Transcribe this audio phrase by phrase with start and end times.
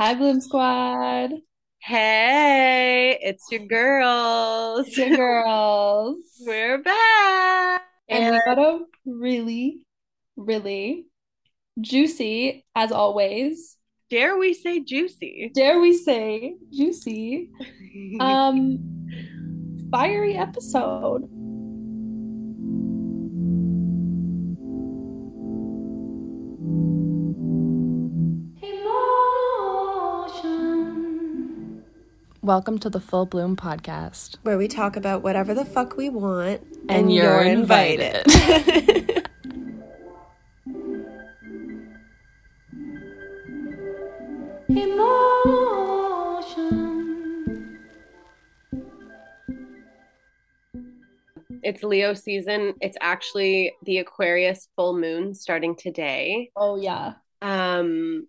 [0.00, 1.30] Hi, Bloom Squad.
[1.78, 4.88] Hey, it's your girls.
[4.88, 6.16] It's your girls.
[6.40, 7.82] We're back.
[8.08, 9.82] And And we got a really,
[10.38, 11.04] really
[11.78, 13.76] juicy, as always,
[14.08, 15.52] dare we say juicy?
[15.54, 17.50] dare we say, juicy,
[18.20, 18.78] um,
[19.90, 21.28] fiery episode.
[32.50, 34.34] Welcome to the Full Bloom Podcast.
[34.42, 38.24] where we talk about whatever the fuck we want And you're invited.
[51.62, 52.74] It's Leo season.
[52.80, 56.50] It's actually the Aquarius full moon starting today.
[56.56, 57.12] Oh, yeah.
[57.42, 58.26] Um,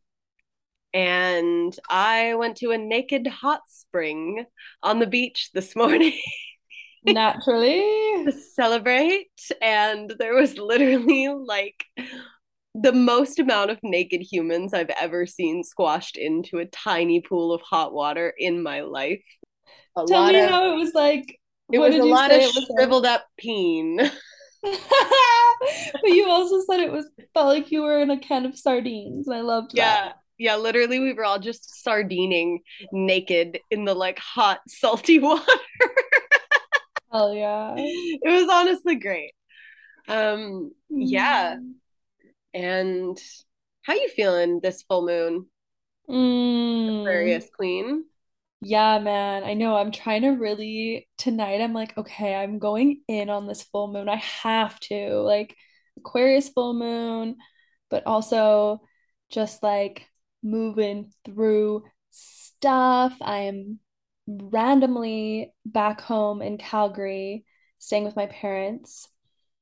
[0.94, 4.45] and I went to a naked hot spring
[4.84, 6.13] on the beach this morning
[7.05, 7.82] Naturally.
[8.26, 11.85] to celebrate, and there was literally like
[12.74, 17.62] the most amount of naked humans I've ever seen squashed into a tiny pool of
[17.62, 19.24] hot water in my life.
[19.98, 21.40] A Tell me of how it was like.
[21.71, 22.80] it was a lot of it was like?
[22.80, 23.99] shriveled up peen.
[24.63, 29.27] but you also said it was felt like you were in a can of sardines,
[29.27, 30.18] and I loved that.
[30.41, 30.55] Yeah.
[30.57, 32.61] Literally we were all just sardining
[32.91, 35.45] naked in the like hot salty water.
[37.11, 37.73] Hell yeah.
[37.77, 39.34] it was honestly great.
[40.07, 41.57] Um yeah,
[42.53, 43.17] and
[43.84, 45.47] how you feeling this full moon,
[46.09, 47.01] Mm.
[47.01, 48.05] Aquarius Queen?
[48.62, 49.43] Yeah, man.
[49.43, 49.75] I know.
[49.75, 51.62] I'm trying to really tonight.
[51.62, 54.09] I'm like, okay, I'm going in on this full moon.
[54.09, 55.21] I have to.
[55.21, 55.55] Like
[55.97, 57.37] Aquarius full moon,
[57.89, 58.81] but also
[59.29, 60.07] just like
[60.43, 63.15] moving through stuff.
[63.21, 63.79] I am
[64.28, 67.45] randomly back home in Calgary,
[67.79, 69.07] staying with my parents.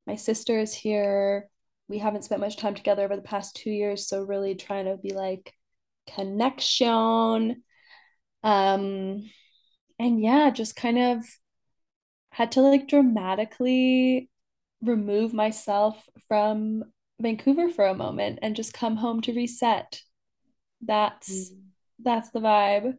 [0.05, 1.49] My sister is here.
[1.87, 4.97] We haven't spent much time together over the past two years, so really trying to
[4.97, 5.53] be like
[6.15, 7.63] connection.
[8.43, 9.29] Um,
[9.97, 11.25] and yeah, just kind of
[12.31, 14.29] had to like dramatically
[14.81, 16.83] remove myself from
[17.19, 20.01] Vancouver for a moment and just come home to reset.
[20.81, 21.51] That's
[22.03, 22.97] that's the vibe.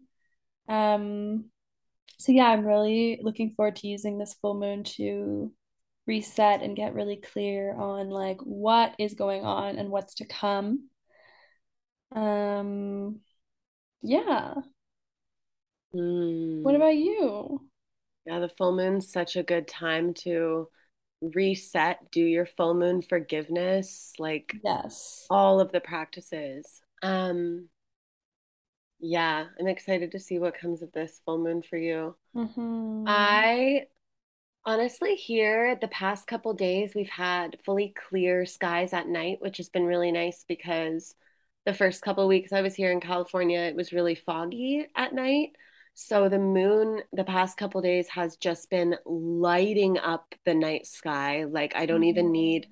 [0.69, 1.47] Um,
[2.19, 5.53] so yeah, I'm really looking forward to using this full moon to
[6.07, 10.89] reset and get really clear on like what is going on and what's to come.
[12.13, 13.21] Um,
[14.03, 14.55] yeah.
[15.95, 16.63] Mm.
[16.63, 17.69] What about you?
[18.27, 20.69] Yeah, the full moon's such a good time to
[21.21, 25.27] reset, do your full moon forgiveness, like Yes.
[25.31, 26.83] all of the practices.
[27.03, 27.69] Um,
[29.01, 32.17] yeah, I'm excited to see what comes of this full moon for you.
[32.37, 33.05] Mm-hmm.
[33.07, 33.87] I
[34.67, 39.71] honestly here the past couple days we've had fully clear skies at night, which has
[39.71, 41.15] been really nice because
[41.65, 45.51] the first couple weeks I was here in California, it was really foggy at night.
[45.95, 51.45] So the moon the past couple days has just been lighting up the night sky.
[51.45, 52.69] Like I don't even need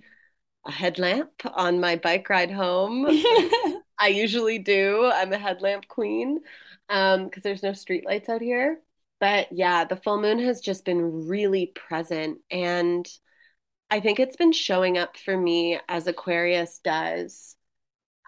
[0.66, 3.06] a headlamp on my bike ride home.
[3.98, 5.10] I usually do.
[5.12, 6.40] I'm a headlamp queen
[6.88, 8.80] um, because there's no street lights out here.
[9.20, 12.38] But yeah, the full moon has just been really present.
[12.50, 13.08] And
[13.90, 17.56] I think it's been showing up for me as Aquarius does,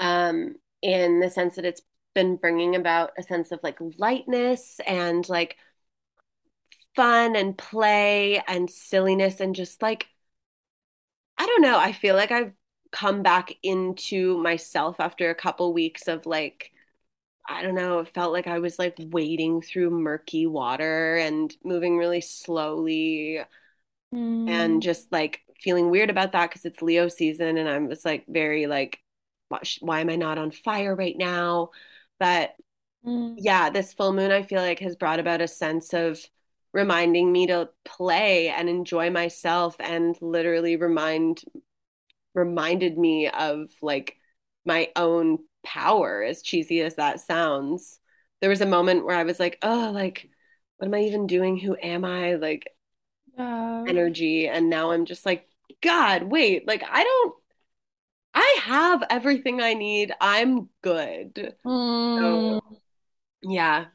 [0.01, 1.83] um, in the sense that it's
[2.15, 5.57] been bringing about a sense of like lightness and like
[6.97, 10.09] fun and play and silliness and just like,
[11.39, 11.79] I don't know.
[11.79, 12.53] I feel like I've
[12.93, 16.73] come back into myself after a couple weeks of like,
[17.49, 21.99] I don't know, it felt like I was like wading through murky water and moving
[21.99, 23.43] really slowly
[24.47, 28.05] and Mm, just like feeling weird about that because it's Leo season and I'm just
[28.05, 28.99] like very like,
[29.49, 31.71] why, why am I not on fire right now?
[32.19, 32.55] But
[33.03, 36.21] mm, yeah, this full moon I feel like has brought about a sense of
[36.73, 41.43] reminding me to play and enjoy myself and literally remind
[42.35, 44.17] reminded me of like
[44.65, 47.99] my own power, as cheesy as that sounds.
[48.41, 50.31] There was a moment where I was like, oh, like,
[50.79, 51.59] what am I even doing?
[51.59, 52.35] Who am I?
[52.37, 52.69] Like,
[53.87, 54.49] energy.
[54.49, 55.49] And now I'm just like,
[55.83, 57.35] God, wait, like, I don't,
[58.35, 60.13] I have everything I need.
[60.21, 61.57] I'm good.
[62.19, 62.61] So, Mm,
[63.43, 63.87] yeah,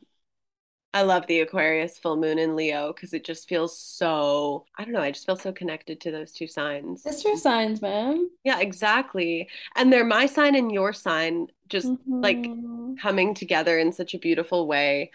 [0.95, 4.93] I love the Aquarius full moon in Leo because it just feels so, I don't
[4.93, 7.03] know, I just feel so connected to those two signs.
[7.03, 8.29] Sister signs, man.
[8.45, 9.49] Yeah, exactly.
[9.75, 12.97] And they're my sign and your sign, just like Mhm.
[12.97, 15.11] coming together in such a beautiful way,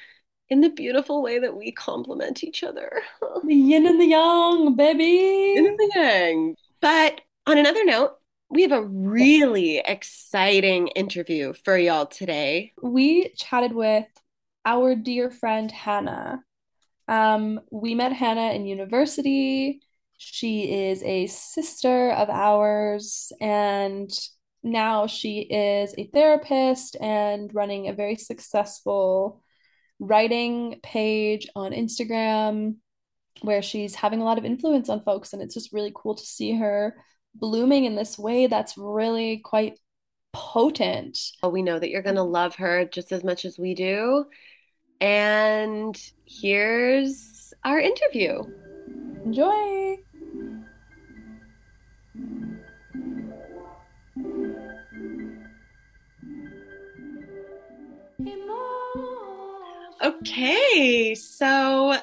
[0.50, 3.02] in the beautiful way that we complement each other.
[3.44, 5.54] The yin and the yang, baby.
[5.56, 6.56] In the yang.
[6.82, 8.18] But on another note,
[8.50, 12.74] we have a really exciting interview for y'all today.
[12.82, 14.04] We chatted with
[14.64, 16.42] our dear friend Hannah.
[17.08, 19.80] Um, we met Hannah in university.
[20.16, 24.10] She is a sister of ours, and
[24.62, 29.42] now she is a therapist and running a very successful
[29.98, 32.76] writing page on Instagram
[33.42, 35.32] where she's having a lot of influence on folks.
[35.32, 36.96] And it's just really cool to see her
[37.34, 39.78] blooming in this way that's really quite
[40.32, 41.18] potent.
[41.42, 44.26] We know that you're going to love her just as much as we do.
[45.00, 48.42] And here's our interview.
[49.24, 49.96] Enjoy.
[60.02, 61.96] Okay, so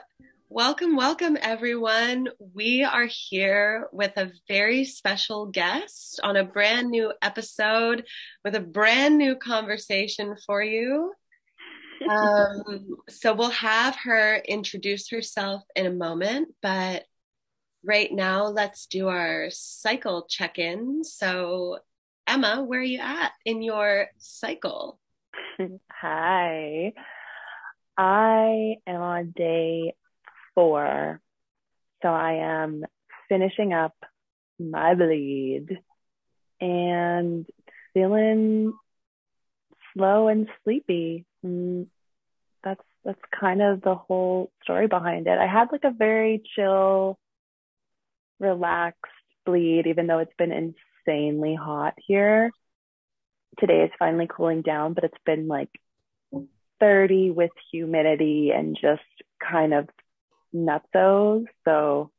[0.49, 2.29] welcome, welcome everyone.
[2.53, 8.05] We are here with a very special guest on a brand new episode
[8.43, 11.13] with a brand new conversation for you.
[12.09, 17.05] Um, so we'll have her introduce herself in a moment, but
[17.83, 21.03] right now let's do our cycle check in.
[21.03, 21.79] So,
[22.25, 24.99] Emma, where are you at in your cycle?
[25.91, 26.93] Hi.
[27.97, 29.95] I am on day
[30.53, 31.21] four.
[32.01, 32.83] So I am
[33.27, 33.95] finishing up
[34.59, 35.79] my bleed
[36.61, 37.45] and
[37.93, 38.73] feeling
[39.93, 41.25] slow and sleepy.
[42.67, 45.37] That's that's kind of the whole story behind it.
[45.37, 47.17] I had like a very chill,
[48.39, 49.05] relaxed
[49.45, 52.51] bleed, even though it's been insanely hot here.
[53.59, 55.69] Today is finally cooling down, but it's been like
[56.81, 59.01] 30 with humidity and just
[59.39, 59.87] kind of
[60.53, 61.45] nutsos.
[61.63, 62.11] So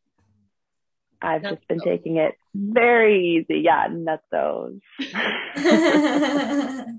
[1.20, 3.60] I've just been taking it very easy.
[3.60, 4.80] Yeah, nutsos.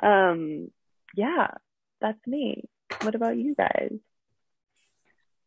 [0.00, 0.70] um,
[1.14, 1.48] yeah,
[2.00, 2.64] that's me.
[3.02, 3.92] What about you guys?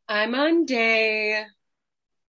[0.08, 1.44] I'm on day.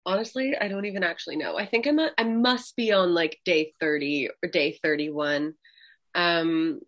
[0.06, 1.58] Honestly, I don't even actually know.
[1.58, 2.00] I think I'm.
[2.00, 5.54] I must be on like day 30 or day 31.
[6.16, 6.80] Um.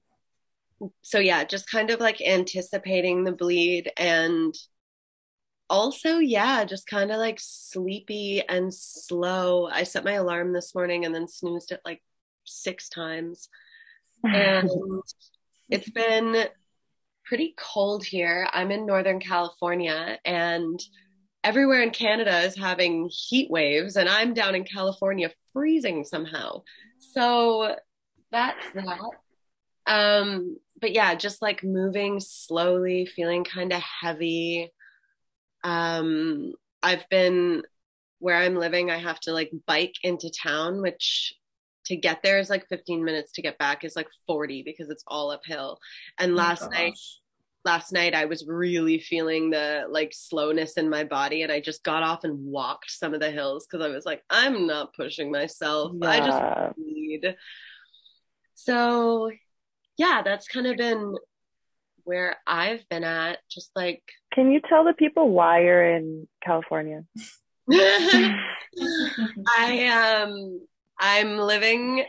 [1.01, 4.55] So yeah, just kind of like anticipating the bleed and
[5.69, 9.67] also yeah, just kind of like sleepy and slow.
[9.67, 12.01] I set my alarm this morning and then snoozed it like
[12.45, 13.49] six times,
[14.23, 14.69] and
[15.69, 16.45] it's been
[17.25, 18.47] pretty cold here.
[18.51, 20.79] I'm in Northern California and
[21.43, 26.63] everywhere in Canada is having heat waves, and I'm down in California freezing somehow.
[27.13, 27.75] So
[28.31, 28.99] that's that.
[29.87, 34.71] Um, but yeah, just like moving slowly, feeling kind of heavy.
[35.63, 37.63] Um, I've been
[38.19, 41.33] where I'm living, I have to like bike into town, which
[41.89, 45.03] to get there is like 15 minutes to get back is like 40 because it's
[45.07, 45.79] all uphill.
[46.17, 46.97] And last night
[47.65, 51.83] last night I was really feeling the like slowness in my body and I just
[51.83, 55.29] got off and walked some of the hills because I was like, I'm not pushing
[55.31, 55.91] myself.
[56.01, 57.35] I just need.
[58.55, 59.31] So
[59.97, 61.15] yeah, that's kind of been
[62.03, 63.39] where I've been at.
[63.49, 64.03] Just like
[64.33, 67.03] Can you tell the people why you're in California?
[67.71, 68.47] I
[70.23, 70.61] um
[70.99, 72.03] I'm living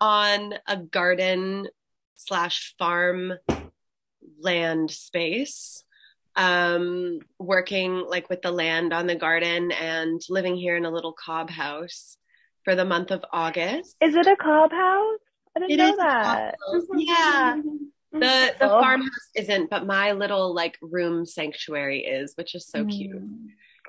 [0.00, 1.68] on a garden
[2.16, 3.34] slash farm
[4.40, 5.84] land space
[6.34, 11.12] um working like with the land on the garden and living here in a little
[11.12, 12.16] cob house
[12.64, 13.96] for the month of August.
[14.00, 15.18] Is it a cob house?
[15.54, 16.58] I didn't It know is a cob that.
[16.94, 17.56] Yeah.
[18.12, 18.80] The the Oh.
[18.80, 23.22] farmhouse isn't, but my little like room sanctuary is, which is so cute.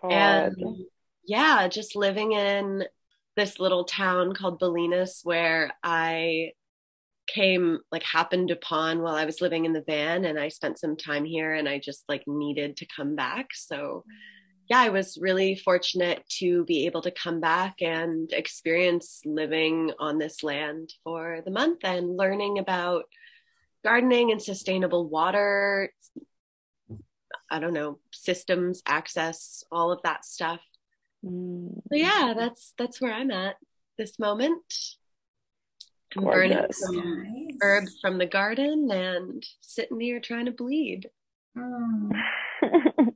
[0.01, 0.11] God.
[0.11, 0.85] And
[1.25, 2.83] yeah, just living in
[3.35, 6.51] this little town called Bolinas where I
[7.27, 10.97] came like happened upon while I was living in the van and I spent some
[10.97, 13.47] time here and I just like needed to come back.
[13.53, 14.03] So
[14.69, 20.17] yeah, I was really fortunate to be able to come back and experience living on
[20.17, 23.05] this land for the month and learning about
[23.83, 25.91] gardening and sustainable water
[27.53, 30.59] I don't know, systems, access, all of that stuff.
[31.23, 31.75] Mm.
[31.89, 33.55] So yeah, that's that's where I'm at
[33.97, 34.61] this moment.
[36.15, 36.79] burning Gorgeous.
[36.79, 41.09] some herbs from the garden and sitting here trying to bleed.
[41.57, 42.11] Mm.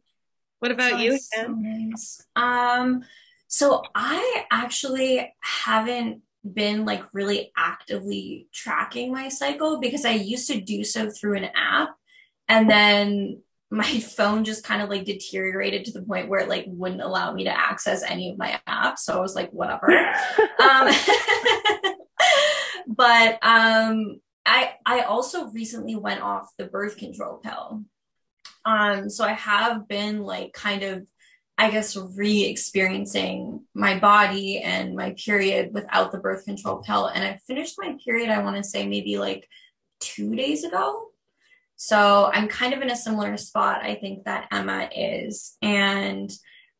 [0.60, 1.18] What about you?
[1.20, 2.26] So nice.
[2.36, 3.04] Um,
[3.48, 10.60] so I actually haven't been like really actively tracking my cycle because I used to
[10.60, 11.90] do so through an app
[12.48, 16.66] and then my phone just kind of like deteriorated to the point where it like
[16.68, 19.00] wouldn't allow me to access any of my apps.
[19.00, 19.90] So I was like, whatever.
[20.60, 20.90] um,
[22.88, 27.84] but um, I I also recently went off the birth control pill.
[28.66, 31.08] Um, so I have been like kind of,
[31.58, 37.08] I guess, re-experiencing my body and my period without the birth control pill.
[37.08, 39.48] And I finished my period, I want to say maybe like
[40.02, 41.12] two days ago.
[41.78, 45.56] So I'm kind of in a similar spot, I think, that Emma is.
[45.62, 46.32] And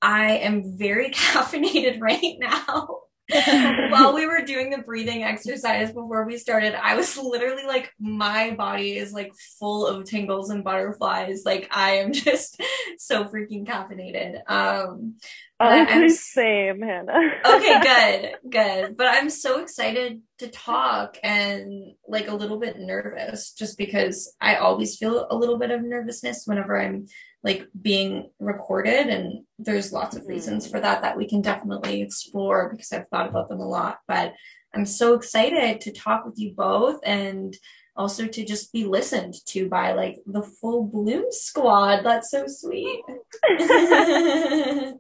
[0.02, 3.02] I am very caffeinated right now.
[3.90, 8.52] While we were doing the breathing exercise before we started, I was literally like, my
[8.52, 11.44] body is like full of tingles and butterflies.
[11.46, 12.62] Like I am just
[12.98, 14.50] so freaking caffeinated.
[14.50, 15.16] Um,
[15.60, 17.34] I'm same, Hannah.
[17.46, 17.82] okay,
[18.44, 18.98] good, good.
[18.98, 24.56] But I'm so excited to talk and like a little bit nervous just because I
[24.56, 27.08] always feel a little bit of nervousness whenever I'm
[27.48, 29.08] like being recorded.
[29.08, 30.34] And there's lots of mm-hmm.
[30.34, 34.00] reasons for that that we can definitely explore because I've thought about them a lot.
[34.06, 34.34] But
[34.76, 37.56] I'm so excited to talk with you both and
[37.96, 42.04] also to just be listened to by like the full Bloom squad.
[42.04, 43.02] That's so sweet.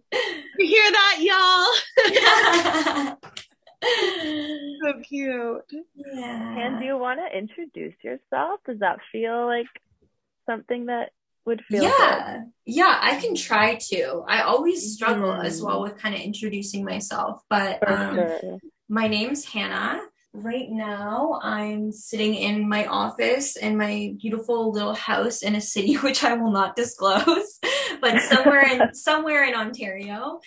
[0.59, 3.17] You hear that, y'all?
[4.83, 5.61] so cute.
[5.93, 6.57] yeah.
[6.57, 8.61] And do you want to introduce yourself?
[8.65, 9.67] Does that feel like
[10.47, 11.11] something that
[11.47, 11.89] would feel good?
[11.89, 15.45] yeah yeah i can try to i always struggle Mhm.
[15.45, 18.59] as well with kind of introducing myself but um, sure.
[18.89, 20.01] my name's hannah
[20.33, 25.95] right now i'm sitting in my office in my beautiful little house in a city
[26.05, 27.59] which i will not disclose
[28.01, 30.39] but somewhere in somewhere in ontario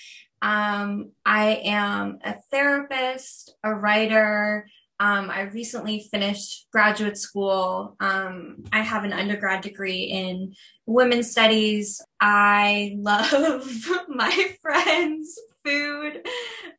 [0.42, 4.68] um, i am a therapist a writer
[5.00, 7.96] um, I recently finished graduate school.
[8.00, 10.54] Um, I have an undergrad degree in
[10.84, 12.02] women's studies.
[12.20, 13.66] I love
[14.08, 16.26] my friends, food,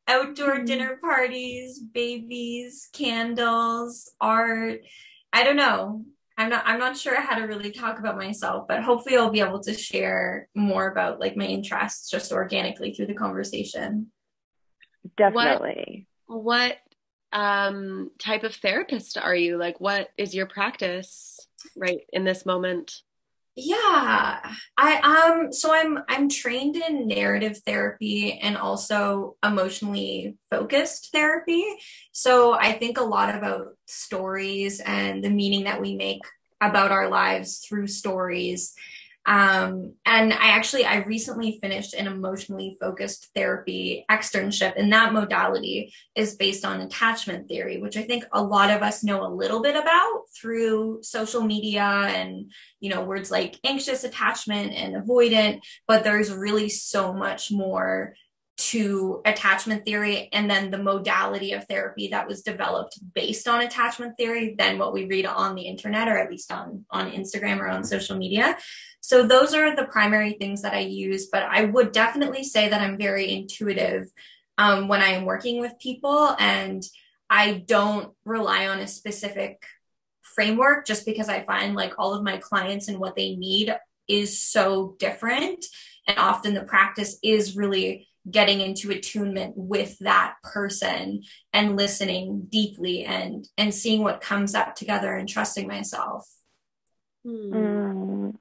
[0.08, 0.66] outdoor Mhm.
[0.68, 4.82] dinner parties, babies, candles, art.
[5.34, 6.06] I don't know.
[6.38, 9.42] I'm not I'm not sure how to really talk about myself, but hopefully I'll be
[9.42, 14.12] able to share more about like my interests just organically through the conversation.
[15.18, 16.08] Definitely.
[16.28, 16.78] What
[17.34, 19.58] um type of therapist are you?
[19.58, 21.40] Like what is your practice
[21.76, 23.02] right in this moment?
[23.56, 24.40] Yeah,
[24.78, 31.66] I um so I'm I'm trained in narrative therapy and also emotionally focused therapy.
[32.14, 36.22] So I think a lot about stories and the meaning that we make
[36.62, 38.74] about our lives through stories.
[39.26, 45.94] Um, and I actually I recently finished an emotionally focused therapy externship, and that modality
[46.16, 49.62] is based on attachment theory, which I think a lot of us know a little
[49.62, 56.04] bit about through social media and you know words like anxious attachment and avoidant but
[56.04, 58.16] there's really so much more
[58.58, 64.16] to attachment theory and then the modality of therapy that was developed based on attachment
[64.18, 67.68] theory than what we read on the internet or at least on on Instagram or
[67.68, 68.56] on social media
[69.02, 72.82] so those are the primary things that I use but I would definitely say that
[72.82, 74.08] I'm very intuitive
[74.58, 76.84] um, when I am working with people and
[77.30, 79.64] I don't rely on a specific
[80.22, 83.74] framework just because I find like all of my clients and what they need
[84.08, 85.66] is so different.
[86.08, 93.04] And often the practice is really getting into attunement with that person and listening deeply
[93.04, 96.30] and and seeing what comes up together and trusting myself.
[97.24, 97.54] Hmm.
[97.54, 98.36] Mm.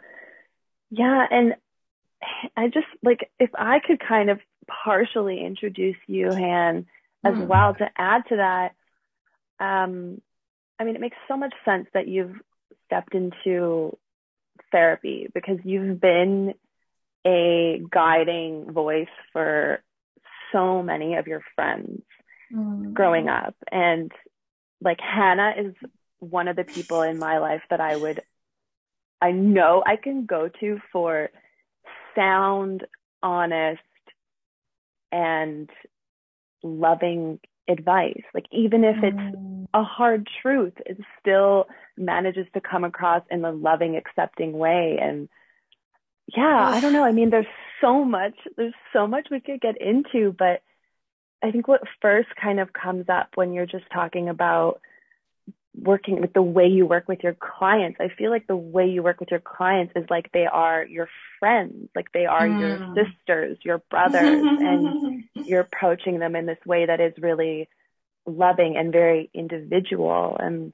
[0.90, 1.54] Yeah, and
[2.56, 4.40] I just like if I could kind of
[4.84, 6.86] partially introduce you, Han,
[7.24, 7.46] as Mm.
[7.46, 8.74] well to add to that.
[9.58, 10.20] Um,
[10.78, 12.40] I mean, it makes so much sense that you've
[12.86, 13.96] stepped into
[14.72, 16.54] therapy because you've been
[17.26, 19.82] a guiding voice for
[20.52, 22.02] so many of your friends
[22.52, 22.94] Mm.
[22.94, 23.54] growing up.
[23.70, 24.10] And
[24.80, 25.74] like Hannah is
[26.18, 28.22] one of the people in my life that I would,
[29.20, 31.30] I know I can go to for
[32.14, 32.86] sound,
[33.22, 33.80] honest,
[35.12, 35.68] and
[36.62, 38.22] loving advice.
[38.34, 39.68] Like, even if it's Mm.
[39.74, 44.98] a hard truth, it still manages to come across in a loving, accepting way.
[44.98, 45.28] And
[46.36, 47.04] yeah, I don't know.
[47.04, 47.46] I mean, there's
[47.80, 50.62] so much, there's so much we could get into, but
[51.42, 54.80] I think what first kind of comes up when you're just talking about
[55.74, 57.98] working with the way you work with your clients.
[58.00, 61.08] I feel like the way you work with your clients is like they are your
[61.38, 62.60] friends, like they are mm.
[62.60, 67.68] your sisters, your brothers, and you're approaching them in this way that is really
[68.26, 70.36] loving and very individual.
[70.38, 70.72] And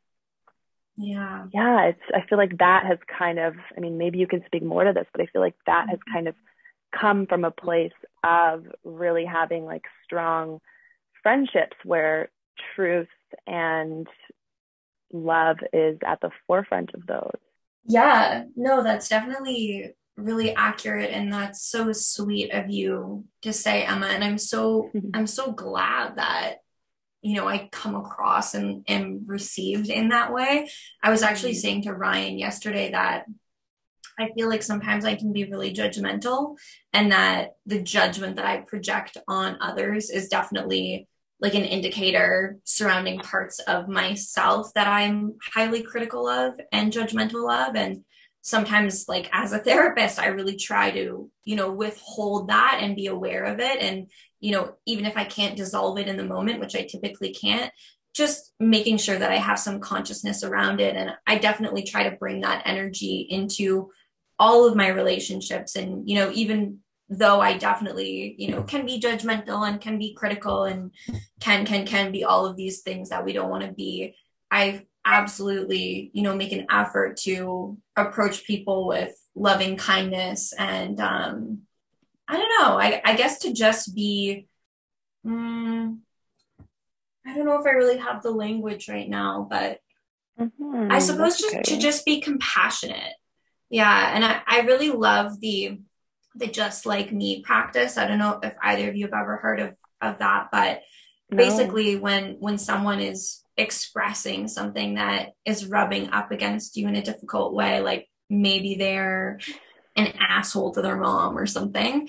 [0.96, 4.44] yeah, yeah, it's, I feel like that has kind of, I mean, maybe you can
[4.46, 5.90] speak more to this, but I feel like that mm-hmm.
[5.90, 6.34] has kind of
[6.98, 7.92] come from a place
[8.24, 10.60] of really having like strong
[11.22, 12.30] friendships where
[12.74, 13.08] truth
[13.46, 14.06] and
[15.12, 17.38] love is at the forefront of those.
[17.84, 24.06] Yeah, no, that's definitely really accurate and that's so sweet of you to say Emma
[24.06, 26.56] and I'm so I'm so glad that
[27.20, 30.70] you know I come across and am received in that way.
[31.02, 31.58] I was actually mm-hmm.
[31.58, 33.26] saying to Ryan yesterday that
[34.18, 36.56] I feel like sometimes I can be really judgmental
[36.92, 41.06] and that the judgment that I project on others is definitely
[41.40, 47.76] like an indicator surrounding parts of myself that I'm highly critical of and judgmental of.
[47.76, 48.04] And
[48.42, 53.06] sometimes, like as a therapist, I really try to, you know, withhold that and be
[53.06, 53.80] aware of it.
[53.80, 57.34] And, you know, even if I can't dissolve it in the moment, which I typically
[57.34, 57.72] can't,
[58.14, 60.96] just making sure that I have some consciousness around it.
[60.96, 63.90] And I definitely try to bring that energy into
[64.38, 69.00] all of my relationships and, you know, even though I definitely, you know, can be
[69.00, 70.90] judgmental and can be critical and
[71.40, 74.16] can, can, can be all of these things that we don't want to be,
[74.50, 81.60] I absolutely, you know, make an effort to approach people with loving kindness and, um,
[82.26, 84.48] I don't know, I, I guess to just be,
[85.24, 86.00] um,
[87.24, 89.78] I don't know if I really have the language right now, but
[90.40, 91.62] mm-hmm, I suppose just okay.
[91.62, 93.14] to just be compassionate.
[93.70, 94.12] Yeah.
[94.12, 95.80] And I, I really love the,
[96.36, 97.96] the just like me practice.
[97.96, 100.80] I don't know if either of you have ever heard of, of that, but
[101.30, 101.36] no.
[101.36, 107.02] basically when when someone is expressing something that is rubbing up against you in a
[107.02, 109.40] difficult way, like maybe they're
[109.96, 112.08] an asshole to their mom or something,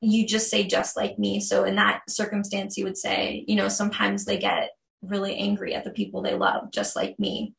[0.00, 1.40] you just say just like me.
[1.40, 4.70] So in that circumstance, you would say, you know, sometimes they get
[5.02, 7.54] really angry at the people they love, just like me.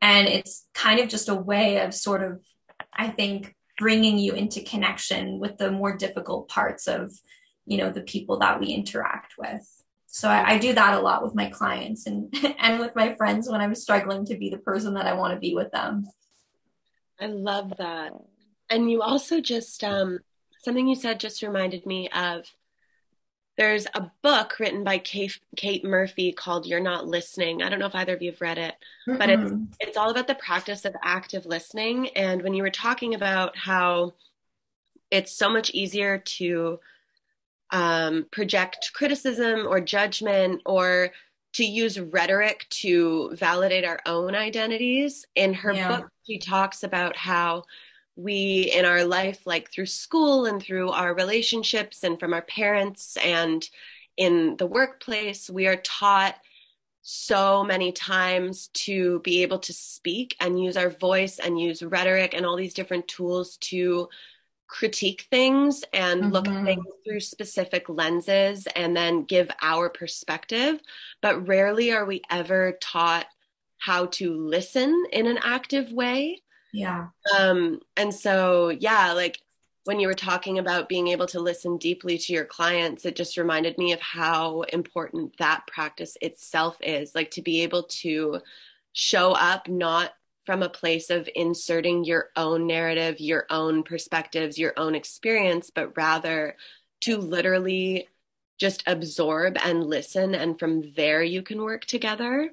[0.00, 2.40] And it's kind of just a way of sort of,
[2.92, 7.10] I think, bringing you into connection with the more difficult parts of
[7.64, 9.66] you know the people that we interact with.
[10.06, 13.48] So I, I, do that a lot with my clients and and with my friends
[13.48, 16.06] when i'm struggling to be the person that i want to be with them.
[17.20, 18.12] I love that.
[18.68, 20.20] And you also just um
[20.62, 22.44] something you said just reminded me of
[23.60, 27.62] there's a book written by Kate, Kate Murphy called You're Not Listening.
[27.62, 28.74] I don't know if either of you have read it,
[29.06, 32.08] mm but it's it's all about the practice of active listening.
[32.16, 34.14] And when you were talking about how
[35.10, 36.80] it's so much easier to
[37.70, 41.10] um, project criticism or judgment or
[41.52, 45.26] to use rhetoric to validate our own identities.
[45.34, 45.88] In her yeah.
[45.88, 47.64] book, she talks about how
[48.16, 53.16] we in our life, like through school and through our relationships and from our parents
[53.22, 53.68] and
[54.16, 56.36] in the workplace, we are taught
[57.02, 62.34] so many times to be able to speak and use our voice and use rhetoric
[62.34, 64.08] and all these different tools to
[64.66, 66.32] critique things and mm-hmm.
[66.32, 66.66] look at mm-hmm.
[66.66, 70.80] things through specific lenses and then give our perspective.
[71.22, 73.26] But rarely are we ever taught
[73.78, 76.42] how to listen in an active way.
[76.72, 77.08] Yeah.
[77.36, 79.38] Um, and so, yeah, like
[79.84, 83.36] when you were talking about being able to listen deeply to your clients, it just
[83.36, 87.14] reminded me of how important that practice itself is.
[87.14, 88.40] Like to be able to
[88.92, 90.12] show up not
[90.44, 95.96] from a place of inserting your own narrative, your own perspectives, your own experience, but
[95.96, 96.56] rather
[97.02, 98.08] to literally
[98.58, 100.34] just absorb and listen.
[100.34, 102.50] And from there, you can work together.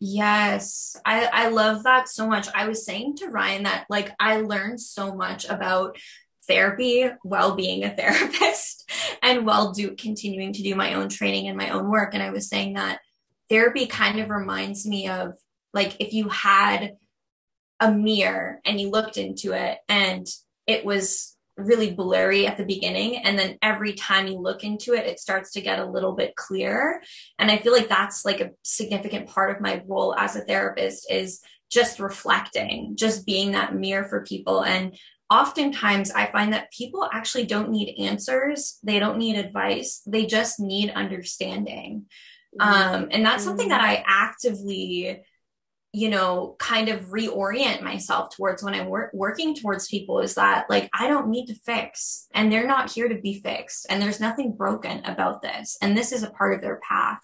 [0.00, 2.48] Yes, I, I love that so much.
[2.54, 5.98] I was saying to Ryan that like I learned so much about
[6.46, 8.90] therapy while being a therapist
[9.22, 12.14] and while do continuing to do my own training and my own work.
[12.14, 13.00] And I was saying that
[13.48, 15.34] therapy kind of reminds me of
[15.74, 16.96] like if you had
[17.80, 20.26] a mirror and you looked into it and
[20.66, 25.06] it was really blurry at the beginning and then every time you look into it
[25.06, 27.02] it starts to get a little bit clearer.
[27.38, 31.10] And i feel like that's like a significant part of my role as a therapist
[31.10, 31.40] is
[31.70, 34.64] just reflecting just being that mirror for people.
[34.64, 34.96] And
[35.30, 38.78] oftentimes i find that people actually don't need answers.
[38.82, 40.00] They don't need advice.
[40.06, 42.06] They just need understanding.
[42.58, 42.94] Mm-hmm.
[42.94, 45.20] um, and that's something that i actively
[45.98, 50.70] you know, kind of reorient myself towards when I'm wor- working towards people is that
[50.70, 54.20] like I don't need to fix and they're not here to be fixed and there's
[54.20, 57.20] nothing broken about this and this is a part of their path.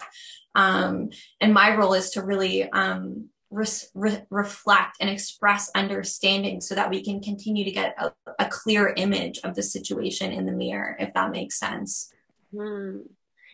[0.57, 1.11] Um,
[1.41, 7.05] and my role is to really um, re- reflect and express understanding so that we
[7.05, 11.15] can continue to get a, a, clear image of the situation in the mirror, if
[11.15, 12.13] that makes sense.
[12.53, 12.99] Hmm.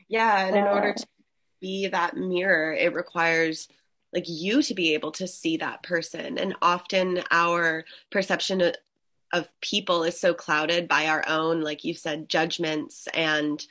[0.09, 0.47] Yeah.
[0.47, 1.07] And in order to
[1.61, 3.69] be that mirror, it requires
[4.13, 6.39] like you to be able to see that person.
[6.39, 8.61] And often our perception
[9.33, 13.65] of, people is so clouded by our own, like you said, judgments and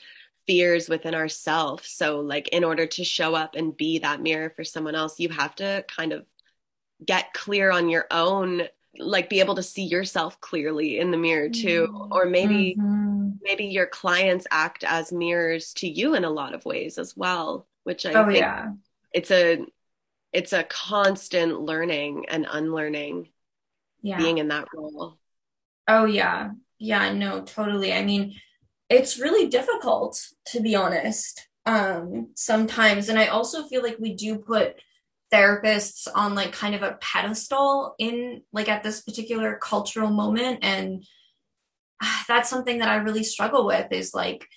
[0.47, 1.89] fears within ourselves.
[1.89, 5.27] So, like, in order to show up and be that mirror for someone else, you
[5.27, 6.25] have to kind of
[7.05, 8.63] get clear on your own,
[8.97, 11.89] like, be able to see yourself clearly in the mirror too.
[11.91, 12.13] Mm-hmm.
[12.13, 13.31] Or maybe, mm-hmm.
[13.41, 17.67] maybe your clients act as mirrors to you in a lot of ways as well,
[17.83, 18.71] which I oh, think yeah.
[19.11, 19.65] it's a,
[20.31, 23.29] it's a constant learning and unlearning
[24.01, 24.17] yeah.
[24.17, 25.17] being in that role.
[25.87, 26.51] Oh yeah.
[26.77, 27.91] Yeah, no, totally.
[27.91, 28.35] I mean,
[28.89, 34.37] it's really difficult to be honest um sometimes and i also feel like we do
[34.37, 34.75] put
[35.31, 41.03] therapists on like kind of a pedestal in like at this particular cultural moment and
[42.01, 44.47] uh, that's something that i really struggle with is like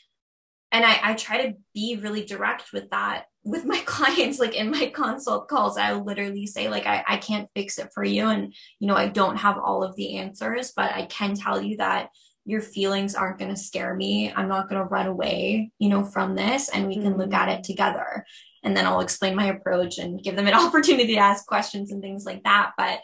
[0.74, 4.70] and I, I try to be really direct with that with my clients like in
[4.70, 8.54] my consult calls i literally say like I, I can't fix it for you and
[8.78, 12.10] you know i don't have all of the answers but i can tell you that
[12.44, 14.32] your feelings aren't going to scare me.
[14.32, 17.48] I'm not going to run away, you know, from this and we can look at
[17.48, 17.62] it mm-hmm.
[17.62, 18.26] together.
[18.64, 22.02] And then I'll explain my approach and give them an opportunity to ask questions and
[22.02, 22.72] things like that.
[22.76, 23.00] But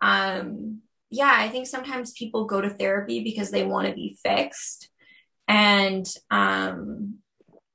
[0.00, 4.88] um yeah, I think sometimes people go to therapy because they want to be fixed.
[5.48, 7.18] And um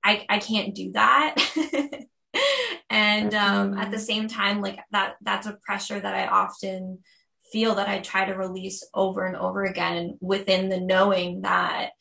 [0.04, 1.36] I I can't do that.
[2.90, 7.00] and um at the same time like that that's a pressure that I often
[7.52, 11.92] feel that I try to release over and over again within the knowing that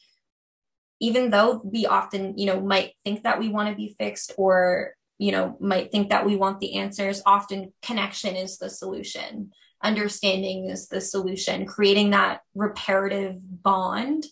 [1.01, 4.95] even though we often, you know, might think that we want to be fixed or,
[5.19, 9.51] you know, might think that we want the answers, often connection is the solution.
[9.83, 11.65] Understanding is the solution.
[11.67, 14.25] Creating that reparative bond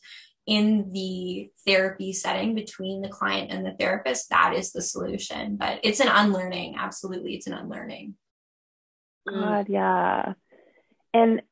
[0.49, 5.57] in the therapy setting between the client and the therapist, that is the solution.
[5.57, 6.77] But it's an unlearning.
[6.79, 7.35] Absolutely.
[7.35, 8.15] It's an unlearning.
[9.29, 10.33] God, yeah.
[11.13, 11.43] And,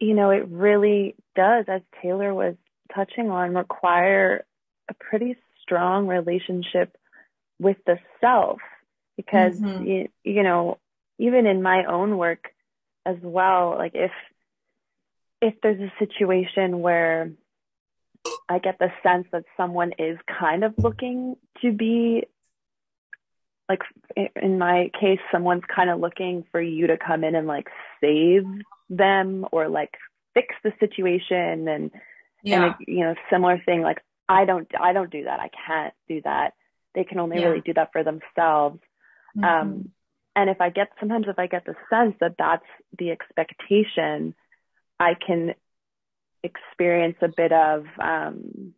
[0.00, 2.56] you know, it really does, as Taylor was
[2.92, 4.44] touching on, require
[4.88, 6.96] a pretty strong relationship
[7.60, 8.58] with the self
[9.16, 9.84] because, mm-hmm.
[9.84, 10.78] you, you know,
[11.20, 12.48] even in my own work
[13.06, 14.10] as well, like if,
[15.40, 17.30] if there's a situation where
[18.48, 22.24] I get the sense that someone is kind of looking to be
[23.68, 23.82] like
[24.34, 27.68] in my case someone's kind of looking for you to come in and like
[28.00, 28.42] save
[28.88, 29.92] them or like
[30.34, 31.90] fix the situation and
[32.42, 32.64] yeah.
[32.64, 36.20] and you know similar thing like I don't I don't do that I can't do
[36.24, 36.54] that
[36.94, 37.46] they can only yeah.
[37.46, 38.80] really do that for themselves
[39.36, 39.44] mm-hmm.
[39.44, 39.90] um
[40.34, 42.66] and if I get sometimes if I get the sense that that's
[42.98, 44.34] the expectation
[44.98, 45.54] I can
[46.42, 48.74] experience a bit of um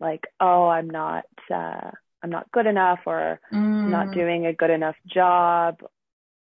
[0.00, 1.90] like oh I'm not uh
[2.22, 3.88] I'm not good enough or mm.
[3.88, 5.80] not doing a good enough job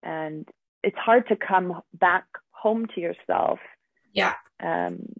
[0.02, 0.46] and
[0.82, 3.58] it's hard to come back home to yourself.
[4.12, 4.34] Yeah.
[4.62, 5.12] Um,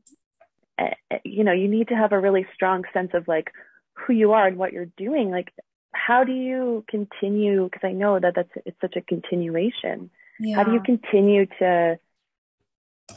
[1.24, 3.50] you know, you need to have a really strong sense of like
[3.94, 5.30] who you are and what you're doing.
[5.30, 5.52] Like,
[5.92, 7.64] how do you continue?
[7.64, 10.10] Because I know that that's it's such a continuation.
[10.40, 10.56] Yeah.
[10.56, 11.98] How do you continue to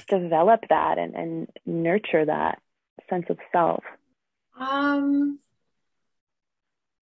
[0.07, 2.59] develop that and, and nurture that
[3.09, 3.83] sense of self?
[4.59, 5.39] Um,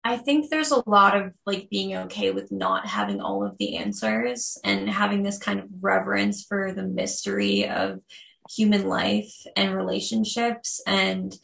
[0.04, 3.76] I think there's a lot of like being okay with not having all of the
[3.76, 8.00] answers and having this kind of reverence for the mystery of
[8.50, 11.36] human life and relationships and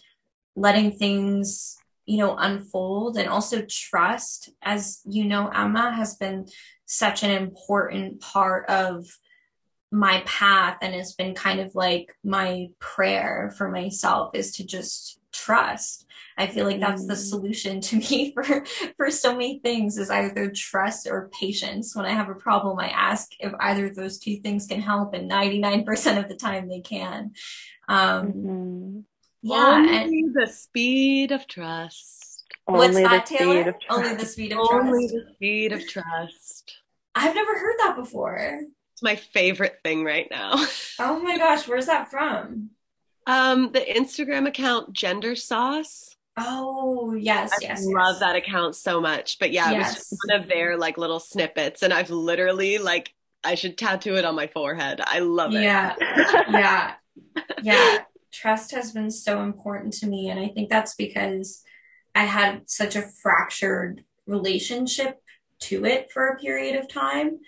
[0.56, 6.46] letting things you know unfold and also trust as you know Emma has been
[6.86, 9.06] such an important part of
[9.90, 15.18] my path and it's been kind of like my prayer for myself is to just
[15.32, 17.28] trust I feel like that's the mm.
[17.28, 18.64] solution to me for
[18.96, 21.96] for so many things is either trust or patience.
[21.96, 25.14] When I have a problem, I ask if either of those two things can help,
[25.14, 27.32] and 99% of the time they can.
[27.88, 28.98] Um, mm-hmm.
[29.42, 32.44] Yeah, only and, the speed of trust.
[32.64, 33.74] What's only that, Taylor?
[33.90, 34.72] Only the speed of trust.
[34.72, 36.76] Only the speed of trust.
[37.14, 38.60] I've never heard that before.
[38.98, 40.54] It's my favorite thing right now.
[40.98, 42.70] oh my gosh, where's that from?
[43.28, 46.16] Um, the Instagram account Gender Sauce.
[46.36, 47.84] Oh yes, I yes.
[47.86, 48.18] love yes.
[48.18, 49.38] that account so much.
[49.38, 49.74] But yeah, yes.
[49.74, 53.78] it was just one of their like little snippets, and I've literally like I should
[53.78, 55.00] tattoo it on my forehead.
[55.04, 55.62] I love it.
[55.62, 55.94] Yeah,
[56.50, 56.94] yeah,
[57.62, 57.98] yeah.
[58.32, 61.62] Trust has been so important to me, and I think that's because
[62.16, 65.22] I had such a fractured relationship
[65.60, 67.38] to it for a period of time.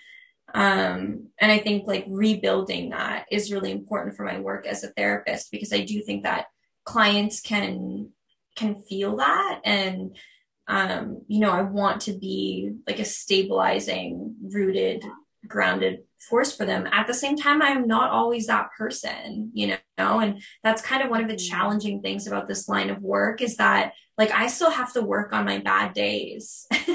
[0.53, 4.89] Um, and I think like rebuilding that is really important for my work as a
[4.89, 6.47] therapist because I do think that
[6.83, 8.09] clients can
[8.55, 10.15] can feel that and
[10.67, 15.03] um, you know, I want to be like a stabilizing, rooted,
[15.47, 16.87] grounded force for them.
[16.91, 21.09] At the same time, I'm not always that person, you know, and that's kind of
[21.09, 21.51] one of the mm-hmm.
[21.51, 25.33] challenging things about this line of work is that like I still have to work
[25.33, 26.67] on my bad days.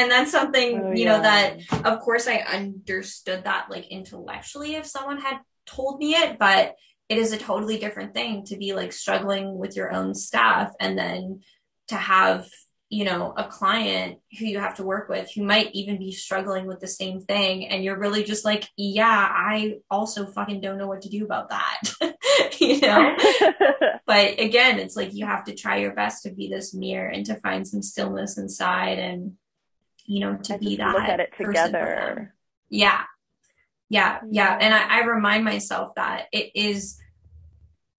[0.00, 1.16] and that's something, oh, you yeah.
[1.16, 6.38] know, that of course I understood that like intellectually if someone had told me it,
[6.38, 6.74] but
[7.08, 10.96] it is a totally different thing to be like struggling with your own stuff and
[10.98, 11.40] then
[11.88, 12.46] to have
[12.88, 16.66] you know a client who you have to work with who might even be struggling
[16.66, 20.88] with the same thing and you're really just like yeah i also fucking don't know
[20.88, 21.80] what to do about that
[22.60, 23.16] you know
[24.06, 27.26] but again it's like you have to try your best to be this mirror and
[27.26, 29.32] to find some stillness inside and
[30.10, 32.34] you know to be that look at it together.
[32.68, 33.04] yeah.
[33.88, 34.20] Yeah.
[34.30, 34.56] Yeah.
[34.60, 37.00] And I, I remind myself that it is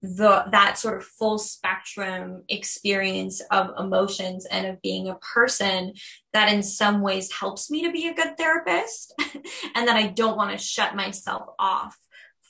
[0.01, 5.93] the that sort of full spectrum experience of emotions and of being a person
[6.33, 9.13] that in some ways helps me to be a good therapist
[9.75, 11.95] and that I don't want to shut myself off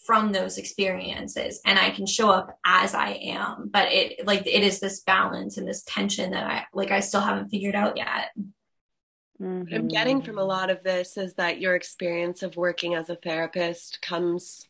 [0.06, 3.69] from those experiences and I can show up as I am.
[3.71, 7.21] But it like it is this balance and this tension that I like I still
[7.21, 8.32] haven't figured out yet
[9.42, 9.74] mm-hmm.
[9.74, 13.16] I'm getting from a lot of this is that your experience of working as a
[13.16, 14.68] therapist comes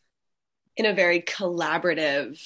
[0.76, 2.40] in a very collaborative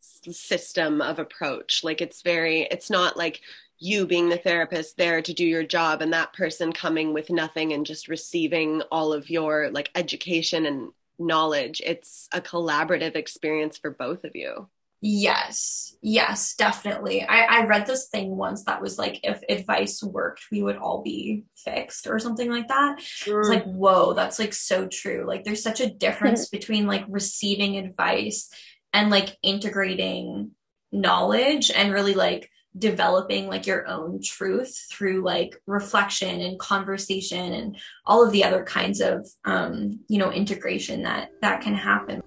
[0.00, 1.82] system of approach.
[1.82, 3.40] Like it's very, it's not like
[3.78, 7.72] you being the therapist there to do your job and that person coming with nothing
[7.72, 11.82] and just receiving all of your like education and knowledge.
[11.84, 14.68] It's a collaborative experience for both of you.
[15.00, 17.22] Yes, yes, definitely.
[17.22, 21.02] I, I read this thing once that was like, if advice worked, we would all
[21.02, 23.00] be fixed or something like that.
[23.00, 23.40] Sure.
[23.40, 25.24] It's like, whoa, that's like so true.
[25.26, 28.48] Like, there's such a difference between like receiving advice
[28.92, 30.52] and like integrating
[30.92, 37.76] knowledge and really like developing like your own truth through like reflection and conversation and
[38.04, 42.22] all of the other kinds of um, you know integration that that can happen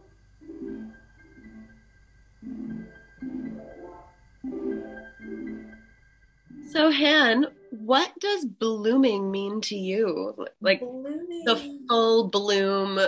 [6.71, 11.43] so han what does blooming mean to you like blooming.
[11.45, 11.55] the
[11.88, 12.99] full bloom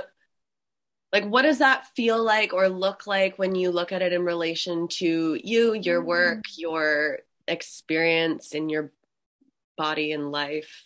[1.12, 4.24] like what does that feel like or look like when you look at it in
[4.24, 6.08] relation to you your mm-hmm.
[6.08, 8.92] work your experience in your
[9.78, 10.86] body and life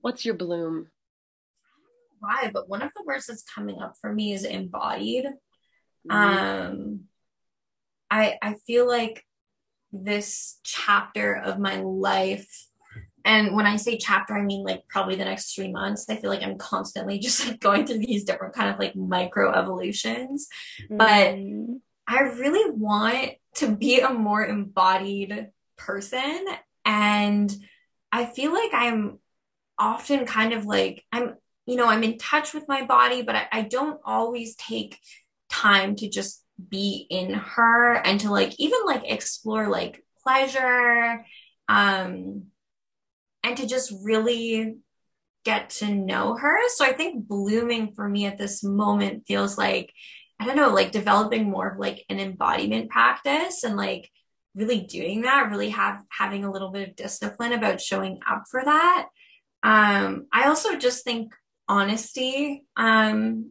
[0.00, 0.88] what's your bloom
[2.20, 5.24] why but one of the words that's coming up for me is embodied
[6.08, 6.10] mm-hmm.
[6.10, 7.00] um
[8.10, 9.24] i i feel like
[9.92, 12.68] this chapter of my life
[13.24, 16.06] and when I say chapter, I mean like probably the next three months.
[16.08, 19.52] I feel like I'm constantly just like going through these different kind of like micro
[19.52, 20.48] evolutions.
[20.90, 20.96] Mm-hmm.
[20.96, 26.46] But I really want to be a more embodied person.
[26.84, 27.54] And
[28.10, 29.18] I feel like I'm
[29.78, 31.34] often kind of like, I'm,
[31.66, 34.98] you know, I'm in touch with my body, but I, I don't always take
[35.48, 41.24] time to just be in her and to like even like explore like pleasure
[41.68, 42.44] um
[43.42, 44.76] and to just really
[45.44, 46.58] get to know her.
[46.68, 49.92] So I think blooming for me at this moment feels like,
[50.38, 54.10] I don't know, like developing more of like an embodiment practice and like
[54.54, 58.62] really doing that, really have having a little bit of discipline about showing up for
[58.64, 59.08] that.
[59.62, 61.32] Um, I also just think
[61.68, 63.50] honesty um,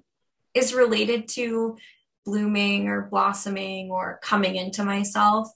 [0.53, 1.77] is related to
[2.25, 5.49] blooming or blossoming or coming into myself.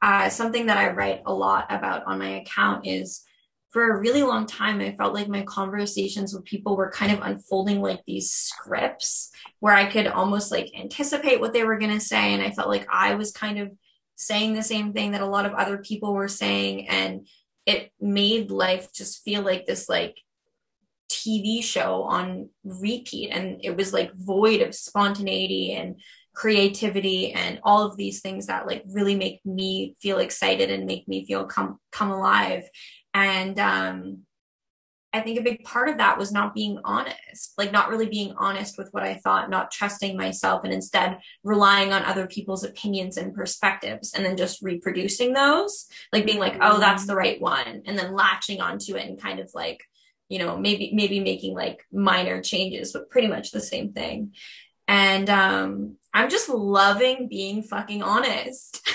[0.00, 3.24] Uh, something that I write a lot about on my account is
[3.70, 7.20] for a really long time, I felt like my conversations with people were kind of
[7.20, 9.30] unfolding like these scripts
[9.60, 12.32] where I could almost like anticipate what they were going to say.
[12.32, 13.70] And I felt like I was kind of
[14.16, 16.88] saying the same thing that a lot of other people were saying.
[16.88, 17.26] And
[17.66, 20.16] it made life just feel like this like
[21.18, 23.30] TV show on repeat.
[23.30, 26.00] And it was like void of spontaneity and
[26.34, 31.08] creativity and all of these things that like really make me feel excited and make
[31.08, 32.62] me feel come come alive
[33.12, 34.18] and um,
[35.12, 38.34] I think a big part of that was not being honest, like not really being
[38.36, 43.16] honest with what I thought, not trusting myself, and instead relying on other people's opinions
[43.16, 47.82] and perspectives, and then just reproducing those, like being like, oh, that's the right one,
[47.86, 49.82] and then latching onto it and kind of like,
[50.28, 54.34] you know, maybe maybe making like minor changes, but pretty much the same thing.
[54.86, 58.86] And um, I'm just loving being fucking honest.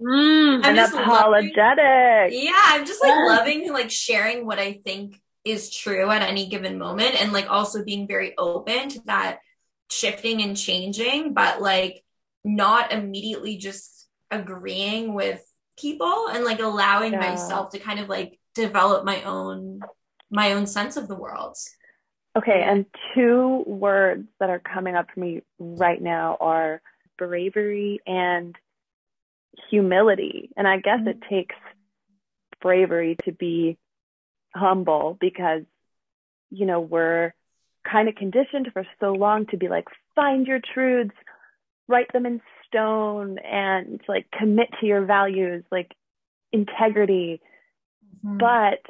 [0.00, 1.56] Mm, I'm just apologetic.
[1.56, 6.48] Loving, yeah, I'm just like loving like sharing what I think is true at any
[6.48, 9.40] given moment and like also being very open to that
[9.90, 12.02] shifting and changing but like
[12.44, 15.44] not immediately just agreeing with
[15.76, 17.18] people and like allowing yeah.
[17.18, 19.80] myself to kind of like develop my own
[20.32, 21.56] my own sense of the world
[22.36, 26.82] okay and two words that are coming up for me right now are
[27.18, 28.56] bravery and
[29.70, 31.08] humility and i guess mm-hmm.
[31.08, 31.54] it takes
[32.62, 33.76] bravery to be
[34.54, 35.62] humble because,
[36.50, 37.34] you know, we're
[37.90, 41.14] kind of conditioned for so long to be like, find your truths,
[41.88, 45.92] write them in stone, and like commit to your values, like
[46.52, 47.40] integrity.
[48.24, 48.38] Mm-hmm.
[48.38, 48.82] But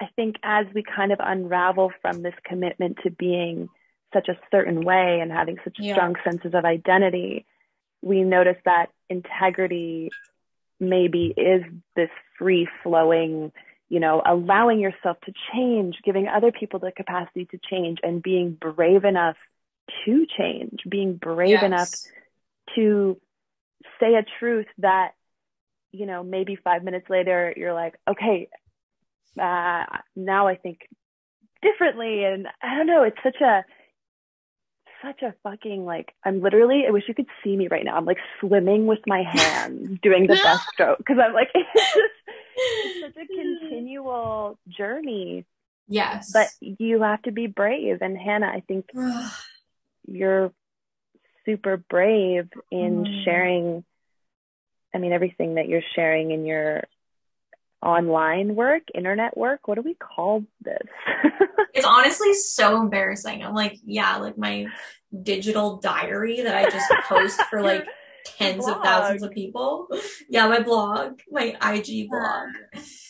[0.00, 3.68] I think as we kind of unravel from this commitment to being
[4.12, 5.94] such a certain way and having such yeah.
[5.94, 7.46] strong senses of identity,
[8.02, 10.10] we notice that integrity
[10.80, 11.62] maybe is
[11.96, 13.52] this free flowing
[13.88, 18.52] you know, allowing yourself to change, giving other people the capacity to change and being
[18.52, 19.36] brave enough
[20.04, 21.62] to change, being brave yes.
[21.62, 21.90] enough
[22.74, 23.20] to
[24.00, 25.12] say a truth that,
[25.92, 28.48] you know, maybe five minutes later you're like, okay,
[29.40, 29.84] uh,
[30.16, 30.88] now I think
[31.62, 32.24] differently.
[32.24, 33.64] And I don't know, it's such a,
[35.02, 37.96] such a fucking like I'm literally I wish you could see me right now.
[37.96, 40.34] I'm like swimming with my hands doing the
[40.78, 42.24] breaststroke because I'm like it's just
[42.56, 45.44] it's such a continual journey.
[45.88, 46.32] Yes.
[46.32, 47.98] But you have to be brave.
[48.00, 48.86] And Hannah, I think
[50.06, 50.52] you're
[51.44, 53.24] super brave in mm.
[53.24, 53.84] sharing,
[54.94, 56.84] I mean, everything that you're sharing in your
[57.84, 59.68] online work, internet work.
[59.68, 60.86] What do we call this?
[61.74, 63.44] it's honestly so embarrassing.
[63.44, 64.66] I'm like, yeah, like my
[65.22, 67.86] digital diary that I just post for like
[68.24, 69.88] tens of thousands of people.
[70.28, 72.48] Yeah, my blog, my IG blog.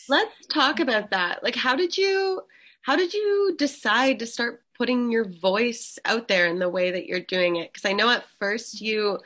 [0.09, 1.43] Let's talk about that.
[1.43, 2.41] Like how did you
[2.81, 7.07] how did you decide to start putting your voice out there in the way that
[7.07, 7.71] you're doing it?
[7.73, 9.19] Because I know at first you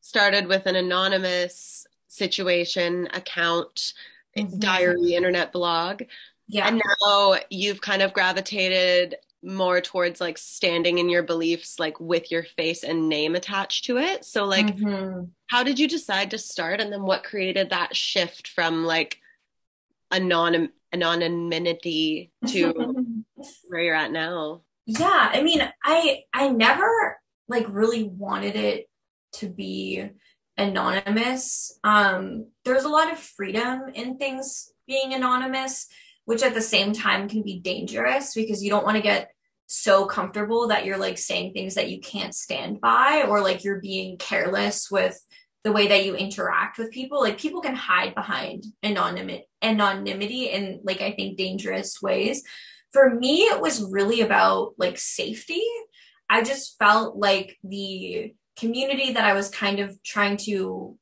[0.00, 3.92] started with an anonymous situation account,
[4.36, 4.58] mm-hmm.
[4.58, 6.02] diary, internet blog.
[6.48, 6.68] Yeah.
[6.68, 12.30] And now you've kind of gravitated more towards like standing in your beliefs like with
[12.30, 15.24] your face and name attached to it so like mm-hmm.
[15.48, 19.18] how did you decide to start and then what created that shift from like
[20.12, 22.72] anonym anonymity to
[23.68, 27.18] where you're at now yeah i mean i i never
[27.48, 28.88] like really wanted it
[29.32, 30.08] to be
[30.56, 31.78] anonymous.
[31.84, 35.88] Um there's a lot of freedom in things being anonymous
[36.24, 39.30] which at the same time can be dangerous because you don't want to get
[39.66, 43.80] so comfortable that you're like saying things that you can't stand by or like you're
[43.80, 45.18] being careless with
[45.64, 47.20] the way that you interact with people.
[47.20, 52.42] Like people can hide behind anonymity anonymity in like i think dangerous ways.
[52.92, 55.62] For me it was really about like safety.
[56.28, 60.96] I just felt like the community that i was kind of trying to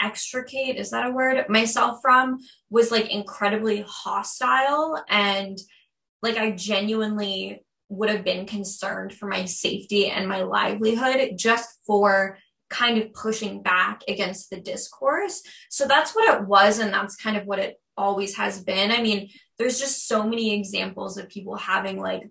[0.00, 5.58] extricate is that a word myself from was like incredibly hostile and
[6.22, 12.38] like I genuinely would have been concerned for my safety and my livelihood just for
[12.68, 15.42] kind of pushing back against the discourse.
[15.70, 16.80] So that's what it was.
[16.80, 18.90] And that's kind of what it always has been.
[18.90, 22.24] I mean, there's just so many examples of people having like,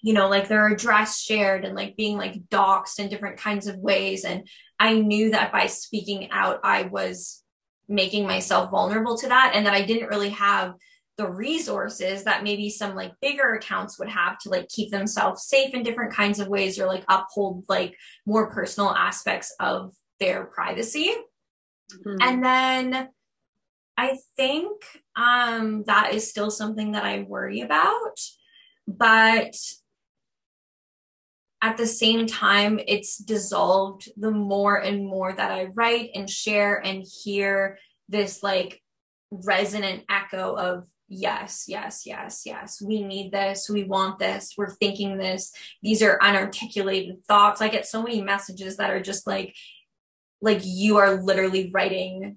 [0.00, 3.76] you know, like their address shared and like being like doxxed in different kinds of
[3.78, 4.24] ways.
[4.24, 7.42] And I knew that by speaking out, I was
[7.88, 10.74] making myself vulnerable to that and that I didn't really have
[11.16, 15.74] the resources that maybe some like bigger accounts would have to like keep themselves safe
[15.74, 21.12] in different kinds of ways or like uphold like more personal aspects of their privacy.
[21.92, 22.16] Mm-hmm.
[22.20, 23.08] And then
[23.96, 24.80] I think
[25.16, 28.20] um, that is still something that I worry about.
[28.86, 29.56] But
[31.60, 36.76] at the same time, it's dissolved the more and more that I write and share
[36.84, 38.80] and hear this like
[39.30, 45.16] resonant echo of yes, yes, yes, yes, we need this, we want this, we're thinking
[45.16, 45.52] this.
[45.82, 47.60] These are unarticulated thoughts.
[47.60, 49.56] I get so many messages that are just like,
[50.40, 52.36] like you are literally writing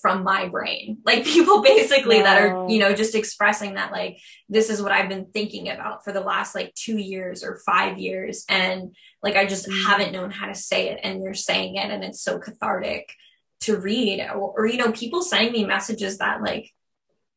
[0.00, 0.98] from my brain.
[1.04, 2.22] Like people basically wow.
[2.22, 6.04] that are, you know, just expressing that like this is what I've been thinking about
[6.04, 9.84] for the last like 2 years or 5 years and like I just mm.
[9.84, 13.12] haven't known how to say it and you're saying it and it's so cathartic
[13.60, 16.70] to read or, or you know people sending me messages that like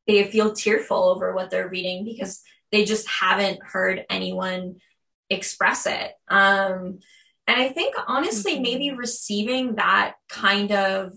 [0.08, 4.76] they feel tearful over what they're reading because they just haven't heard anyone
[5.30, 6.12] express it.
[6.28, 7.00] Um,
[7.48, 8.64] and I think honestly, mm-hmm.
[8.64, 11.14] maybe receiving that kind of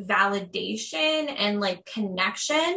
[0.00, 2.76] validation and like connection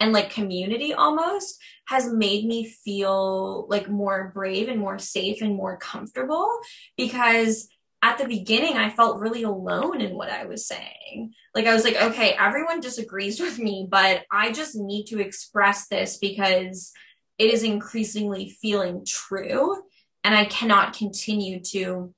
[0.00, 5.54] and like community almost has made me feel like more brave and more safe and
[5.54, 6.48] more comfortable
[6.96, 7.68] because
[8.02, 11.34] at the beginning I felt really alone in what I was saying.
[11.54, 15.86] Like I was like, okay, everyone disagrees with me, but I just need to express
[15.86, 16.92] this because
[17.38, 19.76] it is increasingly feeling true
[20.24, 22.12] and I cannot continue to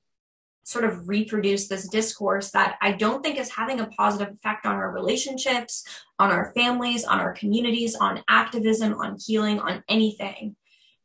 [0.64, 4.74] sort of reproduce this discourse that I don't think is having a positive effect on
[4.74, 5.84] our relationships,
[6.18, 10.56] on our families, on our communities, on activism, on healing, on anything.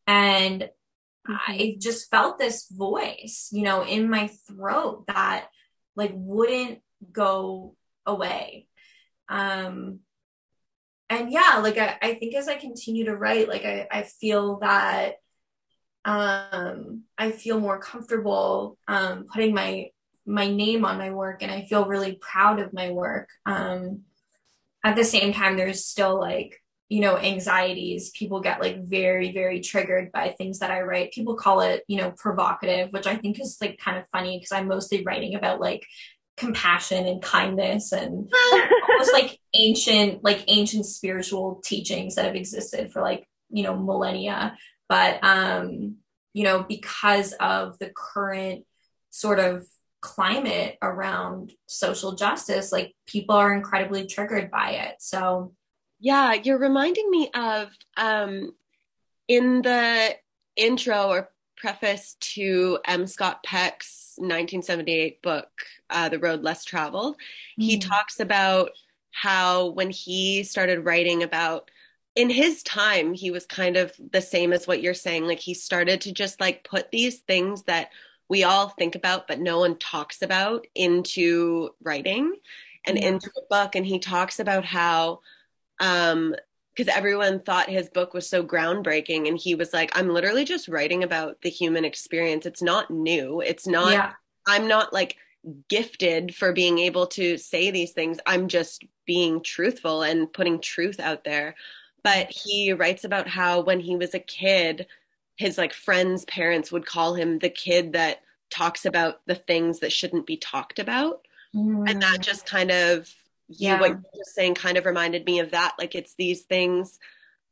[0.07, 1.34] And mm-hmm.
[1.34, 5.47] I just felt this voice, you know, in my throat that
[5.95, 6.80] like wouldn't
[7.12, 8.68] go away.
[9.28, 9.99] Um,
[11.10, 14.60] and yeah, like I, I think as I continue to write, like I, I feel
[14.60, 15.16] that
[16.06, 19.89] um, I feel more comfortable um, putting my
[20.26, 23.30] my name on my work, and I feel really proud of my work.
[23.45, 24.02] Um,
[24.84, 28.12] at the same time, there's still like you know anxieties.
[28.12, 31.12] People get like very very triggered by things that I write.
[31.12, 34.52] People call it you know provocative, which I think is like kind of funny because
[34.52, 35.86] I'm mostly writing about like
[36.38, 38.32] compassion and kindness and
[38.89, 44.56] almost like ancient like ancient spiritual teachings that have existed for like you know millennia
[44.90, 45.98] but, um,
[46.34, 48.66] you know, because of the current
[49.12, 49.66] sort of
[50.02, 54.96] climate around social justice, like people are incredibly triggered by it.
[55.00, 55.54] So,
[56.00, 58.54] yeah, you're reminding me of um,
[59.28, 60.16] in the
[60.56, 63.06] intro or preface to M.
[63.06, 65.50] Scott Peck's 1978 book,
[65.90, 67.64] uh, The Road Less Traveled, mm-hmm.
[67.64, 68.72] he talks about
[69.12, 71.70] how when he started writing about
[72.16, 75.26] in his time he was kind of the same as what you're saying.
[75.26, 77.89] Like he started to just like put these things that
[78.28, 82.36] we all think about but no one talks about into writing
[82.86, 83.07] and yeah.
[83.07, 83.76] into a book.
[83.76, 85.22] And he talks about how
[85.80, 86.36] um
[86.76, 89.28] because everyone thought his book was so groundbreaking.
[89.28, 92.45] And he was like i'm literally just writing about the human experience.
[92.45, 93.41] It's not new.
[93.41, 94.14] It's not yeah.
[94.47, 95.16] i'm not like
[95.70, 98.20] gifted for being able to say these things.
[98.26, 101.55] I'm just being truthful and putting truth out there
[102.04, 104.88] but he writes about how when he was a kid
[105.36, 109.91] his like friends parents would call him the kid that talks about the things that
[109.91, 111.22] shouldn't be talked about.
[111.56, 111.89] Mm.
[111.89, 113.12] and that just kind of
[113.47, 113.74] yeah.
[113.74, 115.74] you, what you were saying kind of reminded me of that.
[115.80, 117.00] Like it's these things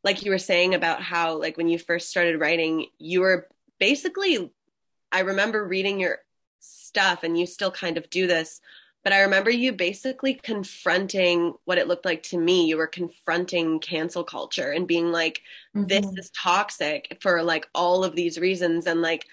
[0.03, 3.47] like you were saying about how like when you first started writing you were
[3.79, 4.51] basically
[5.11, 6.19] i remember reading your
[6.59, 8.61] stuff and you still kind of do this
[9.07, 12.65] but I remember you basically confronting what it looked like to me.
[12.65, 15.43] You were confronting cancel culture and being like,
[15.73, 15.87] mm-hmm.
[15.87, 18.85] this is toxic for like all of these reasons.
[18.85, 19.25] And like,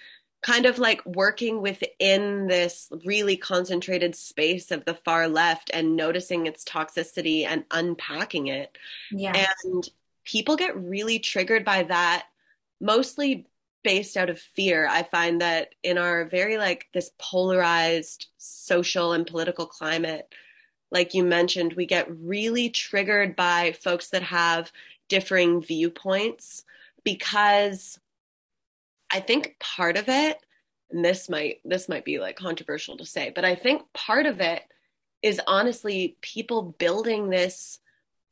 [0.45, 6.47] kind of like working within this really concentrated space of the far left and noticing
[6.47, 8.79] its toxicity and unpacking it.
[9.11, 9.45] Yeah.
[9.65, 9.89] And
[10.23, 12.27] people get really triggered by that,
[12.81, 13.49] mostly
[13.85, 14.89] based out of fear.
[14.89, 20.35] I find that in our very like this polarized social and political climate,
[20.91, 24.73] like you mentioned, we get really triggered by folks that have
[25.09, 26.65] differing viewpoints
[27.05, 28.01] because
[29.11, 30.39] I think part of it,
[30.91, 34.41] and this might this might be like controversial to say, but I think part of
[34.41, 34.63] it
[35.23, 37.81] is honestly people building this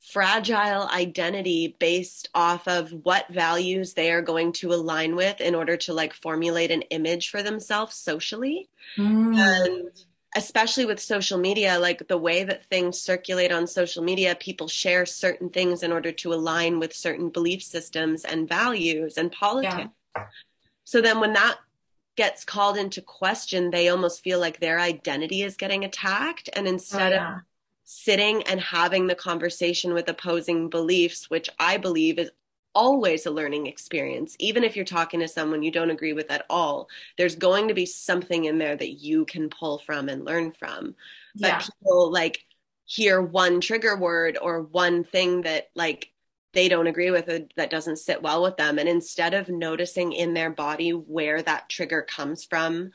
[0.03, 5.77] fragile identity based off of what values they are going to align with in order
[5.77, 9.37] to like formulate an image for themselves socially mm.
[9.37, 9.91] and
[10.35, 15.07] especially with social media like the way that things circulate on social media people share
[15.07, 20.25] certain things in order to align with certain belief systems and values and politics yeah.
[20.83, 21.59] so then when that
[22.17, 27.13] gets called into question they almost feel like their identity is getting attacked and instead
[27.13, 27.37] oh, yeah.
[27.37, 27.43] of
[27.85, 32.31] sitting and having the conversation with opposing beliefs, which I believe is
[32.75, 34.37] always a learning experience.
[34.39, 37.75] Even if you're talking to someone you don't agree with at all, there's going to
[37.75, 40.95] be something in there that you can pull from and learn from.
[41.35, 41.59] But yeah.
[41.59, 42.45] people like
[42.85, 46.11] hear one trigger word or one thing that like
[46.53, 50.13] they don't agree with it that doesn't sit well with them and instead of noticing
[50.13, 52.91] in their body where that trigger comes from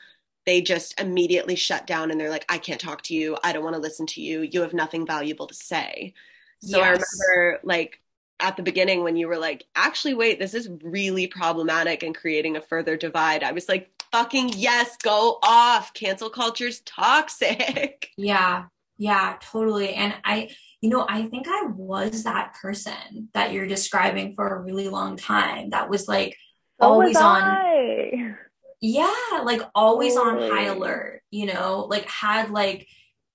[0.48, 3.36] they just immediately shut down and they're like, I can't talk to you.
[3.44, 4.40] I don't want to listen to you.
[4.40, 6.14] You have nothing valuable to say.
[6.62, 6.86] So yes.
[6.86, 8.00] I remember like
[8.40, 12.56] at the beginning when you were like, actually, wait, this is really problematic and creating
[12.56, 13.42] a further divide.
[13.42, 15.92] I was like, fucking yes, go off.
[15.92, 18.10] Cancel culture's toxic.
[18.16, 18.64] Yeah.
[18.96, 19.94] Yeah, totally.
[19.94, 20.48] And I,
[20.80, 25.16] you know, I think I was that person that you're describing for a really long
[25.16, 26.36] time that was like
[26.80, 28.36] oh always on
[28.80, 32.86] yeah like always on high alert you know like had like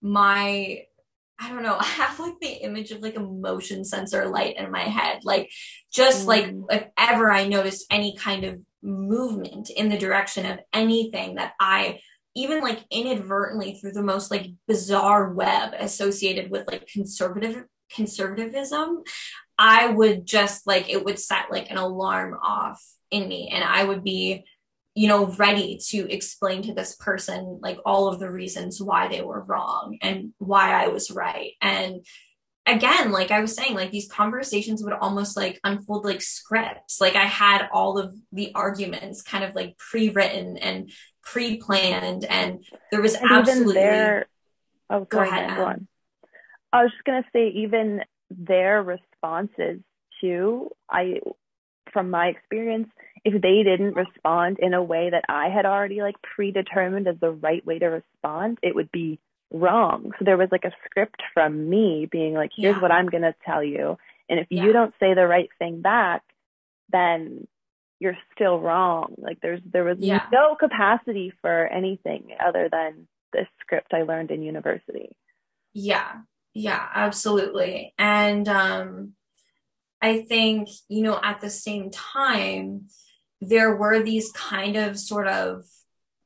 [0.02, 0.84] my
[1.40, 1.78] I don't know.
[1.80, 5.24] I have like the image of like a motion sensor light in my head.
[5.24, 5.52] Like
[5.92, 6.28] just mm.
[6.28, 11.54] like if ever I noticed any kind of movement in the direction of anything that
[11.60, 12.00] I
[12.36, 19.04] even like inadvertently through the most like bizarre web associated with like conservative conservatism,
[19.58, 23.84] I would just like it would set like an alarm off in me and I
[23.84, 24.46] would be
[24.96, 29.22] you know ready to explain to this person like all of the reasons why they
[29.22, 31.54] were wrong and why I was right.
[31.62, 32.06] And
[32.66, 37.02] again like I was saying like these conversations would almost like unfold like scripts.
[37.02, 40.92] Like I had all of the arguments kind of like pre-written and
[41.24, 44.28] pre-planned and there was and absolutely their...
[44.90, 45.88] oh go ahead go on.
[46.72, 49.82] I was just gonna say even their responses
[50.22, 51.20] too I
[51.92, 52.90] from my experience
[53.26, 57.32] if they didn't respond in a way that I had already like predetermined as the
[57.32, 59.20] right way to respond, it would be
[59.52, 60.12] wrong.
[60.20, 62.82] So there was like a script from me being like, here's yeah.
[62.82, 63.98] what I'm going to tell you.
[64.30, 64.64] And if yeah.
[64.64, 66.24] you don't say the right thing back,
[66.92, 67.48] then
[68.00, 69.16] you're still wrong.
[69.18, 70.26] Like there's, there was yeah.
[70.32, 75.16] no capacity for anything other than this script I learned in university.
[75.74, 76.12] Yeah.
[76.54, 77.94] Yeah, absolutely.
[77.98, 79.14] And, um,
[80.02, 82.88] I think, you know, at the same time,
[83.50, 85.66] there were these kind of sort of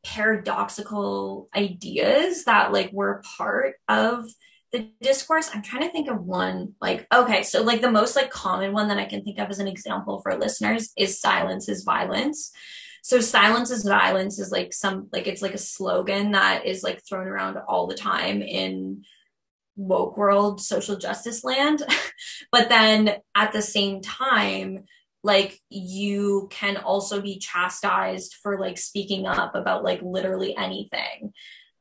[0.05, 4.25] paradoxical ideas that like were part of
[4.71, 5.49] the discourse.
[5.53, 8.89] I'm trying to think of one like okay so like the most like common one
[8.89, 12.51] that i can think of as an example for listeners is silence is violence.
[13.01, 17.01] So silence is violence is like some like it's like a slogan that is like
[17.07, 19.03] thrown around all the time in
[19.77, 21.83] woke world social justice land.
[22.51, 24.85] But then at the same time
[25.23, 31.33] like you can also be chastised for like speaking up about like literally anything.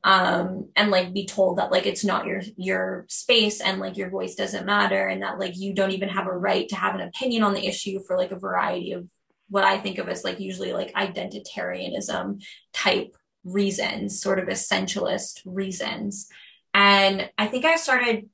[0.04, 4.10] Um and like be told that like it's not your your space and like your
[4.10, 7.00] voice doesn't matter and that like you don't even have a right to have an
[7.00, 9.08] opinion on the issue for like a variety of
[9.48, 12.40] what i think of as like usually like identitarianism
[12.72, 16.28] type reasons sort of essentialist reasons.
[16.74, 18.28] And i think i started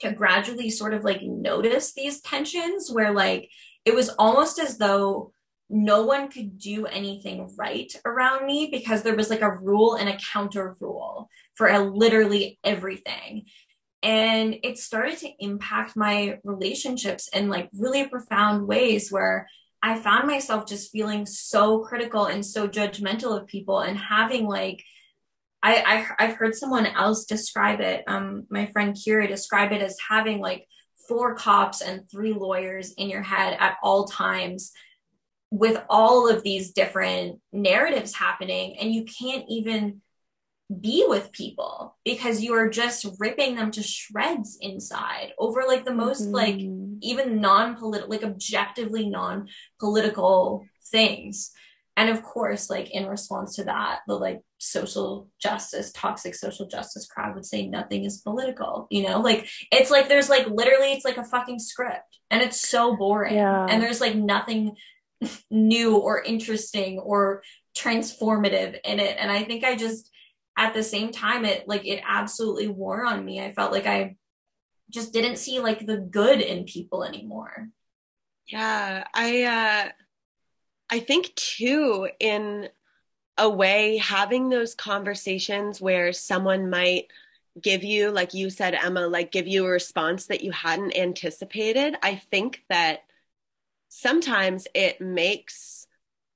[0.00, 3.50] to gradually sort of like notice these tensions where like
[3.84, 5.32] it was almost as though
[5.68, 10.08] no one could do anything right around me because there was like a rule and
[10.08, 13.46] a counter rule for a, literally everything.
[14.02, 19.46] And it started to impact my relationships in like really profound ways where
[19.82, 24.82] I found myself just feeling so critical and so judgmental of people and having like
[25.62, 28.04] I, I have heard someone else describe it.
[28.06, 30.66] Um, my friend Kira describe it as having like
[31.10, 34.70] four cops and three lawyers in your head at all times
[35.50, 40.00] with all of these different narratives happening and you can't even
[40.80, 45.92] be with people because you are just ripping them to shreds inside over like the
[45.92, 46.32] most mm-hmm.
[46.32, 46.60] like
[47.02, 51.50] even non-political like objectively non-political things
[52.00, 57.06] and of course like in response to that the like social justice toxic social justice
[57.06, 59.20] crowd would say nothing is political you know?
[59.20, 63.34] Like it's like there's like literally it's like a fucking script and it's so boring.
[63.34, 63.66] Yeah.
[63.68, 64.76] and there's like nothing
[65.50, 67.42] new or interesting or
[67.76, 69.16] transformative in it.
[69.18, 70.10] And i think i just
[70.56, 73.40] at the same time it like it absolutely wore on me.
[73.40, 74.16] I felt like i
[74.90, 77.68] just didn't see like the good in people anymore.
[78.46, 79.92] Yeah i uh
[80.90, 82.68] I think too, in
[83.38, 87.06] a way, having those conversations where someone might
[87.60, 91.96] give you, like you said, Emma, like give you a response that you hadn't anticipated,
[92.02, 93.04] I think that
[93.88, 95.86] sometimes it makes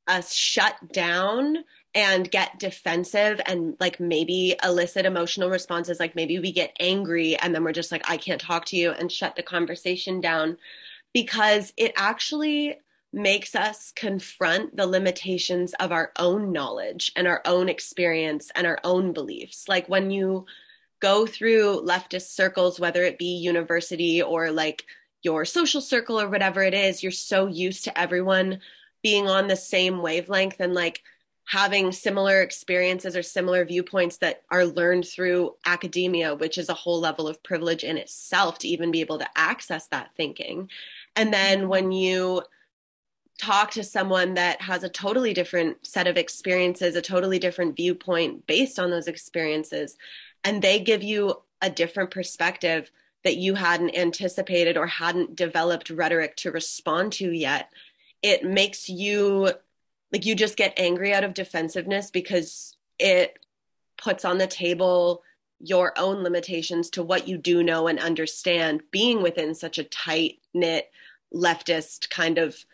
[0.07, 6.53] us shut down and get defensive and like maybe elicit emotional responses like maybe we
[6.53, 9.43] get angry and then we're just like I can't talk to you and shut the
[9.43, 10.59] conversation down.
[11.13, 12.79] Because it actually
[13.15, 18.79] makes us confront the limitations of our own knowledge and our own experience and our
[18.85, 19.69] own beliefs.
[19.69, 20.47] Like when you
[21.01, 24.85] go through leftist circles, whether it be university or like
[25.23, 28.61] your social circle or whatever it is, you're so used to everyone
[29.03, 31.03] being on the same wavelength and like
[31.47, 37.01] having similar experiences or similar viewpoints that are learned through academia, which is a whole
[37.01, 40.71] level of privilege in itself to even be able to access that thinking.
[41.17, 42.43] And then when you
[43.41, 48.47] talk to someone that has a totally different set of experiences, a totally different viewpoint
[48.47, 49.97] based on those experiences,
[50.45, 52.91] and they give you a different perspective
[53.25, 57.71] that you hadn't anticipated or hadn't developed rhetoric to respond to yet,
[58.23, 59.51] it makes you
[60.13, 63.39] like you just get angry out of defensiveness because it
[63.97, 65.23] puts on the table
[65.59, 70.39] your own limitations to what you do know and understand being within such a tight
[70.53, 70.91] knit
[71.35, 72.65] leftist kind of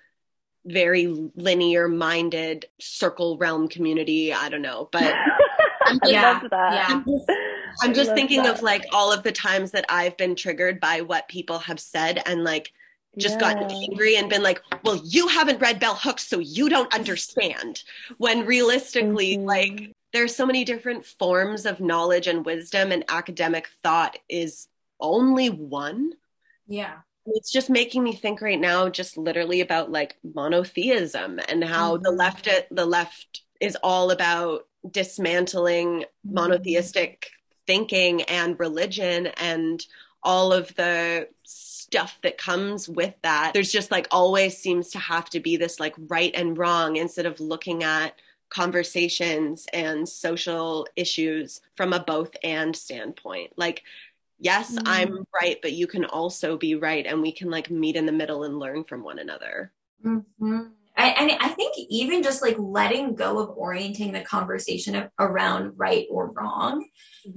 [0.67, 5.03] very linear minded circle realm community i don't know but
[5.87, 6.87] i Yeah, love that yeah.
[6.89, 7.31] I'm just,
[7.83, 8.57] I'm just thinking that.
[8.57, 12.23] of like all of the times that I've been triggered by what people have said
[12.27, 12.73] and like
[13.17, 16.93] just gotten angry and been like, well, you haven't read Bell Hooks, so you don't
[16.95, 17.83] understand.
[18.19, 19.45] When realistically, Mhm.
[19.47, 24.69] like, there's so many different forms of knowledge and wisdom, and academic thought is
[25.01, 26.13] only one.
[26.69, 26.99] Yeah.
[27.35, 32.11] It's just making me think right now, just literally about like monotheism and how the
[32.11, 32.19] Mhm.
[32.19, 36.35] left, the left is all about dismantling Mm-hmm.
[36.35, 37.31] monotheistic
[37.67, 39.85] thinking and religion and
[40.23, 43.53] all of the stuff that comes with that.
[43.55, 47.27] There's just like always seems to have to be this like right and wrong instead
[47.27, 48.15] of looking at
[48.51, 53.53] conversations and social issues from a both and standpoint.
[53.57, 53.83] Like,
[54.41, 54.83] yes, Mm.
[54.87, 58.13] I'm right, but you can also be right, and we can like meet in the
[58.13, 59.73] middle and learn from one another.
[60.03, 60.61] hmm
[60.97, 65.75] I, and I think even just like letting go of orienting the conversation of, around
[65.77, 66.85] right or wrong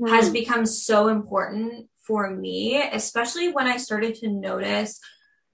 [0.09, 4.99] has become so important for me, especially when I started to notice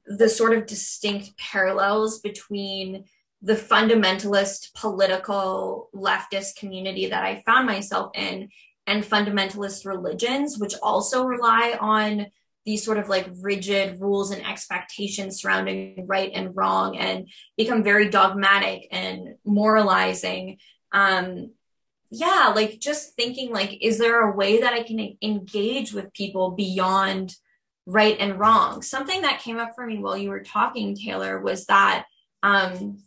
[0.05, 3.05] the sort of distinct parallels between
[3.43, 8.49] the fundamentalist political leftist community that I found myself in
[8.89, 12.27] and fundamentalist religions, which also rely on
[12.65, 18.09] these sort of like rigid rules and expectations surrounding right and wrong and become very
[18.09, 20.57] dogmatic and moralizing.
[20.91, 21.51] Um,
[22.11, 26.51] yeah, like just thinking like, is there a way that I can engage with people
[26.51, 27.35] beyond
[27.85, 28.81] right and wrong?
[28.81, 32.05] Something that came up for me while you were talking, Taylor, was that
[32.43, 32.97] um,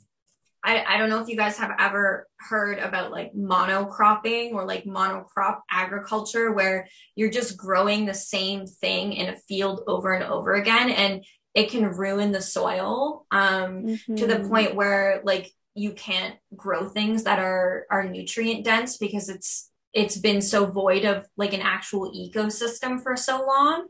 [0.64, 4.84] I, I don't know if you guys have ever heard about like monocropping or like
[4.84, 10.54] monocrop agriculture, where you're just growing the same thing in a field over and over
[10.54, 13.86] again, and it can ruin the soil um,
[14.16, 14.48] to the Mhm.
[14.48, 20.16] point where like you can't grow things that are are nutrient dense because it's it's
[20.16, 23.86] been so void of like an actual ecosystem for so long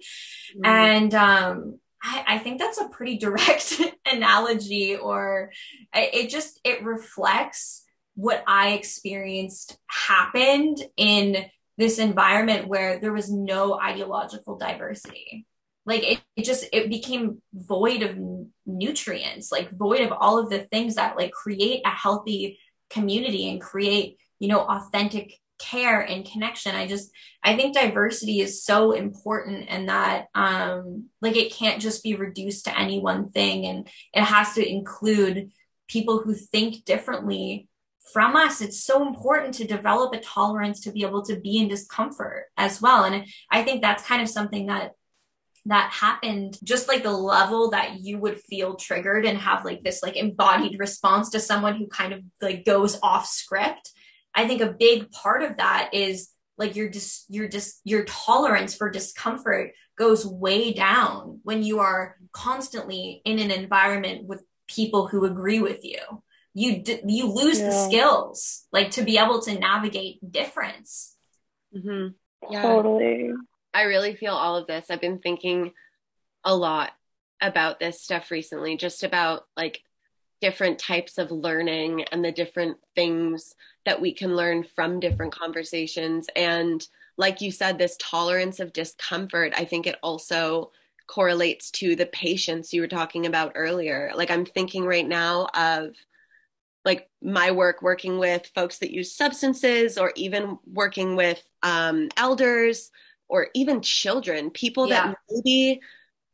[0.56, 0.64] Mm-hmm.
[0.64, 5.50] and um I, I think that's a pretty direct analogy or
[5.94, 7.84] it just it reflects
[8.14, 11.46] what i experienced happened in
[11.78, 15.46] this environment where there was no ideological diversity.
[15.84, 18.16] Like it, it just it became void of
[18.66, 23.61] nutrients like void of all of the things that like create a healthy community and
[23.61, 26.74] create you know authentic care and connection.
[26.74, 27.10] I just
[27.44, 32.66] i think diversity is so important and that um like it can't just be reduced
[32.66, 35.50] to any one thing and it has to include
[35.88, 37.68] people who think differently
[38.12, 38.60] from us.
[38.60, 42.82] It's so important to develop a tolerance to be able to be in discomfort as
[42.82, 43.04] well.
[43.04, 44.92] And i think that's kind of something that
[45.66, 50.02] that happened just like the level that you would feel triggered and have like this
[50.02, 53.92] like embodied response to someone who kind of like goes off script
[54.35, 58.74] i think a big part of that is like your dis your dis your tolerance
[58.74, 65.24] for discomfort goes way down when you are constantly in an environment with people who
[65.24, 66.01] agree with you
[66.55, 71.16] you d- you lose the skills like to be able to navigate difference
[71.74, 72.53] Mm-hmm.
[72.53, 72.62] Yeah.
[72.62, 73.33] Totally.
[73.74, 74.87] I really feel all of this.
[74.91, 75.72] I've been thinking
[76.45, 76.91] a lot
[77.41, 79.80] about this stuff recently, just about like
[80.43, 86.28] different types of learning and the different things that we can learn from different conversations.
[86.36, 86.86] And
[87.18, 90.72] like you said, this tolerance of discomfort, I think it also
[91.09, 94.12] correlates to the patience you were talking about earlier.
[94.14, 95.95] Like I'm thinking right now of
[96.84, 102.90] like my work working with folks that use substances or even working with um, elders
[103.28, 105.12] or even children, people Yeah.
[105.12, 105.80] that maybe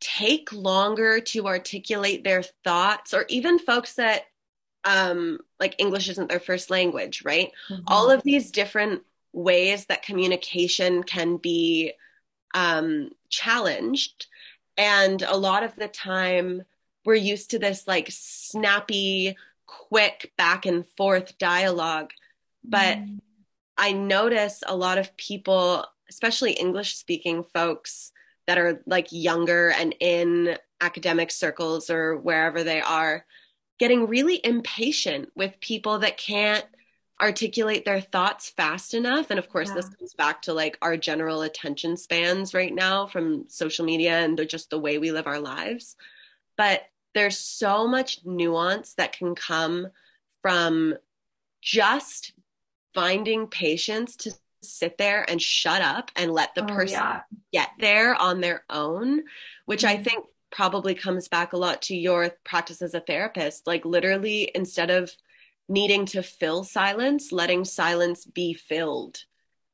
[0.01, 4.23] take longer to articulate their thoughts, or even folks that
[4.85, 7.51] um, like English isn't their first language, right?
[7.87, 11.93] All of these different ways that communication can be
[12.55, 14.27] um, challenged.
[14.77, 16.63] And a lot of the time,
[17.05, 19.37] we're used to this like snappy,
[19.67, 22.13] quick back and forth dialogue.
[22.65, 22.99] But
[23.77, 28.13] I notice a lot of people, especially English speaking folks
[28.49, 33.27] that are like younger and in academic circles or wherever they are,
[33.79, 36.65] getting really impatient with people that can't
[37.21, 39.31] articulate their thoughts fast enough.
[39.31, 43.45] And of course, this comes back to like our general attention spans right now from
[43.49, 45.95] social media and the, just the way we live our lives.
[46.57, 46.83] But
[47.15, 49.89] there's so much nuance that can come
[50.41, 50.95] from
[51.61, 52.33] just
[52.95, 54.33] finding patience to
[54.63, 57.21] sit there and shut up and let the Oh, person yeah.
[57.53, 59.23] get there on their own,
[59.67, 60.05] which I Mhm.
[60.05, 63.67] think probably comes back a lot to your practice as a therapist.
[63.67, 65.13] Like, literally, instead of
[65.69, 69.25] needing to fill silence, letting silence be filled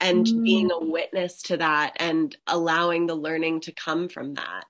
[0.01, 0.45] and Mm.
[0.45, 4.67] being a witness to that and allowing the learning to come from that.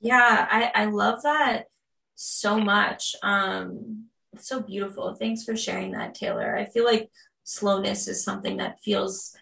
[0.00, 1.66] Yeah, I, I love that
[2.14, 3.14] so much.
[3.22, 5.14] Um, it's so beautiful.
[5.14, 6.56] Thanks for sharing that, Taylor.
[6.56, 7.10] I feel like
[7.46, 9.34] slowness is something that feels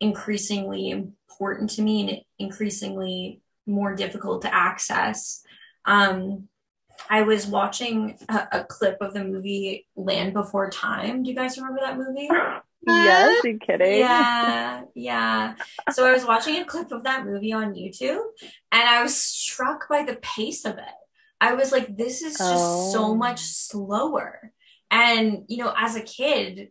[0.00, 5.42] increasingly important to me and increasingly more difficult to access.
[5.84, 6.48] Um,
[7.08, 11.22] I was watching a, a clip of the movie Land Before Time.
[11.22, 12.28] Do you guys remember that movie?
[12.86, 13.98] yes, you kidding?
[14.00, 15.54] Yeah, yeah.
[15.92, 18.22] So I was watching a clip of that movie on YouTube
[18.72, 20.84] and I was struck by the pace of it.
[21.42, 23.14] I was like, this is just so Oh.
[23.14, 24.52] much slower.
[24.90, 26.70] And, you know, as a kid,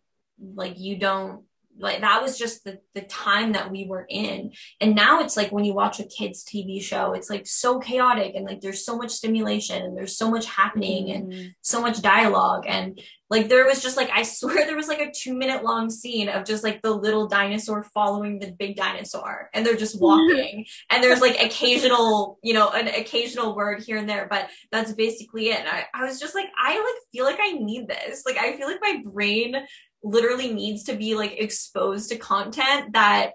[0.56, 1.44] like you don't
[1.82, 4.52] like that was just the the time that we were in.
[4.82, 8.36] And now it's like when you watch a kids TV show, it's like so chaotic
[8.36, 11.54] and like there's so much stimulation and there's so much happening and Mm.
[11.62, 15.12] so much dialogue and like there was just like I swear there was like a
[15.12, 19.66] two minute long scene of just like the little dinosaur following the big dinosaur and
[19.66, 24.28] they're just walking and there's like occasional you know an occasional word here and there
[24.30, 27.52] but that's basically it and I, I was just like I like feel like I
[27.52, 29.56] need this like I feel like my brain
[30.04, 33.32] literally needs to be like exposed to content that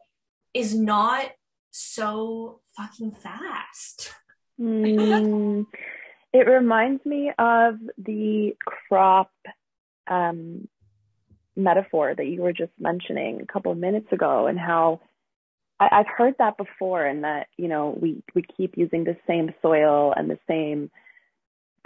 [0.53, 1.31] is not
[1.71, 4.15] so fucking fast
[4.61, 5.67] Mm,
[6.33, 9.33] it reminds me of the crop
[10.07, 10.69] um,
[11.57, 15.01] metaphor that you were just mentioning a couple of minutes ago, and how
[15.81, 19.53] I, I've heard that before, and that you know we we keep using the same
[19.61, 20.91] soil and the same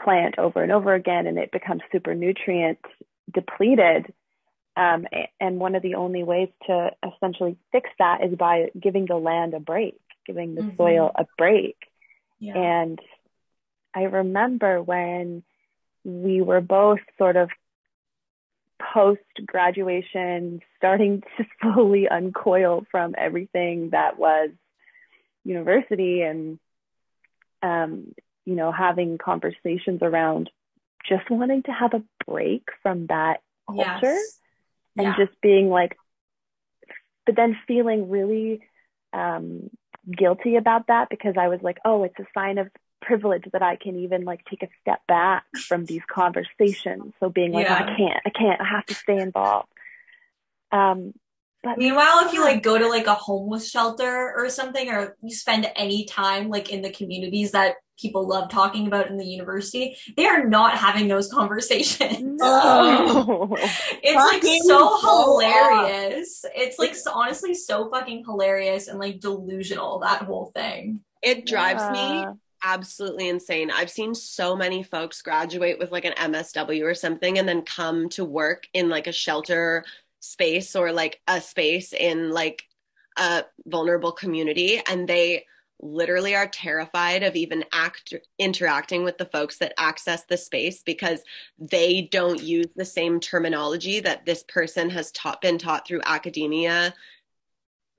[0.02, 2.78] plant over and over again, and it becomes super nutrient
[3.32, 4.12] depleted.
[4.78, 5.06] Um,
[5.40, 9.52] and one of the only ways to essentially fix that is by giving the land
[9.54, 10.76] a break, giving the Mhm.
[10.76, 11.76] soil a break.
[12.38, 13.00] yeah And
[13.92, 15.42] I remember when
[16.04, 17.50] we were both sort of
[18.94, 24.50] post graduation, starting to slowly uncoil from everything that was
[25.44, 26.60] university and,
[27.62, 28.14] um,
[28.44, 30.50] you know, having conversations around
[31.08, 34.38] just wanting to have a break from that culture yes
[34.98, 35.96] and yeah just being like,
[37.24, 38.60] but then feeling really
[39.12, 39.70] um,
[40.10, 42.68] guilty about that because I was like, oh, it's a sign of
[43.00, 47.14] privilege that I can even like take a step back from these conversations.
[47.20, 49.68] So being like, oh, I can't, I can't, I have to stay involved.
[50.72, 51.14] Um,
[51.62, 55.34] but Meanwhile, if you like go to like a homeless shelter or something, or you
[55.34, 59.96] spend any time like in the communities that people love talking about in the university,
[60.16, 62.40] they are not having those conversations.
[62.40, 63.56] no.
[64.02, 65.80] It's like so blow up.
[65.90, 66.44] hilarious.
[66.54, 71.00] It's like so, honestly so fucking hilarious and like delusional, that whole thing.
[71.22, 72.24] It drives me
[72.64, 73.70] absolutely insane.
[73.70, 78.08] I've seen so many folks graduate with like an MSW or something and then come
[78.10, 79.84] to work in like a shelter
[80.20, 82.62] space or like a space in like
[83.16, 85.44] a vulnerable community and they
[85.80, 91.20] literally are terrified of even act interacting with the folks that access the space because
[91.58, 96.92] they don't use the same terminology that this person has taught been taught through academia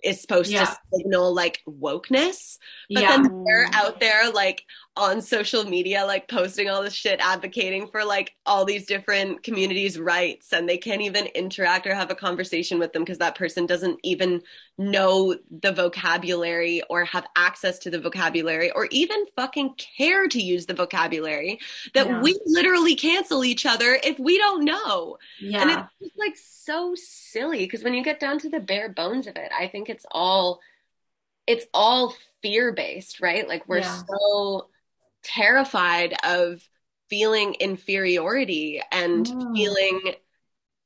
[0.04, 0.66] is supposed Yeah.
[0.66, 2.58] to signal like wokeness
[2.90, 3.18] but yeah.
[3.18, 4.64] then they're out there like
[5.00, 9.98] on social media, like posting all this shit, advocating for like all these different communities'
[10.00, 13.66] rights, and they can't even interact or have a conversation with them because that person
[13.66, 14.42] doesn't even
[14.78, 20.66] know the vocabulary or have access to the vocabulary or even fucking care to use
[20.66, 21.60] the vocabulary.
[21.94, 22.22] That Yeah.
[22.22, 25.18] we literally cancel each other if we don't know.
[25.40, 25.62] yeah.
[25.62, 29.28] And it's just like so silly because when you get down to the bare bones
[29.28, 30.60] of it, I think it's all
[31.48, 33.48] it's all fear based, right?
[33.48, 34.02] Like we're Yeah.
[34.08, 34.70] so
[35.24, 36.62] terrified of
[37.10, 39.54] feeling inferiority and Mm.
[39.56, 40.16] feeling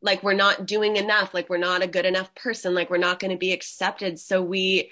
[0.02, 3.20] like we're not doing enough, like we're not a good enough person, like we're not
[3.20, 4.20] going to be accepted.
[4.20, 4.92] So we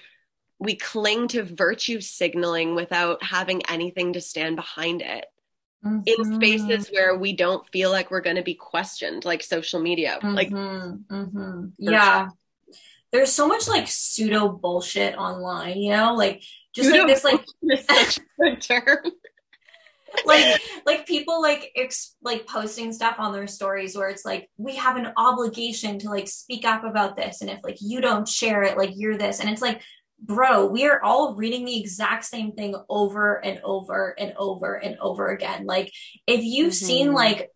[0.59, 5.25] we cling to virtue signaling without having anything to stand behind it
[6.05, 6.33] in Mhm.
[6.35, 10.49] spaces where we don't feel like we're going to be questioned like social media like
[10.51, 11.71] Mhm, mhm.
[11.79, 12.29] Yeah.
[13.11, 16.15] There's so much like pseudo bullshit online, you know?
[16.15, 17.45] Like just like this like
[17.83, 19.11] such a good term
[20.25, 24.75] like like people like ex- like posting stuff on their stories where it's like we
[24.75, 28.63] have an obligation to like speak up about this and if like you don't share
[28.63, 29.81] it like you're this and it's like
[30.19, 34.97] bro we are all reading the exact same thing over and over and over and
[34.99, 35.91] over again like
[36.27, 37.15] if you've seen Mhm.
[37.15, 37.49] like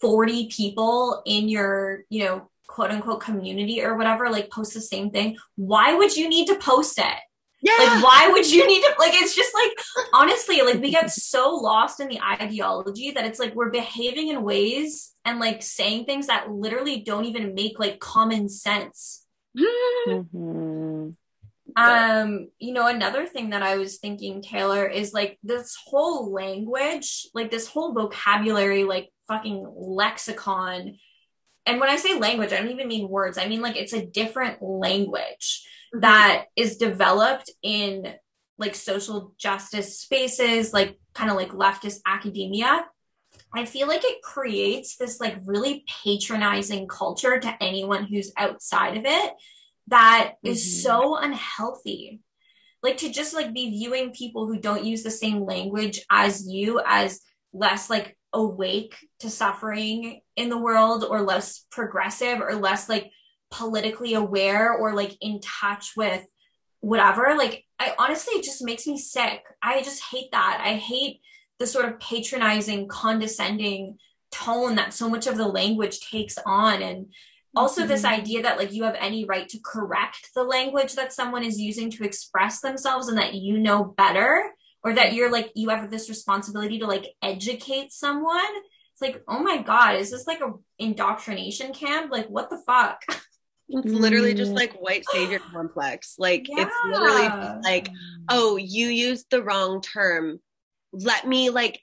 [0.00, 5.10] 40 people in your you know quote unquote community or whatever like post the same
[5.10, 7.18] thing, why would you need to post it?
[7.62, 7.76] Yeah.
[7.78, 8.94] Like, why would you need to?
[8.98, 9.70] Like, it's just like,
[10.12, 14.42] honestly, like, we get so lost in the ideology that it's like we're behaving in
[14.42, 19.24] ways and like saying things that literally don't even make like common sense.
[19.56, 21.10] Mm-hmm.
[21.74, 27.28] Um, you know, another thing that I was thinking, Taylor, is like this whole language,
[27.32, 30.98] like this whole vocabulary, like fucking lexicon.
[31.64, 33.38] And when I say language, I don't even mean words.
[33.38, 38.14] I mean like it's a different language that is developed in
[38.58, 42.86] like social justice spaces, like kind of like leftist academia.
[43.54, 49.04] I feel like it creates this like really patronizing culture to anyone who's outside of
[49.06, 49.32] it
[49.88, 50.82] that is Mhm.
[50.82, 52.20] so unhealthy.
[52.82, 56.80] Like to just like be viewing people who don't use the same language as you
[56.86, 57.20] as
[57.52, 63.10] less like awake to suffering in the world or less progressive or less like
[63.52, 66.24] politically aware or like in touch with
[66.80, 67.34] whatever.
[67.36, 69.42] Like I honestly it just makes me sick.
[69.62, 70.60] I just hate that.
[70.64, 71.20] I hate
[71.60, 73.98] the sort of patronizing, condescending
[74.32, 77.06] tone that so much of the language takes on and
[77.54, 78.20] also this mm-hmm.
[78.20, 81.90] idea that like you have any right to correct the language that someone is using
[81.90, 84.50] to express themselves and that you know better
[84.82, 88.40] or that you're like you have this responsibility to like educate someone
[88.92, 93.02] it's like oh my god is this like a indoctrination camp like what the fuck
[93.68, 94.56] It's literally just Mm.
[94.56, 96.16] like white savior complex.
[96.18, 97.88] Like it's literally like,
[98.28, 100.40] oh, you used the wrong term.
[100.92, 101.80] Let me like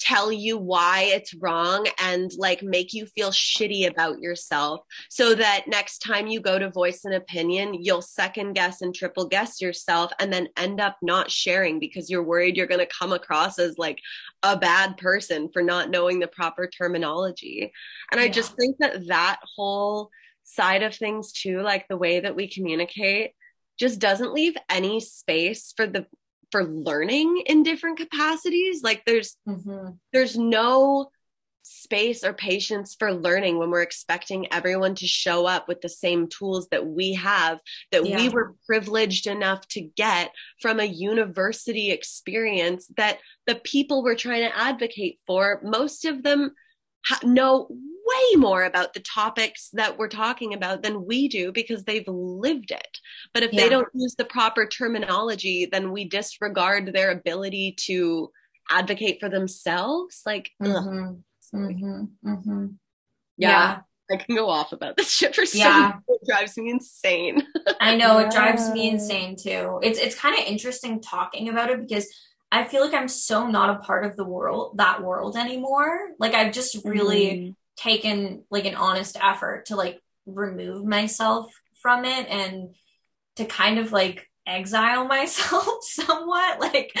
[0.00, 5.64] tell you why it's wrong and like make you feel shitty about yourself so that
[5.66, 10.12] next time you go to voice an opinion, you'll second guess and triple guess yourself
[10.18, 13.78] and then end up not sharing because you're worried you're going to come across as
[13.78, 13.98] like
[14.42, 17.72] a bad person for not knowing the proper terminology.
[18.12, 20.10] And I just think that that whole
[20.44, 23.32] side of things too, like the way that we communicate,
[23.78, 26.06] just doesn't leave any space for the
[26.52, 28.82] for learning in different capacities.
[28.82, 29.98] Like there's Mhm.
[30.12, 31.10] there's no
[31.66, 36.28] space or patience for learning when we're expecting everyone to show up with the same
[36.28, 37.58] tools that we have
[37.90, 38.16] that Yeah.
[38.16, 40.30] we were privileged enough to get
[40.60, 46.54] from a university experience that the people we're trying to advocate for most of them
[47.06, 47.68] ha- know
[48.06, 52.70] way more about the topics that we're talking about than we do because they've lived
[52.70, 52.98] it
[53.32, 53.62] but if Yeah.
[53.64, 58.30] they don't use the proper terminology then we disregard their ability to
[58.70, 60.68] advocate for themselves like ugh.
[60.84, 61.22] Mhm.
[61.54, 62.08] Mhm.
[62.24, 62.74] Mhm.
[63.36, 63.80] Yeah.
[64.10, 65.78] I can go off about this shit for so Yeah.
[65.80, 66.02] long.
[66.08, 67.42] It drives me insane.
[67.80, 69.80] I know it drives me insane too.
[69.82, 72.06] It's it's kind of interesting talking about it because
[72.52, 76.10] I feel like I'm so not a part of the world that world anymore.
[76.18, 77.54] Like I've just really Mhm.
[77.76, 82.74] Taken like an honest effort to like remove myself from it and
[83.36, 86.60] to kind of like exile myself somewhat.
[86.60, 86.92] Like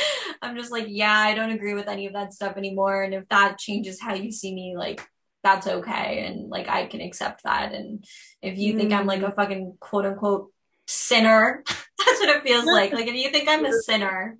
[0.42, 3.02] I'm just like, yeah, I don't agree with any of that stuff anymore.
[3.02, 5.06] And if that changes how you see me, like
[5.42, 6.24] that's okay.
[6.26, 7.72] And like I can accept that.
[7.72, 8.04] And
[8.42, 9.36] if you think I'm like a mm.
[9.36, 10.50] fucking quote unquote
[10.86, 12.92] sinner, that's what it feels like.
[12.94, 14.38] Like if you think I'm a sinner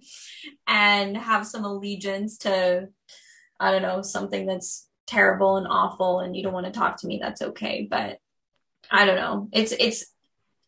[0.66, 2.88] and have some allegiance to,
[3.60, 7.06] I don't know, something that's terrible and awful and you don't want to talk to
[7.06, 7.86] me, that's okay.
[7.90, 8.18] But
[8.90, 9.48] I don't know.
[9.52, 10.06] It's it's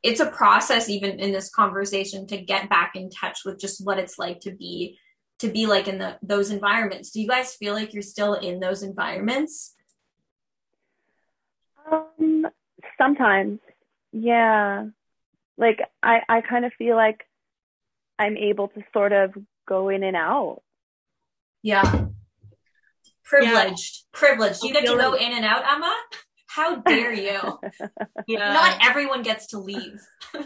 [0.03, 3.99] it's a process even in this conversation to get back in touch with just what
[3.99, 4.99] it's like to be
[5.39, 7.11] to be like in the those environments.
[7.11, 9.75] Do you guys feel like you're still in those environments?
[11.91, 12.47] Um,
[12.99, 13.61] sometimes,
[14.13, 14.87] yeah.
[15.59, 17.23] Like I, I kind of feel like
[18.19, 19.35] I'm able to sort of
[19.67, 20.63] go in and out.
[21.63, 22.06] Yeah.
[23.27, 24.05] Privileged.
[24.13, 24.63] Privileged.
[24.63, 25.95] You get to go in and out, Emma?
[26.49, 27.59] How dare you?
[28.29, 28.53] Yeah.
[28.53, 30.01] Not everyone gets to leave.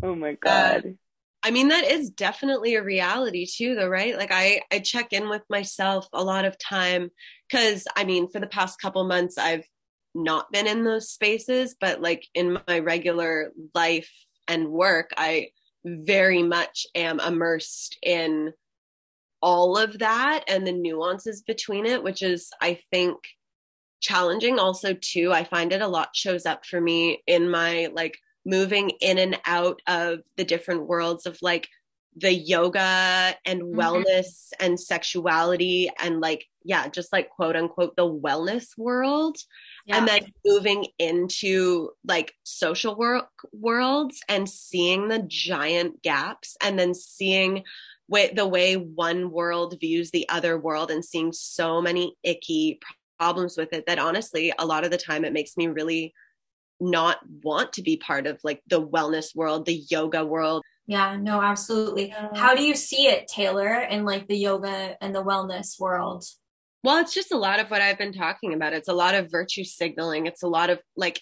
[0.00, 0.94] Oh my uh, god.
[1.42, 4.16] I mean, that is definitely a reality too, though, right?
[4.16, 7.10] Like I, I check in with myself a lot of time
[7.50, 9.64] because I mean, for the past couple months, I've
[10.14, 14.12] not been in those spaces, but like in my regular life
[14.46, 15.48] and work, I
[15.84, 18.52] very much am immersed in
[19.42, 23.18] all of that and the nuances between it, which is, I think,
[24.00, 25.32] challenging also too.
[25.32, 28.16] I find it a lot shows up for me in my like
[28.46, 31.68] moving in and out of the different worlds of like
[32.16, 33.74] the yoga and Mhm.
[33.74, 39.36] wellness and sexuality and like yeah just like quote unquote the wellness world
[39.86, 39.98] Yeah.
[39.98, 46.94] and then moving into like social work worlds and seeing the giant gaps and then
[46.94, 47.64] seeing
[48.08, 52.80] way, the way one world views the other world and seeing so many icky
[53.18, 56.14] problems with it that honestly a lot of the time it makes me really
[56.80, 60.62] not want to be part of like the wellness world, the yoga world.
[60.86, 62.14] Yeah, no, absolutely.
[62.34, 66.24] How do you see it, Taylor, in like the yoga and the wellness world?
[66.84, 68.72] Well, it's just a lot of what I've been talking about.
[68.72, 70.26] It's a lot of virtue signaling.
[70.26, 71.20] It's a lot of like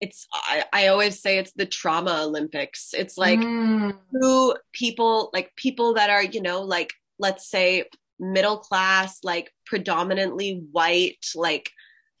[0.00, 2.92] it's I, I always say it's the trauma Olympics.
[2.92, 3.96] It's like mm.
[4.12, 7.84] who people like people that are, you know, like let's say
[8.18, 11.70] middle class, like predominantly white, like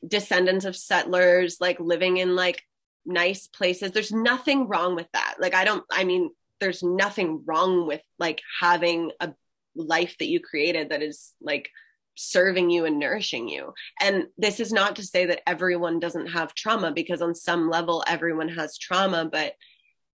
[0.06, 2.62] descendants of settlers, like living in like
[3.04, 3.92] nice places.
[3.92, 5.36] There's nothing wrong with that.
[5.38, 9.34] Like I don't I mean there's nothing wrong with like having a
[9.74, 11.68] life that you created that is like
[12.16, 13.72] serving you and nourishing you.
[14.00, 18.02] And this is not to say that everyone doesn't have trauma because on some level
[18.06, 19.54] everyone has trauma, but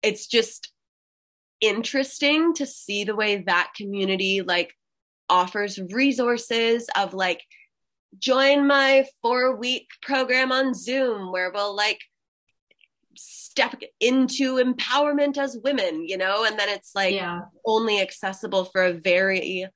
[0.02, 0.72] it's just
[1.60, 4.74] interesting to see the way that community like
[5.30, 7.42] offers resources of like
[8.20, 12.00] join my 4 week program on Zoom where we'll like
[13.18, 17.42] step into empowerment as women, you know, and then it's like yeah.
[17.66, 19.68] only accessible for a very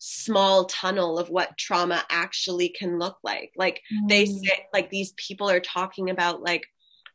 [0.00, 3.52] small tunnel of what trauma actually can look like.
[3.54, 4.08] Like mm.
[4.08, 6.66] they say, like these people are talking about like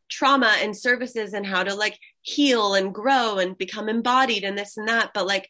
[0.10, 4.78] trauma and services and how to like heal and grow and become embodied and this
[4.78, 5.12] and that.
[5.14, 5.50] But like,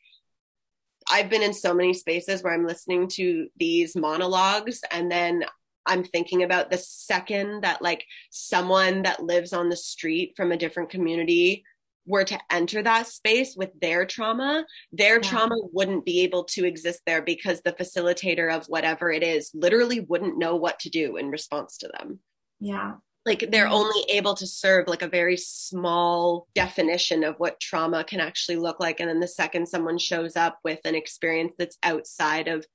[1.11, 5.43] I've been in so many spaces where I'm listening to these monologues and then
[5.86, 10.57] I'm thinking about the second that like someone that lives on the street from a
[10.57, 11.63] different community
[12.06, 15.30] were to enter that space with their trauma, their yeah.
[15.30, 19.99] trauma wouldn't be able to exist there because the facilitator of whatever it is literally
[20.01, 22.20] wouldn't know what to do in response to them.
[22.60, 22.93] Yeah.
[23.26, 23.74] Like they're mm-hmm.
[23.74, 28.80] only able to serve like a very small definition of what trauma can actually look
[28.80, 28.99] like.
[28.99, 32.66] And then the second someone shows up with an experience that's outside of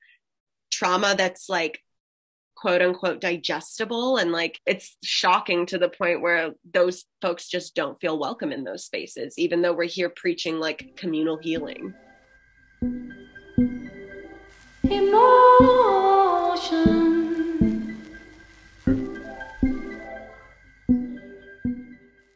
[0.72, 1.80] trauma that's like
[2.60, 4.18] quote unquote digestible.
[4.18, 8.64] And like it's shocking to the point where those folks just don't feel welcome in
[8.64, 11.94] those spaces even though we're here preaching like communal healing.
[14.82, 16.10] Emotion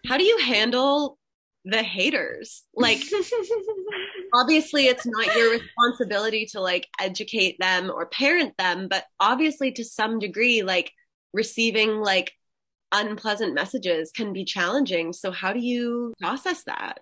[0.06, 1.18] how do you handle
[1.64, 2.64] the haters.
[2.74, 3.02] Like
[4.34, 9.84] obviously it's not your responsibility to like educate them or parent them but obviously to
[9.84, 10.90] some degree like
[11.32, 12.32] receiving like
[12.92, 15.12] unpleasant messages can be challenging.
[15.12, 17.00] So how do you process that?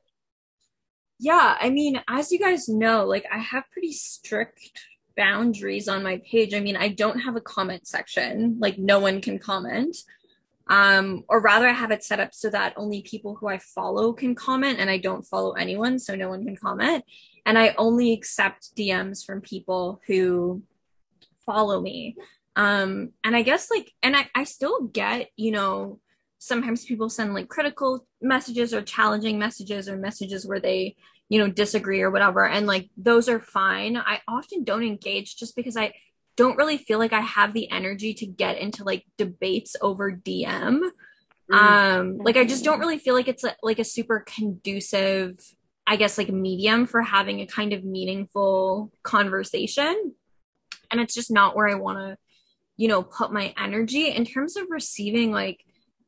[1.19, 4.87] Yeah i mean as you guys know like i have pretty strict
[5.17, 6.55] boundaries on my page.
[6.55, 8.57] I mean i don't have a comment section.
[8.61, 9.97] Like no one can comment
[10.69, 14.13] um, or rather I have it set up so that only people who I follow
[14.13, 17.05] can comment and I don't follow anyone so no one can comment.
[17.45, 20.63] And I only accept DMs from people who
[21.45, 22.17] follow me.
[22.55, 26.01] Um and I guess like and I, I still get you know
[26.39, 30.95] sometimes people send like critical messages or challenging messages or messages where they
[31.29, 33.97] you know disagree or whatever and like those are fine.
[33.97, 35.95] I often don't engage just because I
[36.37, 40.81] don't really feel like I have the energy to get into like debates over DM.
[41.51, 41.55] Mm.
[41.55, 45.39] Um, like I just don't really feel like it's a, like a super conducive,
[45.87, 50.15] I guess, like medium for having a kind of meaningful conversation.
[50.91, 52.19] And it's just not where I want to,
[52.77, 55.65] you know, put my energy in terms of receiving like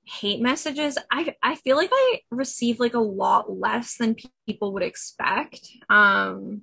[0.07, 0.99] hate messages.
[1.11, 4.17] I I feel like I receive like a lot less than
[4.47, 5.69] people would expect.
[5.89, 6.63] Um,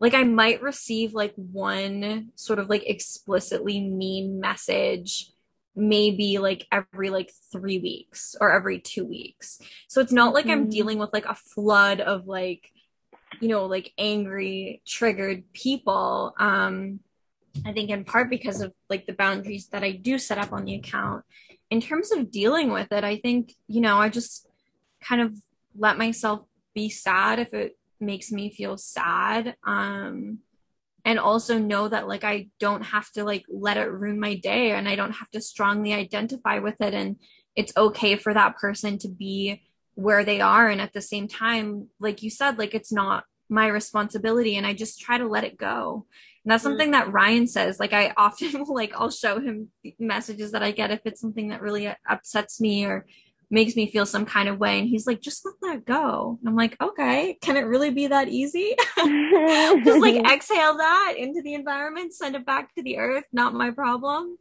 [0.00, 5.30] like I might receive like one sort of like explicitly mean message
[5.78, 9.60] maybe like every like 3 weeks or every 2 weeks.
[9.88, 10.52] So it's not like mm-hmm.
[10.52, 12.70] I'm dealing with like a flood of like
[13.40, 17.00] you know like angry triggered people um
[17.64, 20.64] I think in part because of like the boundaries that I do set up on
[20.64, 21.24] the account.
[21.70, 24.46] In terms of dealing with it, I think, you know, I just
[25.02, 25.34] kind of
[25.76, 26.42] let myself
[26.74, 30.38] be sad if it makes me feel sad um
[31.04, 34.72] and also know that like I don't have to like let it ruin my day
[34.72, 37.16] and I don't have to strongly identify with it and
[37.54, 39.62] it's okay for that person to be
[39.94, 43.66] where they are and at the same time like you said like it's not my
[43.66, 46.06] responsibility and I just try to let it go.
[46.44, 47.78] And that's something that Ryan says.
[47.80, 49.68] Like I often will like I'll show him
[49.98, 53.06] messages that I get if it's something that really upsets me or
[53.50, 54.78] makes me feel some kind of way.
[54.78, 56.38] And he's like, just let that go.
[56.40, 58.74] And I'm like, okay, can it really be that easy?
[58.96, 63.70] just like exhale that into the environment, send it back to the earth, not my
[63.70, 64.36] problem.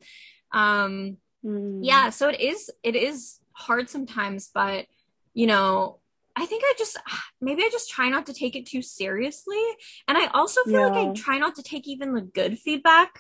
[0.52, 1.80] Um, mm.
[1.84, 4.88] yeah, so it is, it is hard sometimes, but
[5.34, 6.00] you know,
[6.36, 6.98] I think I just
[7.42, 9.64] maybe I just try not to take it too seriously.
[10.08, 10.88] And I also feel yeah.
[10.88, 13.20] like I try not to take even the good feedback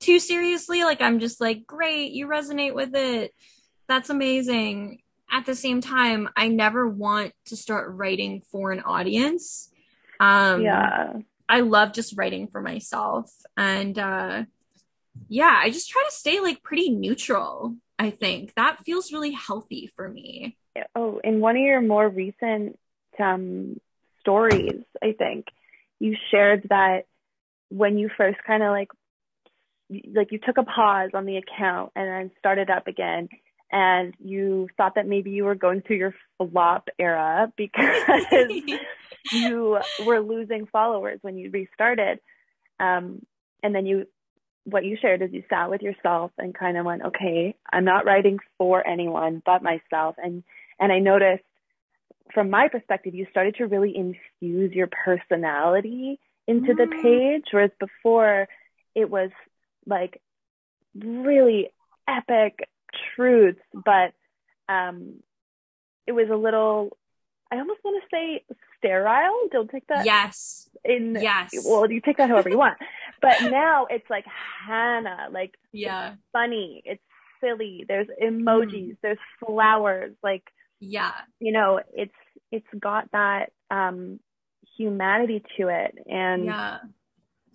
[0.00, 0.84] too seriously.
[0.84, 3.32] Like I'm just like, great, you resonate with it.
[3.88, 5.00] That's amazing
[5.34, 9.68] at the same time, I never want to start writing for an audience.
[10.20, 11.14] Um, yeah.
[11.48, 13.32] I love just writing for myself.
[13.56, 14.44] And uh,
[15.28, 17.74] yeah, I just try to stay like pretty neutral.
[17.98, 20.56] I think that feels really healthy for me.
[20.94, 22.78] Oh, in one of your more recent
[23.18, 23.80] um,
[24.20, 25.46] stories, I think
[25.98, 27.06] you shared that
[27.70, 28.88] when you first kind of like
[30.14, 33.28] like you took a pause on the account and then started up again
[33.74, 38.22] and you thought that maybe you were going through your flop era because
[39.32, 42.20] you were losing followers when you restarted
[42.80, 43.26] um,
[43.62, 44.06] and then you
[44.66, 48.06] what you shared is you sat with yourself and kind of went okay i'm not
[48.06, 50.42] writing for anyone but myself and
[50.80, 51.44] and i noticed
[52.32, 56.76] from my perspective you started to really infuse your personality into mm.
[56.78, 58.48] the page whereas before
[58.94, 59.30] it was
[59.86, 60.22] like
[60.94, 61.68] really
[62.08, 62.66] epic
[63.14, 64.12] truths, but
[64.68, 65.20] um,
[66.06, 66.96] it was a little.
[67.50, 68.44] I almost want to say
[68.78, 69.48] sterile.
[69.52, 70.04] Don't take that.
[70.04, 70.68] Yes.
[70.84, 71.54] In yes.
[71.64, 72.78] Well, you take that however you want.
[73.22, 74.24] but now it's like
[74.66, 76.82] Hannah, like yeah, funny.
[76.84, 77.02] It's
[77.40, 77.84] silly.
[77.86, 78.90] There's emojis.
[78.90, 78.96] Mm.
[79.02, 80.14] There's flowers.
[80.22, 80.44] Like
[80.80, 82.12] yeah, you know, it's
[82.50, 84.20] it's got that um
[84.76, 86.78] humanity to it, and yeah.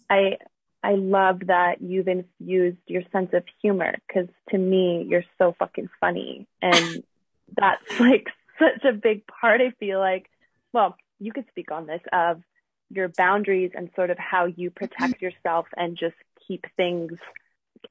[0.10, 0.38] I
[0.84, 5.90] I love that you've infused your sense of humor because to me, you're so fucking
[6.00, 6.48] funny.
[6.62, 7.04] And
[7.58, 8.28] that's like
[8.58, 10.30] such a big part, I feel like.
[10.72, 12.42] Well, you could speak on this of
[12.90, 16.16] your boundaries and sort of how you protect yourself and just
[16.48, 17.12] keep things,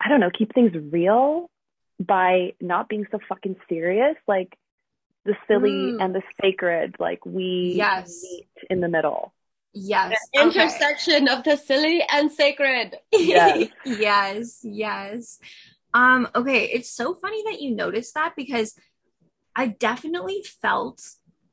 [0.01, 1.51] I don't know, keep things real
[2.01, 4.16] by not being so fucking serious.
[4.26, 4.57] Like
[5.24, 6.03] the silly mm.
[6.03, 8.22] and the sacred, like we yes.
[8.22, 9.32] meet in the middle.
[9.74, 10.18] Yes.
[10.32, 11.38] The intersection okay.
[11.38, 12.96] of the silly and sacred.
[13.12, 13.68] Yes.
[13.84, 15.38] yes, yes.
[15.94, 18.74] Um, okay, it's so funny that you noticed that because
[19.54, 21.02] I definitely felt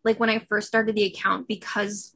[0.03, 2.15] like when I first started the account because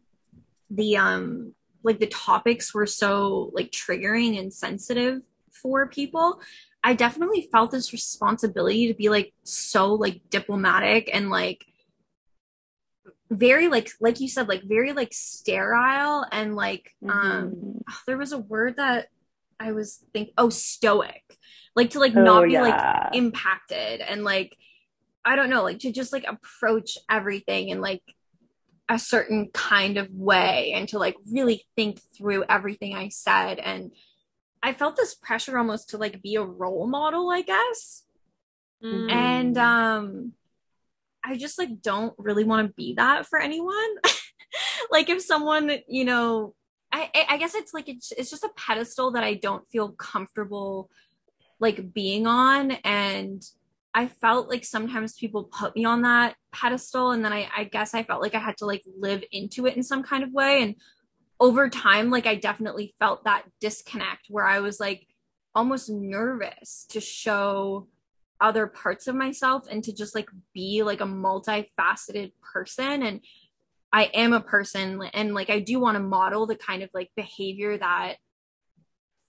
[0.70, 5.22] the um like the topics were so like triggering and sensitive
[5.52, 6.42] for people.
[6.84, 11.66] I definitely felt this responsibility to be like so like diplomatic and like
[13.30, 17.38] very like like you said like very like sterile and like um, mm-hmm.
[17.38, 19.08] um there was a word that
[19.60, 21.24] i was think oh stoic
[21.76, 22.62] like to like oh, not be yeah.
[22.62, 24.58] like impacted and like
[25.24, 28.02] i don't know like to just like approach everything in like
[28.90, 33.92] a certain kind of way and to like really think through everything i said and
[34.64, 38.04] i felt this pressure almost to like be a role model i guess
[38.84, 39.12] mm.
[39.12, 40.34] and um
[41.24, 43.96] I just like don't really want to be that for anyone.
[44.92, 46.54] like if someone, you know,
[46.92, 50.90] I I guess it's like it's it's just a pedestal that I don't feel comfortable
[51.60, 53.44] like being on and
[53.94, 57.94] I felt like sometimes people put me on that pedestal and then I I guess
[57.94, 60.64] I felt like I had to like live into it in some kind of way
[60.64, 60.76] and
[61.40, 65.08] over time like I definitely felt that disconnect where I was like
[65.54, 67.88] almost nervous to show
[68.42, 73.04] other parts of myself and to just like be like a multifaceted person.
[73.04, 73.22] And
[73.92, 77.10] I am a person and like I do want to model the kind of like
[77.16, 78.16] behavior that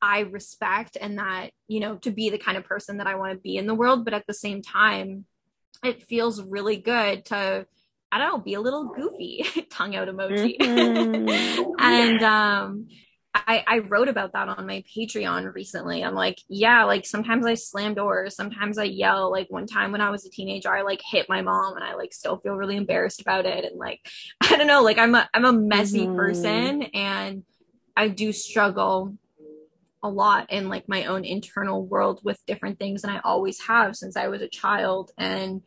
[0.02, 3.32] I respect and that you know to be the kind of person that I want
[3.32, 4.04] to be in the world.
[4.04, 5.24] But at the same time
[5.82, 7.66] it feels really good to
[8.12, 10.58] I don't know be a little goofy tongue out emoji.
[10.58, 11.70] Mm-hmm.
[11.78, 12.88] and um
[13.32, 16.02] I, I wrote about that on my Patreon recently.
[16.02, 19.30] I'm like, yeah, like sometimes I slam doors, sometimes I yell.
[19.30, 21.94] Like one time when I was a teenager, I like hit my mom and I
[21.94, 23.64] like still feel really embarrassed about it.
[23.64, 24.00] And like,
[24.40, 26.16] I don't know, like I'm a I'm a messy mm-hmm.
[26.16, 27.44] person and
[27.96, 29.16] I do struggle
[30.02, 33.94] a lot in like my own internal world with different things and I always have
[33.94, 35.62] since I was a child and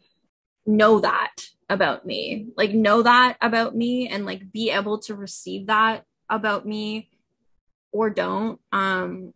[0.65, 2.48] know that about me.
[2.57, 7.10] Like know that about me and like be able to receive that about me
[7.94, 9.34] or don't um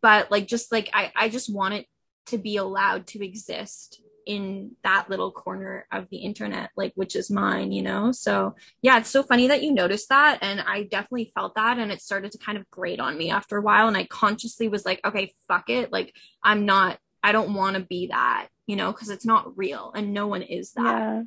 [0.00, 1.86] but like just like i i just want it
[2.26, 7.30] to be allowed to exist in that little corner of the internet like which is
[7.30, 8.12] mine you know?
[8.12, 11.92] So yeah it's so funny that you noticed that and i definitely felt that and
[11.92, 14.86] it started to kind of grate on me after a while and i consciously was
[14.86, 18.92] like okay fuck it like i'm not i don't want to be that you know
[18.92, 21.26] because it's not real and no one is that.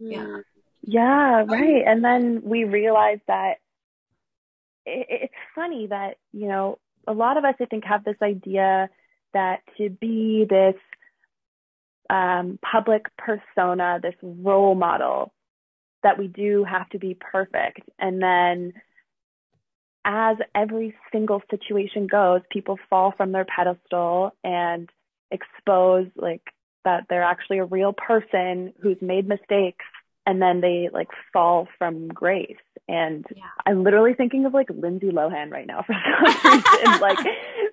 [0.00, 0.18] Yeah.
[0.18, 0.36] Yeah.
[0.84, 3.58] Yeah right and then we realized that
[4.86, 8.88] it, it's funny that, you know, a lot of us, I think, have this idea
[9.34, 10.76] that to be this
[12.10, 15.32] um, public persona, this role model,
[16.02, 17.80] that we do have to be perfect.
[17.98, 18.72] And then
[20.04, 24.90] as every single situation goes, people fall from their pedestal and
[25.30, 26.42] expose like
[26.84, 29.84] that they're actually a real person who's made mistakes
[30.26, 32.56] and then they like fall from grace.
[32.92, 33.42] And Yeah.
[33.66, 35.94] I'm literally thinking of like Lindsay Lohan right now for
[36.42, 37.18] some reason, like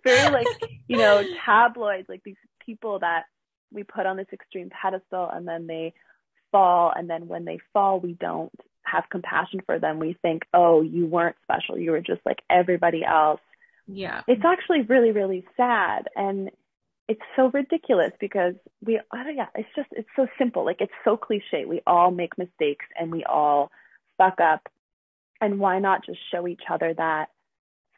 [0.03, 0.47] very like,
[0.87, 3.23] you know, tabloids, like these people that
[3.71, 5.93] we put on this extreme pedestal and then they
[6.51, 6.91] fall.
[6.95, 8.51] And then when they fall, we don't
[8.83, 9.99] have compassion for them.
[9.99, 11.77] We think, oh, you weren't special.
[11.77, 13.41] You were just like everybody else
[13.87, 14.21] Yeah.
[14.27, 16.49] it's actually really really sad and
[17.07, 18.53] it's so ridiculous because
[18.85, 22.11] we I don't, yeah it's just it's so simple like it's so cliche we all
[22.11, 23.71] make mistakes and we all
[24.17, 24.61] fuck up
[25.41, 27.29] and why not just show each other that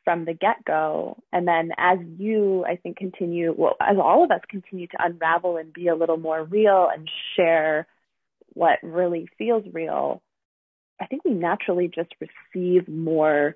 [0.03, 1.17] from the get-go?
[1.31, 5.57] And then as you i think continue well as all of us continue to unravel
[5.57, 7.87] and be a little more real and share
[8.53, 10.21] what really feels real
[10.99, 13.55] i think we naturally just receive more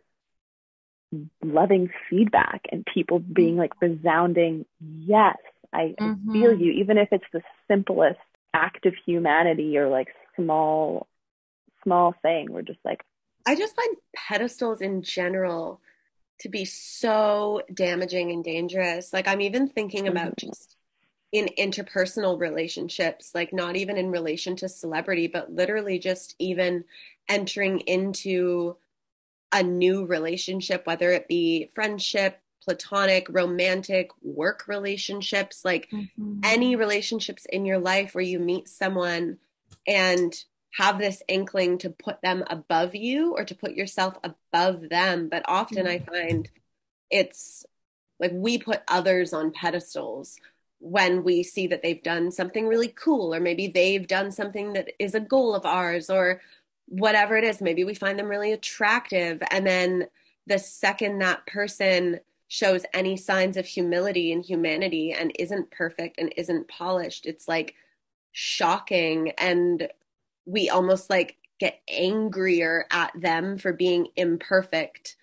[1.43, 5.37] loving feedback and people being like resounding yes
[5.73, 6.31] i, I Mhm.
[6.31, 8.19] feel you even if it's the simplest
[8.53, 11.07] act of humanity or like small
[11.83, 12.47] small thing.
[12.51, 13.01] We're just like
[13.45, 15.81] I just find pedestals in general
[16.39, 19.13] to be so damaging and dangerous.
[19.13, 20.75] Like, I'm even thinking about just
[21.31, 26.85] in interpersonal relationships, like, not even in relation to celebrity, but literally just even
[27.29, 28.77] entering into
[29.51, 36.39] a new relationship, whether it be friendship, platonic, romantic, work relationships, like, Mm-hmm.
[36.43, 39.37] any relationships in your life where you meet someone
[39.87, 40.33] and
[40.77, 45.29] have this inkling to put them above you or to put yourself above them.
[45.29, 46.11] But often I mm-hmm.
[46.11, 46.49] find
[47.09, 47.65] it's
[48.19, 50.37] like we put others on pedestals
[50.79, 54.91] when we see that they've done something really cool, or maybe they've done something that
[54.99, 56.41] is a goal of ours, or
[56.87, 57.61] whatever it is.
[57.61, 59.41] Maybe we find them really attractive.
[59.51, 60.07] And then
[60.45, 62.19] the second that person
[62.49, 67.75] shows any signs of humility and humanity and isn't perfect and isn't polished, it's like
[68.33, 69.31] shocking.
[69.37, 69.89] And
[70.45, 75.15] we almost like get angrier at them for being imperfect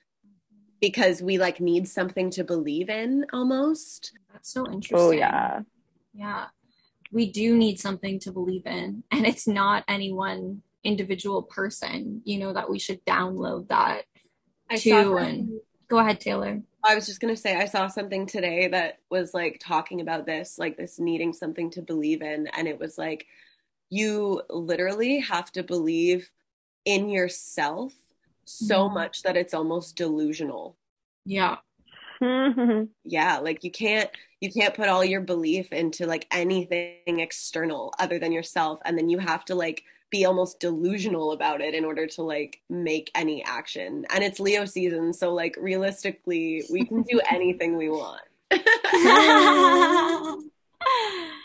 [0.81, 4.12] because we like need something to believe in almost.
[4.32, 4.99] That's so oh, interesting.
[4.99, 5.61] oh yeah
[6.15, 6.47] Yeah.
[7.12, 12.39] We do need something to believe in, and it's not any one individual person, you
[12.39, 14.05] know, that we should download that
[14.70, 14.90] I to.
[14.90, 16.62] saw And go ahead, Taylor.
[16.85, 20.27] I was just going to say, I saw something today that was like talking about
[20.27, 22.49] this, like this needing something to believe in.
[22.49, 23.27] And it was like,
[23.93, 26.31] you literally have to believe
[26.86, 27.93] in yourself
[28.47, 28.94] so Mhm.
[28.94, 30.77] much that it's almost delusional.
[31.27, 31.59] Yeah.
[33.05, 34.09] Yeah, like you can't
[34.40, 39.09] you can't put all your belief into like anything external other than yourself and then
[39.09, 43.44] you have to like be almost delusional about it in order to like make any
[43.44, 44.06] action.
[44.10, 48.23] And it's Leo season, so like realistically, we can do anything we want.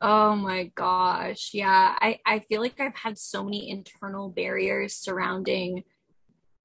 [0.00, 1.50] Oh my gosh.
[1.52, 1.96] Yeah.
[2.00, 5.84] I, I feel like I've had so many internal barriers surrounding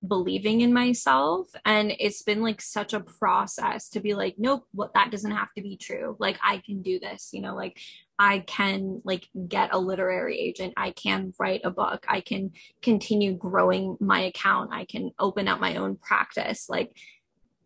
[0.05, 1.49] believing in myself.
[1.65, 5.53] And it's been like such a process to be like, nope, what that doesn't have
[5.55, 6.15] to be true.
[6.19, 7.79] Like I can do this, you know, like
[8.19, 10.73] I can like get a literary agent.
[10.77, 12.05] I can write a book.
[12.07, 12.51] I can
[12.81, 14.71] continue growing my account.
[14.73, 16.67] I can open up my own practice.
[16.69, 16.91] Like,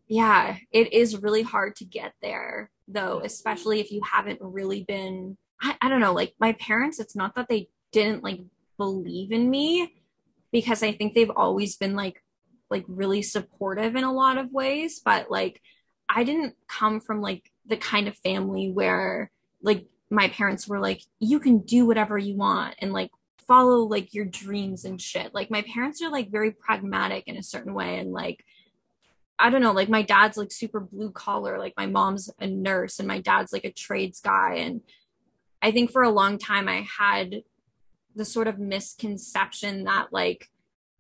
[0.07, 5.37] yeah, it is really hard to get there though, especially if you haven't really been,
[5.61, 8.41] I, I don't know, like my parents, it's not that they didn't like
[8.77, 9.93] believe in me
[10.51, 12.23] because I think they've always been like,
[12.69, 15.61] like really supportive in a lot of ways, but like
[16.09, 19.31] I didn't come from like the kind of family where
[19.61, 23.11] like my parents were like, you can do whatever you want and like
[23.47, 25.33] follow like your dreams and shit.
[25.33, 28.43] Like my parents are like very pragmatic in a certain way and like
[29.39, 32.97] I don't know, like my dad's like super blue collar, like my mom's a nurse
[32.97, 34.81] and my dad's like a trades guy and
[35.61, 37.43] I think for a long time I had
[38.15, 40.49] the sort of misconception that like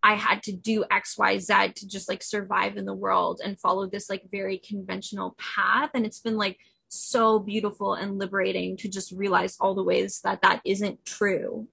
[0.03, 4.09] I had to do XYZ to just like survive in the world and follow this
[4.09, 5.89] like very conventional path.
[5.93, 10.41] And it's been like so beautiful and liberating to just realize all the ways that
[10.43, 11.67] that isn't true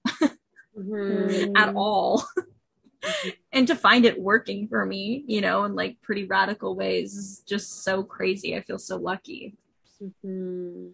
[0.77, 1.51] Mhm.
[1.55, 2.25] at all.
[3.53, 7.43] and to find it working for me, you know, in like pretty radical ways is
[7.45, 8.55] just so crazy.
[8.55, 9.55] I feel so lucky.
[10.01, 10.93] Mhm.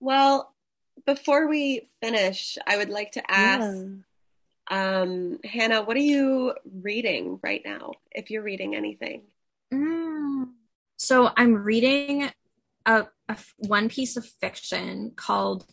[0.00, 0.54] Well,
[1.06, 3.86] before we finish, I would like to ask
[4.70, 5.02] Yeah.
[5.02, 7.92] um, Hannah, what are you reading right now?
[8.12, 9.22] If you're reading anything.
[9.72, 10.50] Mm.
[10.96, 12.30] So I'm reading
[12.86, 15.66] a, a f- one piece of fiction called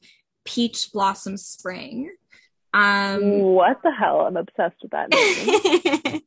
[0.46, 2.12] Peach Blossom Spring.
[2.74, 4.22] Um, what the hell?
[4.22, 6.22] I'm obsessed with that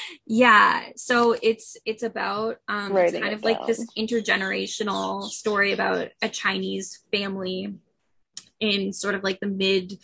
[0.26, 5.72] yeah, so it's it's about um, it's Writing kind it of like this intergenerational story
[5.72, 7.74] about a Chinese family
[8.60, 9.94] in sort of like the mid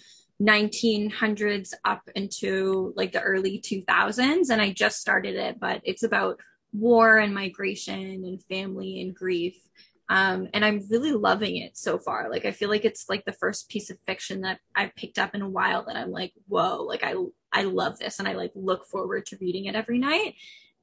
[0.41, 6.41] 1900s up into like the early 2000s and I just started it but it's about
[6.73, 9.57] war and migration and family and grief
[10.13, 12.29] um, and I'm really loving it so far.
[12.29, 15.35] Like I feel like it's like the first piece of fiction that I've picked up
[15.35, 17.15] in a while that I'm like, whoa, like I
[17.51, 20.35] I love this and I like look forward to reading it every night.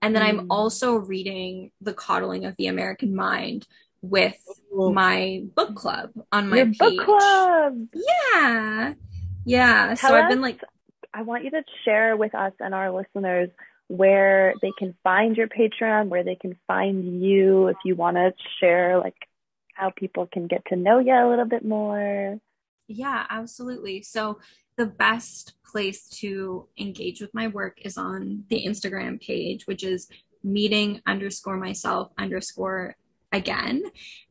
[0.02, 0.30] And then mm.
[0.30, 3.68] I'm also reading The Coddling of the American Mind
[4.02, 4.38] with
[4.74, 6.78] my book club on my Your page.
[6.78, 7.88] book club.
[7.94, 8.94] Yeah.
[9.46, 9.96] Yeah.
[9.96, 10.62] Tell so I've been like
[11.14, 13.50] I want you to share with us and our listeners
[13.88, 18.34] where they can find your Patreon, where they can find you if you want to
[18.60, 19.16] share like
[19.74, 22.40] how people can get to know you a little bit more.
[22.88, 24.04] Yeah, absolutely.
[24.04, 24.40] So
[24.78, 30.08] the best place to engage with my work is on the Instagram page, which is
[30.44, 32.96] meeting underscore myself underscore
[33.32, 33.84] again.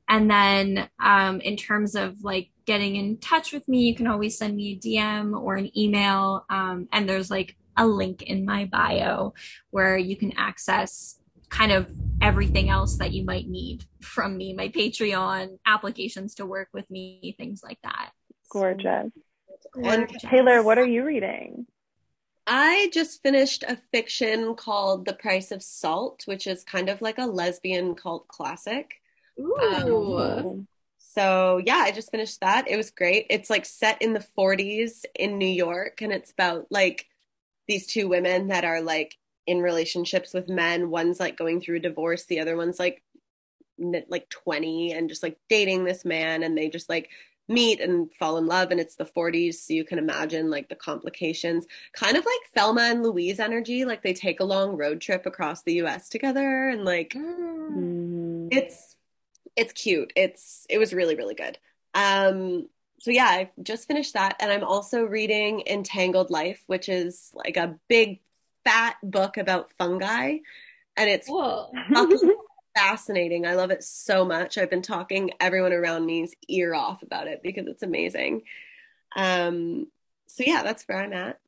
[0.08, 4.38] And then um, in terms of like getting in touch with me, you can always
[4.38, 6.46] send me a DM or an email.
[6.48, 9.34] Um, and there's like a link in my bio
[9.70, 11.18] where you can access
[11.48, 16.68] kind of everything else that you might need from me my patreon applications to work
[16.74, 18.10] with me things like that
[18.50, 19.10] gorgeous,
[19.72, 19.94] gorgeous.
[19.94, 21.66] and taylor what are you reading
[22.48, 27.18] I just finished a fiction called The Price of Salt, which is kind of like
[27.18, 29.02] a lesbian cult classic.
[29.38, 30.18] Ooh.
[30.18, 30.68] Um,
[30.98, 32.66] so yeah, I just finished that.
[32.66, 33.26] It was great.
[33.28, 37.06] It's like set in the 40s in New York and it's about like
[37.66, 39.14] these two women that are like
[39.46, 40.88] in relationships with men.
[40.88, 43.02] One's like going through a divorce, the other one's like
[44.08, 47.10] like 20 and just like dating this man and they just like
[47.48, 50.74] meet and fall in love and it's the 40s so you can imagine like the
[50.74, 51.66] complications.
[51.92, 55.62] Kind of like Thelma and Louise energy like they take a long road trip across
[55.62, 58.48] the US together and like mm.
[58.52, 58.96] it's
[59.56, 60.12] it's cute.
[60.14, 61.58] It's it was really really good.
[61.94, 62.68] Um
[63.00, 67.56] so yeah, I just finished that, and I'm also reading Entangled Life, which is like
[67.56, 68.20] a big
[68.64, 70.38] fat book about fungi,
[70.96, 71.28] and it's
[72.78, 73.46] fascinating.
[73.46, 74.56] I love it so much.
[74.56, 78.42] I've been talking everyone around me's ear off about it because it's amazing.
[79.16, 79.88] Um,
[80.26, 81.40] so yeah, that's where I'm at.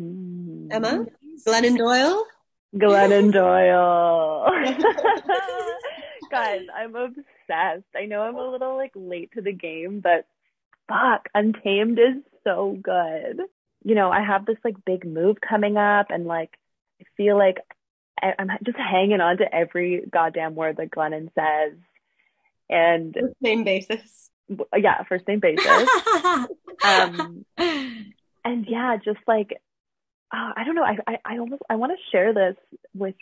[0.00, 0.68] Mm.
[0.70, 1.06] Emma,
[1.46, 2.24] Glennon Doyle,
[2.74, 4.50] Glennon Doyle.
[6.30, 7.86] Guys, I'm obsessed.
[7.94, 10.26] I know I'm a little like late to the game, but
[10.88, 13.40] fuck, Untamed is so good.
[13.84, 16.58] You know, I have this like big move coming up and like
[17.00, 17.58] I feel like
[18.22, 21.78] I, am just hanging on to every goddamn word that Glennon says.
[22.68, 24.30] And first name basis.
[24.76, 25.66] Yeah, first name basis.
[26.84, 29.52] um, and yeah, just like
[30.32, 30.84] uh, I don't know.
[30.84, 32.56] I I, I almost I want to share this
[32.94, 33.14] with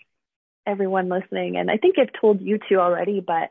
[0.66, 3.50] everyone listening, and I think I've told you two already, but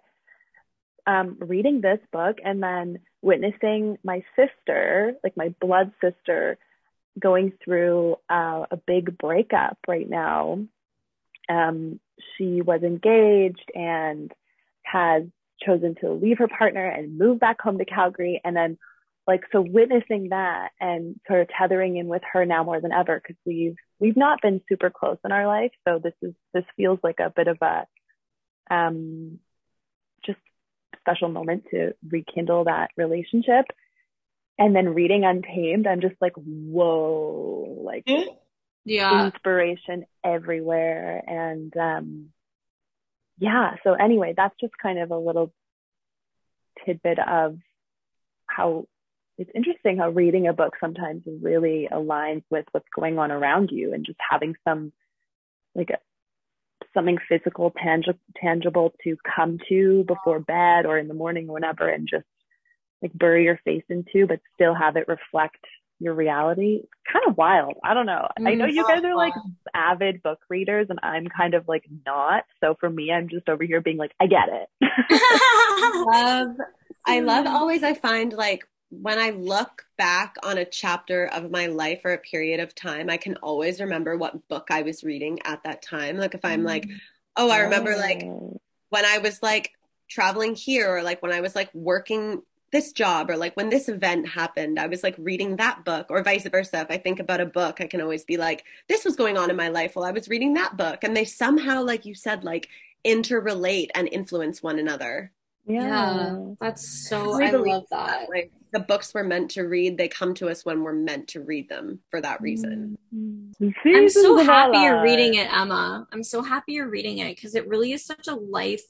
[1.06, 6.57] um, reading this book and then witnessing my sister, like my blood sister,
[7.20, 10.60] going through uh, a big breakup right now.
[11.49, 11.99] Um,
[12.38, 14.32] she was engaged and
[14.84, 15.24] has
[15.61, 18.41] chosen to leave her partner and move back home to Calgary.
[18.44, 18.78] And then,
[19.28, 23.22] like, so witnessing that and sort of tethering in with her now more than ever
[23.22, 25.72] because we've we've not been super close in our life.
[25.88, 27.86] So this is this feels like a bit of a
[28.70, 29.40] um,
[30.26, 30.40] just
[30.99, 33.65] special moment to rekindle that relationship.
[34.60, 38.03] And then reading Untamed, I'm just like, whoa, like
[38.85, 41.22] yeah, inspiration everywhere.
[41.26, 42.30] And um,
[43.38, 45.53] yeah, so anyway, that's just kind of a little
[46.85, 47.57] tidbit of
[48.45, 48.88] how
[49.38, 53.93] it's interesting how reading a book sometimes really aligns with what's going on around you
[53.93, 54.91] and just having some
[55.76, 55.89] like
[56.93, 61.88] something physical, tangible, tangible to come to before bed or in the morning or whenever,
[61.88, 62.26] and just
[63.01, 65.65] like bury your face into, but still have it reflect
[66.03, 66.81] your reality.
[66.84, 67.75] It's kind of wild.
[67.84, 68.27] I don't know.
[68.38, 69.34] I know you guys are like
[69.73, 72.43] avid book readers, and I'm kind of like not.
[72.61, 74.69] So for me, I'm just over here being like, I get it.
[76.07, 76.57] love,
[77.05, 77.84] I love always.
[77.84, 78.67] I find like
[79.01, 83.09] when I look back on a chapter of my life or a period of time,
[83.09, 86.17] I can always remember what book I was reading at that time.
[86.17, 86.67] Like if I'm mm.
[86.67, 86.89] like,
[87.35, 88.21] oh, I remember like
[88.89, 89.71] when I was like
[90.09, 92.43] traveling here or like when I was like working
[92.73, 96.21] this job or like when this event happened, I was like reading that book or
[96.23, 96.81] vice versa.
[96.81, 99.49] If I think about a book, I can always be like, this was going on
[99.49, 101.03] in my life while I was reading that book.
[101.03, 102.67] And they somehow, like you said, like
[103.05, 105.31] interrelate and influence one another.
[105.65, 108.27] Yeah, yeah that's so, I, I love that.
[108.27, 111.41] Like, the books we're meant to read, they come to us when we're meant to
[111.41, 112.97] read them for that reason.
[113.13, 113.87] Mm-hmm.
[113.95, 116.07] I'm so happy you're reading it, Emma.
[116.11, 118.81] I'm so happy you're reading it because it really is such a life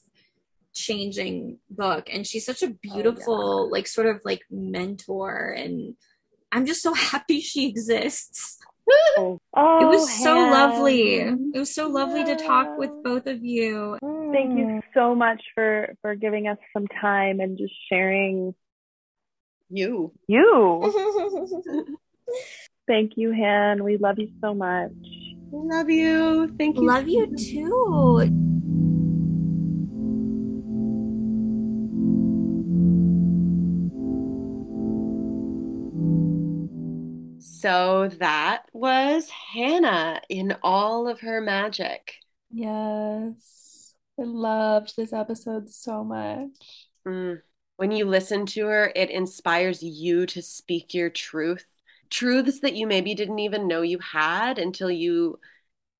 [0.74, 3.72] changing book and she's such a beautiful oh, yeah.
[3.72, 5.94] like sort of like mentor and
[6.52, 8.58] i'm just so happy she exists.
[9.16, 11.20] Oh, it was oh, so lovely.
[11.20, 12.36] It was so lovely yeah.
[12.36, 13.96] to talk with both of you.
[14.30, 18.54] Thank you so much for for giving us some time and just sharing
[19.70, 20.12] you.
[20.26, 21.98] You.
[22.86, 23.84] Thank you han.
[23.84, 24.92] We love you so much.
[25.50, 26.48] We love you.
[26.58, 28.73] Thank you love you too
[37.64, 42.16] So that was Hannah in all of her magic.
[42.50, 43.94] Yes.
[44.20, 46.50] I loved this episode so much.
[47.08, 47.40] Mm.
[47.76, 51.64] When you listen to her, it inspires you to speak your truth.
[52.10, 55.40] Truths that you maybe didn't even know you had until you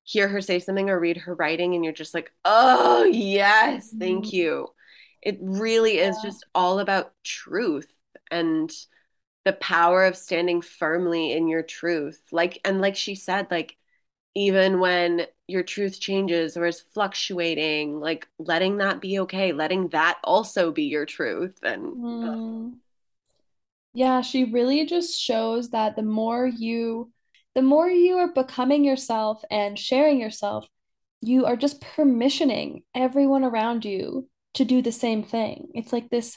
[0.03, 4.25] hear her say something or read her writing, and you're just like, oh, yes, thank
[4.25, 4.35] mm-hmm.
[4.35, 4.67] you.
[5.23, 6.09] It really yeah.
[6.09, 7.91] is just all about truth
[8.29, 8.71] and
[9.45, 13.77] the power of standing firmly in your truth like and like she said like
[14.33, 20.17] even when your truth changes or is fluctuating like letting that be okay letting that
[20.23, 22.73] also be your truth and mm.
[23.93, 27.11] yeah she really just shows that the more you
[27.53, 30.67] the more you are becoming yourself and sharing yourself
[31.21, 36.35] you are just permissioning everyone around you to do the same thing it's like this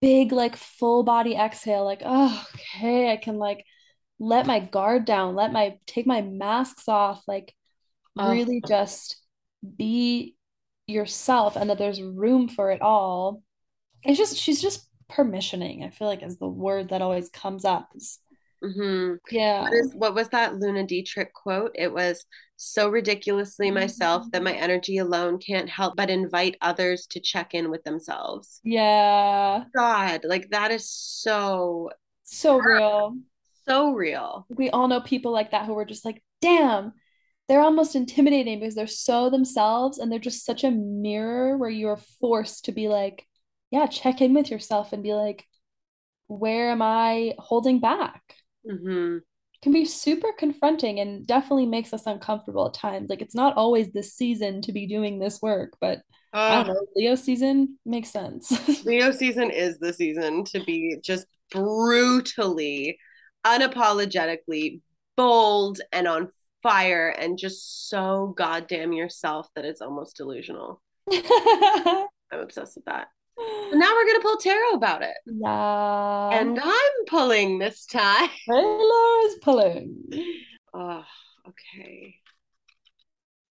[0.00, 3.64] big like full body exhale like oh okay i can like
[4.18, 7.54] let my guard down let my take my masks off like
[8.18, 8.30] oh.
[8.30, 9.20] really just
[9.76, 10.34] be
[10.86, 13.42] yourself and that there's room for it all
[14.02, 17.88] it's just she's just permissioning i feel like is the word that always comes up
[18.62, 19.14] mm-hmm.
[19.30, 22.24] yeah what, is, what was that luna dietrich quote it was
[22.56, 27.70] so ridiculously myself that my energy alone can't help but invite others to check in
[27.70, 28.60] with themselves.
[28.64, 29.64] Yeah.
[29.76, 31.90] God, like that is so
[32.24, 33.16] so real.
[33.68, 34.46] So real.
[34.48, 36.92] We all know people like that who were just like, damn,
[37.48, 42.00] they're almost intimidating because they're so themselves and they're just such a mirror where you're
[42.20, 43.26] forced to be like,
[43.70, 45.44] yeah, check in with yourself and be like,
[46.28, 48.22] where am I holding back?
[48.68, 49.18] Mm-hmm
[49.62, 53.08] can be super confronting and definitely makes us uncomfortable at times.
[53.08, 55.98] Like it's not always the season to be doing this work, but
[56.32, 58.52] uh, I don't know, Leo season makes sense.
[58.84, 62.98] Leo season is the season to be just brutally,
[63.46, 64.80] unapologetically
[65.16, 66.28] bold and on
[66.62, 70.82] fire and just so goddamn yourself that it's almost delusional.
[71.12, 73.08] I'm obsessed with that.
[73.38, 75.16] So now we're gonna pull tarot about it.
[75.26, 76.30] Yeah.
[76.30, 78.30] And I'm pulling this time.
[78.50, 79.96] Taylor is pulling.
[80.72, 81.04] Oh,
[81.48, 82.14] okay.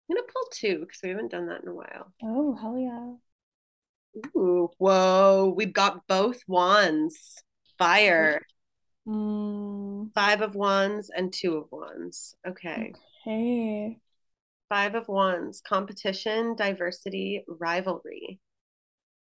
[0.10, 2.11] I'm gonna pull two because we haven't done that in a while.
[2.23, 4.22] Oh, hell yeah.
[4.35, 5.53] Ooh, whoa.
[5.56, 7.35] We've got both wands.
[7.77, 8.41] Fire.
[9.07, 10.14] Mm.
[10.14, 12.35] Five of wands and two of wands.
[12.47, 12.93] Okay.
[13.26, 13.97] Okay.
[14.68, 15.61] Five of wands.
[15.61, 18.39] Competition, diversity, rivalry.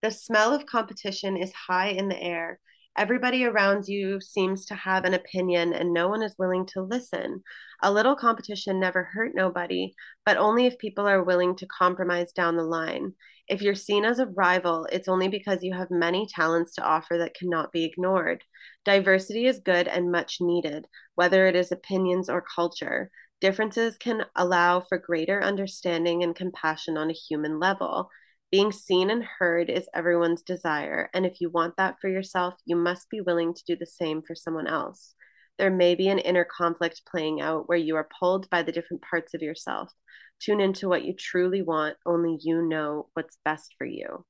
[0.04, 2.60] The smell of competition is high in the air.
[2.96, 7.44] Everybody around you seems to have an opinion and no one is willing to listen.
[7.82, 12.58] A little competition never hurt nobody, but only if people are willing to compromise down
[12.58, 13.14] the line.
[13.48, 17.18] If you're seen as a rival, it's only because you have many talents to offer
[17.18, 18.44] that cannot be ignored.
[18.86, 23.10] Diversity is good and much needed, whether it is opinions or culture.
[23.42, 28.10] Differences can allow for greater understanding and compassion on a human level.
[28.50, 32.78] Being seen and heard is everyone's desire, and if you want that for yourself, you
[32.78, 35.16] must be willing to do the same for someone else.
[35.58, 39.04] There may be an inner conflict playing out where you are pulled by the different
[39.04, 39.92] parts of yourself.
[40.40, 44.24] Tune into what you truly want, only you know what's best for you.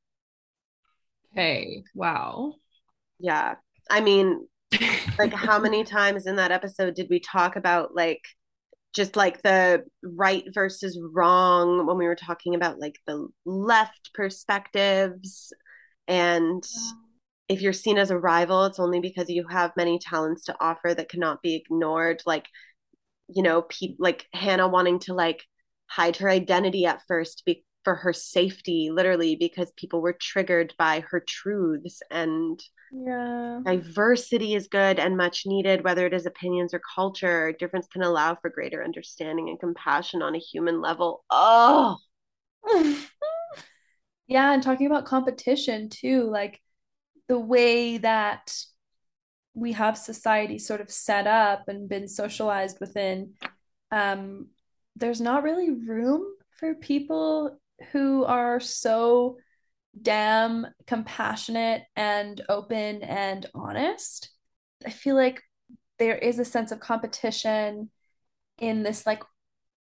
[1.35, 2.55] Hey, wow.
[3.19, 3.55] Yeah.
[3.89, 4.47] I mean,
[5.19, 8.21] like, how many times in that episode did we talk about like
[8.97, 15.53] just like the right versus wrong when we were talking about like the left perspectives.
[16.07, 16.65] And
[17.47, 20.95] if you're seen as a rival it's only because you have many talents to offer
[20.95, 22.23] that cannot be ignored.
[22.25, 22.47] Like
[23.29, 25.43] you know people like hannah wanting to like
[25.87, 31.01] hide her identity at first be- for her safety literally because people were triggered by
[31.11, 32.01] her truths.
[32.09, 32.59] And
[32.91, 33.59] yeah.
[33.65, 37.53] Diversity is good and much needed, whether it is opinions or culture.
[37.57, 41.23] Difference can allow for greater understanding and compassion on a human level.
[41.29, 41.97] Oh.
[44.27, 44.53] yeah.
[44.53, 46.61] And talking about competition too, like
[47.27, 48.55] the way that
[49.53, 53.33] we have society sort of set up and been socialized within,
[53.91, 54.47] um,
[54.95, 57.59] there's not really room for people
[57.91, 59.37] who are so
[60.01, 64.29] damn compassionate and open and honest.
[64.85, 65.41] I feel like
[65.99, 67.89] there is a sense of competition
[68.59, 69.23] in this like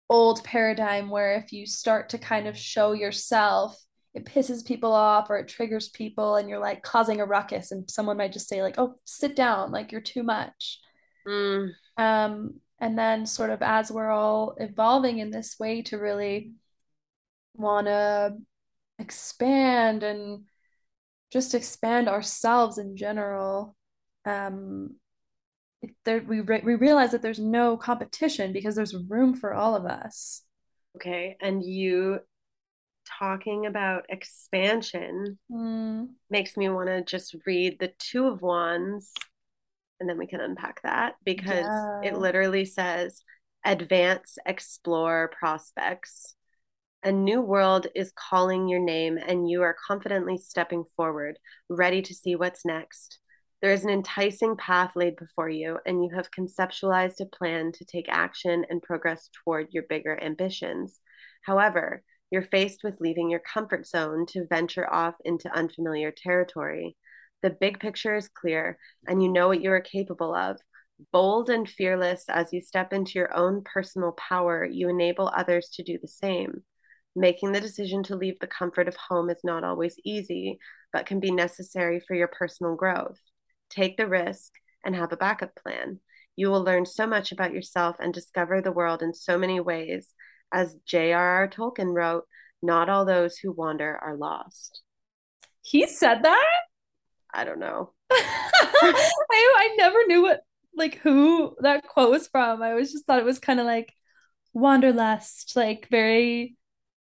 [0.08, 3.76] old paradigm where if you start to kind of show yourself
[4.12, 7.88] it pisses people off or it triggers people and you're like causing a ruckus and
[7.88, 10.80] someone might just say like oh sit down like you're too much
[11.28, 11.70] Mm.
[11.98, 16.52] um and then sort of as we're all evolving in this way to really
[17.54, 18.34] want to
[19.00, 20.44] expand and
[21.32, 23.76] just expand ourselves in general
[24.26, 24.96] um
[26.04, 29.84] there we re- we realize that there's no competition because there's room for all of
[29.86, 30.42] us
[30.96, 31.36] Okay.
[31.40, 32.18] And you
[33.18, 36.08] talking about expansion mm.
[36.28, 39.12] makes me want to just read the Two of Wands
[39.98, 42.00] and then we can unpack that because Yeah.
[42.04, 43.22] it literally says
[43.64, 46.34] advance, explore prospects.
[47.02, 51.38] A new world is calling your name, and you are confidently stepping forward,
[51.70, 53.20] ready to see what's next.
[53.62, 57.86] There is an enticing path laid before you, and you have conceptualized a plan to
[57.86, 61.00] take action and progress toward your bigger ambitions.
[61.40, 66.98] However, you're faced with leaving your comfort zone to venture off into unfamiliar territory.
[67.40, 68.76] The big picture is clear,
[69.08, 70.58] and you know what you are capable of.
[71.12, 75.82] Bold and fearless as you step into your own personal power, you enable others to
[75.82, 76.62] do the same.
[77.16, 80.58] Making the decision to leave the comfort of home is not always easy,
[80.92, 83.18] but can be necessary for your personal growth.
[83.68, 84.52] Take the risk
[84.84, 86.00] and have a backup plan.
[86.36, 90.14] You will learn so much about yourself and discover the world in so many ways.
[90.52, 91.48] As J.R.R.
[91.48, 92.24] Tolkien wrote,
[92.62, 94.82] not all those who wander are lost.
[95.62, 96.46] he said that
[97.32, 97.92] I don't know.
[98.12, 100.40] I I never knew what
[100.76, 102.62] like who that quote was from.
[102.62, 103.92] I always just thought it was kind of like
[104.52, 106.56] wanderlust, like very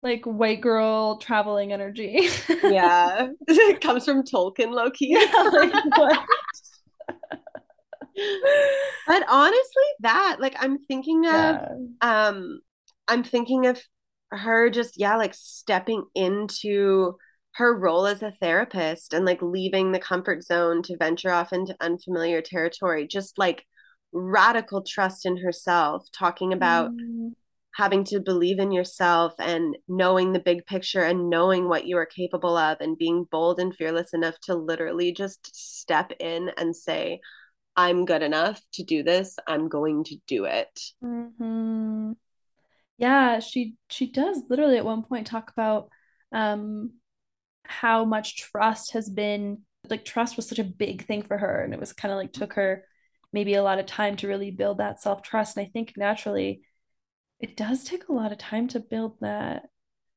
[0.05, 2.29] like white girl traveling energy.
[2.63, 5.11] Yeah, it comes from Tolkien, lowkey.
[5.11, 5.27] Yeah,
[5.97, 6.21] like.
[9.07, 11.77] But honestly, that like I'm thinking of Yeah.
[12.01, 12.61] um
[13.09, 13.81] I'm thinking of
[14.31, 17.17] her just yeah like stepping into
[17.57, 21.77] her role as a therapist and like leaving the comfort zone to venture off into
[21.81, 23.65] unfamiliar territory just like
[24.13, 27.35] radical trust in herself talking about Mm,
[27.75, 32.07] having to believe in yourself and knowing the big picture and knowing what you are
[32.07, 37.21] capable of and being bold and fearless enough to literally just step in and say
[37.77, 39.37] I'm good enough to do this.
[39.49, 40.81] I'm going to do it.
[41.03, 42.17] Mhm.
[42.99, 45.91] Yeah, she she does literally at one point talk about
[46.33, 46.93] um
[47.65, 51.75] how much trust has been like trust was such a big thing for her and
[51.75, 52.85] it was kind of like took her
[53.33, 55.57] maybe a lot of time to really build that self-trust.
[55.57, 56.63] And I think naturally
[57.41, 59.67] it does take a lot of time to build that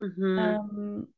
[0.02, 0.38] Mhm.
[0.38, 1.08] um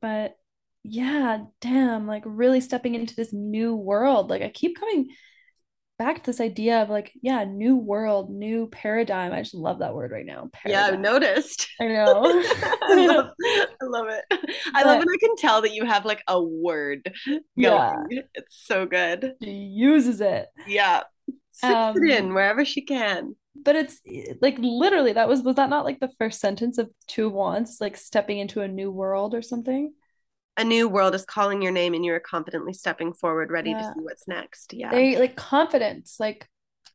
[0.00, 0.36] but
[0.82, 5.08] yeah damn like really stepping into this new world like I keep coming
[5.96, 9.94] back to this idea of like yeah new world new paradigm I just love that
[9.94, 11.68] word right now Yeah, I've noticed.
[11.80, 12.22] I know
[12.82, 14.24] I love, I love it.
[14.74, 17.14] I love But- when I can tell that you have like a word
[17.54, 17.94] Yeah.
[17.94, 18.22] going.
[18.34, 19.36] It's so good.
[19.42, 21.04] she uses it Yeah.
[21.52, 23.36] Six Um, it in wherever she can.
[23.56, 24.00] But it's
[24.40, 27.78] like literally that was was that not like the first sentence of two of wands
[27.80, 29.92] like stepping into a new world or something
[30.56, 33.78] A new world is calling your name and you are confidently stepping forward, ready Yeah.
[33.78, 34.72] to see what's next.
[34.72, 34.90] Yeah.
[34.90, 36.48] they like confidence like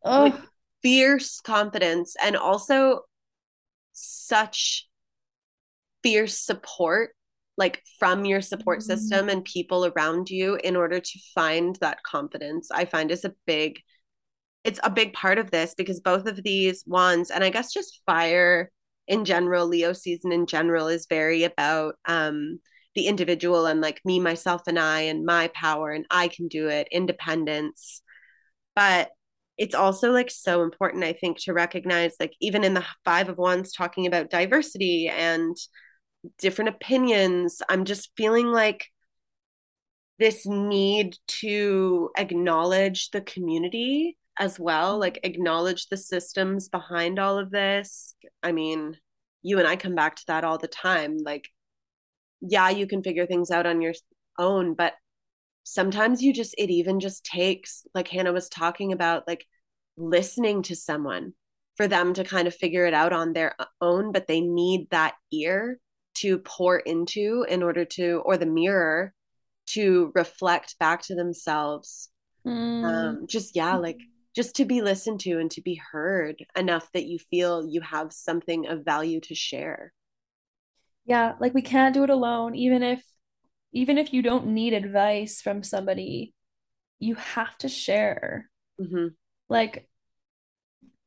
[0.03, 0.35] oh Like,
[0.81, 3.01] fierce confidence and also
[3.93, 4.87] such
[6.03, 7.15] fierce support
[7.57, 8.83] like from your support Mhm.
[8.83, 13.35] system and people around you in order to find that confidence i find is a
[13.45, 13.81] big
[14.63, 18.01] it's a big part of this because both of these wands and i guess just
[18.05, 18.71] fire
[19.07, 22.59] in general leo season in general is very about um
[22.95, 26.67] the individual and like me myself and i and my power and i can do
[26.67, 28.01] it independence.
[28.75, 29.11] But
[29.57, 33.37] it's also like so important i think to recognize like even in the five of
[33.37, 35.55] wands talking about diversity and
[36.37, 38.87] different opinions i'm just feeling like
[40.17, 47.51] this need to acknowledge the community as well like acknowledge the systems behind all of
[47.51, 48.15] this.
[48.41, 48.97] I mean
[49.41, 51.49] you and i come back to that all the time like
[52.41, 53.93] yeah you can figure things out on your
[54.37, 54.93] own but
[55.63, 59.45] sometimes you just it even just takes like hannah was talking about like
[59.97, 61.33] listening to someone
[61.75, 65.15] for them to kind of figure it out on their own but they need that
[65.31, 65.79] ear
[66.15, 69.13] to pour into in order to or the mirror
[69.67, 72.09] to reflect back to themselves.
[72.45, 73.99] Mm, um just yeah like
[74.35, 78.13] just to be listened to and to be heard enough that you feel you have
[78.13, 79.93] something of value to share
[81.05, 83.03] yeah like we can't do it alone even if
[83.71, 86.33] even if you don't need advice from somebody,
[86.99, 88.49] you have to share.
[88.79, 89.07] hmm
[89.47, 89.87] Like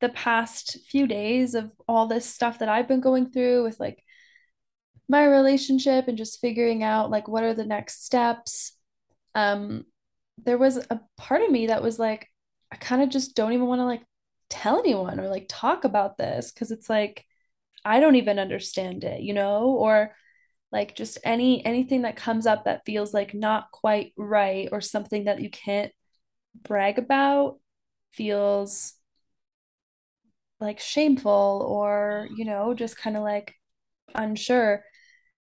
[0.01, 4.03] the past few days of all this stuff that I've been going through with like
[5.09, 8.77] my relationship and just figuring out like what are the next steps.
[9.35, 9.85] Um,
[10.45, 12.29] there was a part of me that was like,
[12.73, 14.03] I kind of just don't even want to like
[14.49, 17.25] tell anyone or like talk about this because it's like
[17.85, 20.15] I don't even understand it, you know, or
[20.73, 25.25] like just any anything that comes up that feels like not quite right or something
[25.25, 25.93] that you can't
[26.63, 27.61] brag about
[28.13, 28.95] feels
[30.61, 33.55] like shameful or, you know, just kind of like
[34.15, 34.85] unsure.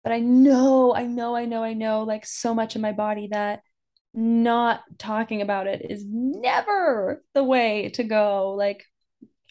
[0.04, 3.28] But I know, I know, I know, I know like so much in my body
[3.32, 3.62] that
[4.14, 8.55] not talking about it is never the way to go.
[8.56, 8.84] Like,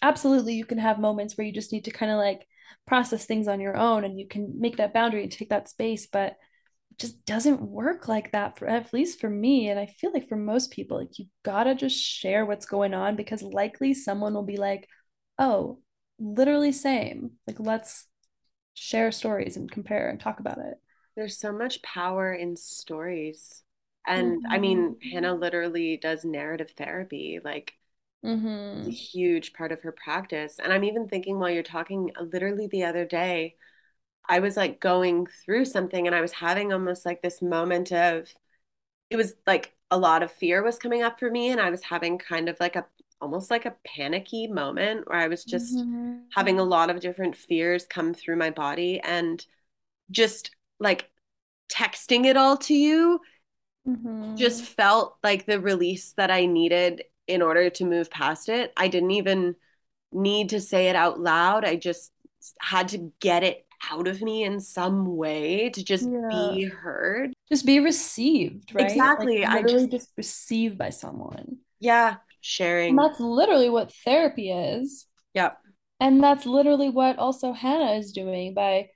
[0.01, 2.47] absolutely, you can have moments where you just need to kind of like
[2.88, 6.07] process things on your own and you can make that boundary and take that space.
[6.07, 6.33] But
[6.91, 9.69] it just doesn't work like that for at least for me.
[9.69, 13.15] And I feel like for most people, like you gotta just share what's going on
[13.15, 14.88] because likely someone will be like,
[15.39, 15.79] oh,
[16.19, 17.31] literally same.
[17.47, 18.07] Like, let's
[18.73, 20.75] share stories and compare and talk about it.
[21.15, 23.63] There's so much power in stories.
[24.07, 25.36] And I mean, Hannah Mm-hmm.
[25.36, 27.40] literally does narrative therapy.
[27.44, 27.73] Like,
[28.88, 28.91] a Mm-hmm.
[28.91, 30.60] huge part of her practice.
[30.61, 33.56] And I'm even thinking while you're talking, uh, literally the other day,
[34.30, 38.30] I was like going through something and I was having almost like this moment of,
[39.10, 41.49] it was like a lot of fear was coming up for me.
[41.52, 42.86] And I was having kind of like a,
[43.22, 45.86] almost like a panicky moment where I was just
[46.32, 46.65] having a Mm-hmm.
[46.65, 49.45] lot of different fears come through my body and
[50.11, 51.10] just like
[51.72, 53.19] texting it all to you
[54.37, 54.65] just Mm-hmm.
[54.65, 58.73] felt like the release that I needed in order to move past it.
[58.77, 59.55] I didn't even
[60.11, 61.65] need to say it out loud.
[61.65, 62.11] I just
[62.59, 66.29] had to get it out of me in some way to just Yeah.
[66.29, 67.33] be heard.
[67.49, 69.11] Just be received, right?
[69.17, 69.45] Like Exactly.
[69.45, 71.57] I just, just received by someone.
[71.79, 72.17] yeah,
[72.87, 72.97] And sharing.
[72.99, 75.07] that's literally what therapy is.
[75.33, 75.61] Yep.
[75.99, 78.89] And that's literally what also Hannah is doing by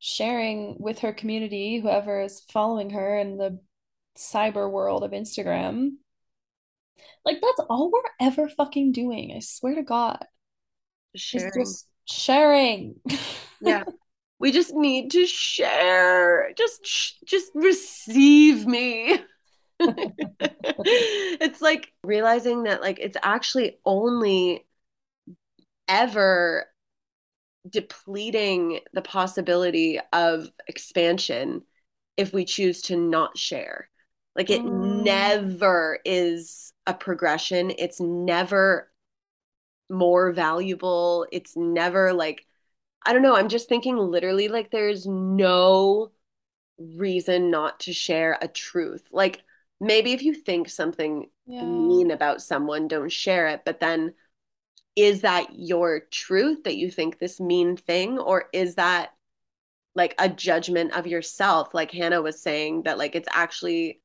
[0.00, 3.60] sharing with her community, whoever is following her and the
[4.16, 5.92] cyber world of Instagram.
[7.24, 9.32] Like that's all we're ever fucking doing.
[9.34, 10.24] I swear to God.
[11.16, 11.52] Sharing.
[11.54, 12.96] just sharing.
[13.60, 13.84] Yeah.
[14.38, 16.52] We just need to share.
[16.52, 19.18] Just, sh- just receive me.
[20.86, 24.66] It's like realizing that like it's actually only
[25.88, 26.66] ever
[27.68, 31.62] depleting the possibility of expansion
[32.16, 33.88] if we choose to not share.
[34.36, 37.72] Like it Mm, never is a progression.
[37.78, 38.90] It's never
[39.90, 41.26] more valuable.
[41.32, 42.46] It's never like,
[43.06, 43.36] I don't know.
[43.36, 46.10] I'm just thinking literally like there's no
[46.78, 49.08] reason not to share a truth.
[49.12, 49.42] Like
[49.80, 51.64] maybe if you think something yeah.
[51.64, 53.62] mean about someone, don't share it.
[53.64, 54.14] But then
[54.96, 59.12] is that your truth that you think this mean thing, or is that
[59.94, 61.74] like a judgment of yourself?
[61.74, 64.00] Like Hannah was saying, that like it's actually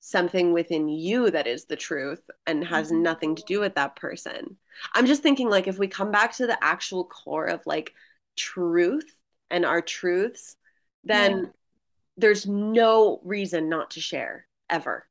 [0.00, 4.56] something within you that is the truth and has nothing to do with that person.
[4.94, 7.92] I'm just thinking like if we come back to the actual core of like
[8.36, 9.12] truth
[9.50, 10.56] and our truths,
[11.04, 11.28] Yeah.
[11.28, 11.52] then
[12.16, 15.06] there's no reason not to share ever.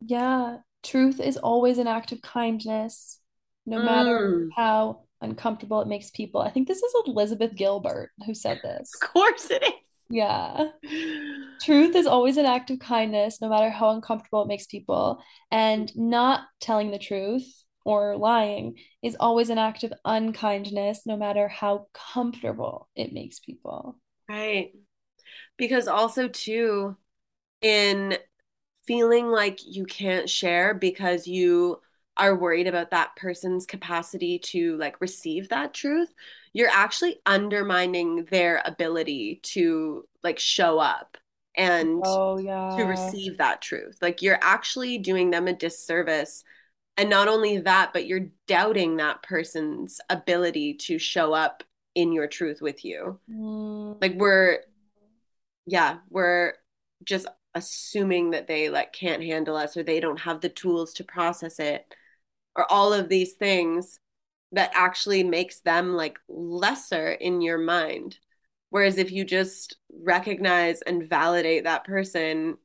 [0.00, 0.58] Yeah.
[0.82, 3.20] Truth is always an act of kindness,
[3.64, 6.42] no matter Mm, how uncomfortable it makes people.
[6.42, 8.92] I think this is Elizabeth Gilbert who said this.
[9.02, 9.62] of course it
[10.08, 10.68] Yeah.
[11.62, 15.22] Truth is always an act of kindness, no matter how uncomfortable it makes people.
[15.50, 17.46] And not telling the truth
[17.84, 23.96] or lying is always an act of unkindness, no matter how comfortable it makes people.
[24.28, 24.72] Right.
[25.56, 26.96] Because also too,
[27.62, 28.18] in
[28.86, 31.80] feeling like you can't share because you
[32.16, 36.12] are worried about that person's capacity to like receive that truth,
[36.52, 41.16] you're actually undermining their ability to like show up
[41.56, 42.38] and Oh,
[42.70, 43.98] to receive that truth.
[44.02, 46.44] Like you're actually doing them a disservice.
[46.96, 51.62] And not only that, but you're doubting that person's ability to show up
[51.94, 53.20] in your truth with you.
[53.28, 54.60] Mm, Like we're
[55.66, 56.54] yeah, we're
[57.04, 61.04] just assuming that they like can't handle us or they don't have the tools to
[61.04, 61.86] process it
[62.56, 63.98] or all of these things
[64.52, 68.18] that actually makes them like lesser in your mind.
[68.70, 72.56] Whereas if you just recognize and validate that person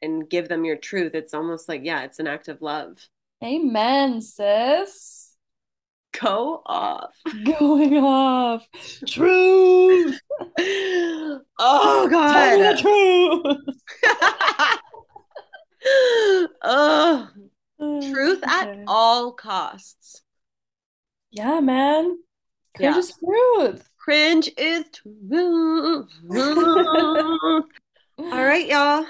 [0.00, 2.98] and give them your truth, it's almost like, yeah, it's an act of love.
[3.42, 5.34] amen, sis.
[6.20, 7.14] Go off.
[7.58, 8.66] Going off.
[9.06, 10.20] Truth.
[11.58, 12.76] Oh Tell me God.
[12.76, 13.76] the truth.
[16.62, 17.28] oh,
[18.10, 20.22] truth mm, at all costs.
[21.30, 22.18] Yeah, man.
[22.76, 22.98] Cringe Yeah.
[22.98, 23.88] is truth.
[23.98, 26.10] Cringe is truth.
[28.18, 29.06] all right, y'all.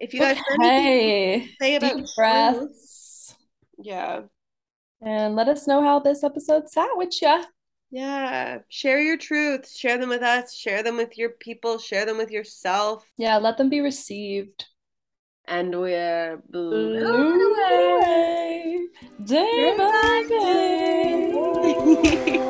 [0.00, 1.50] If you guys Okay.
[1.60, 3.34] say about Deep truth,
[3.78, 4.22] yeah,
[5.02, 7.42] And let us know how this episode sat with you.
[7.90, 9.76] yeah, share your truths.
[9.76, 10.54] Share them with us.
[10.54, 11.78] Share them with your people.
[11.78, 13.04] Share them with yourself.
[13.16, 14.66] Yeah, let them be received.
[15.50, 17.96] And we're blown away.
[18.00, 18.86] away.
[19.24, 21.32] Day by day.
[22.02, 22.44] day.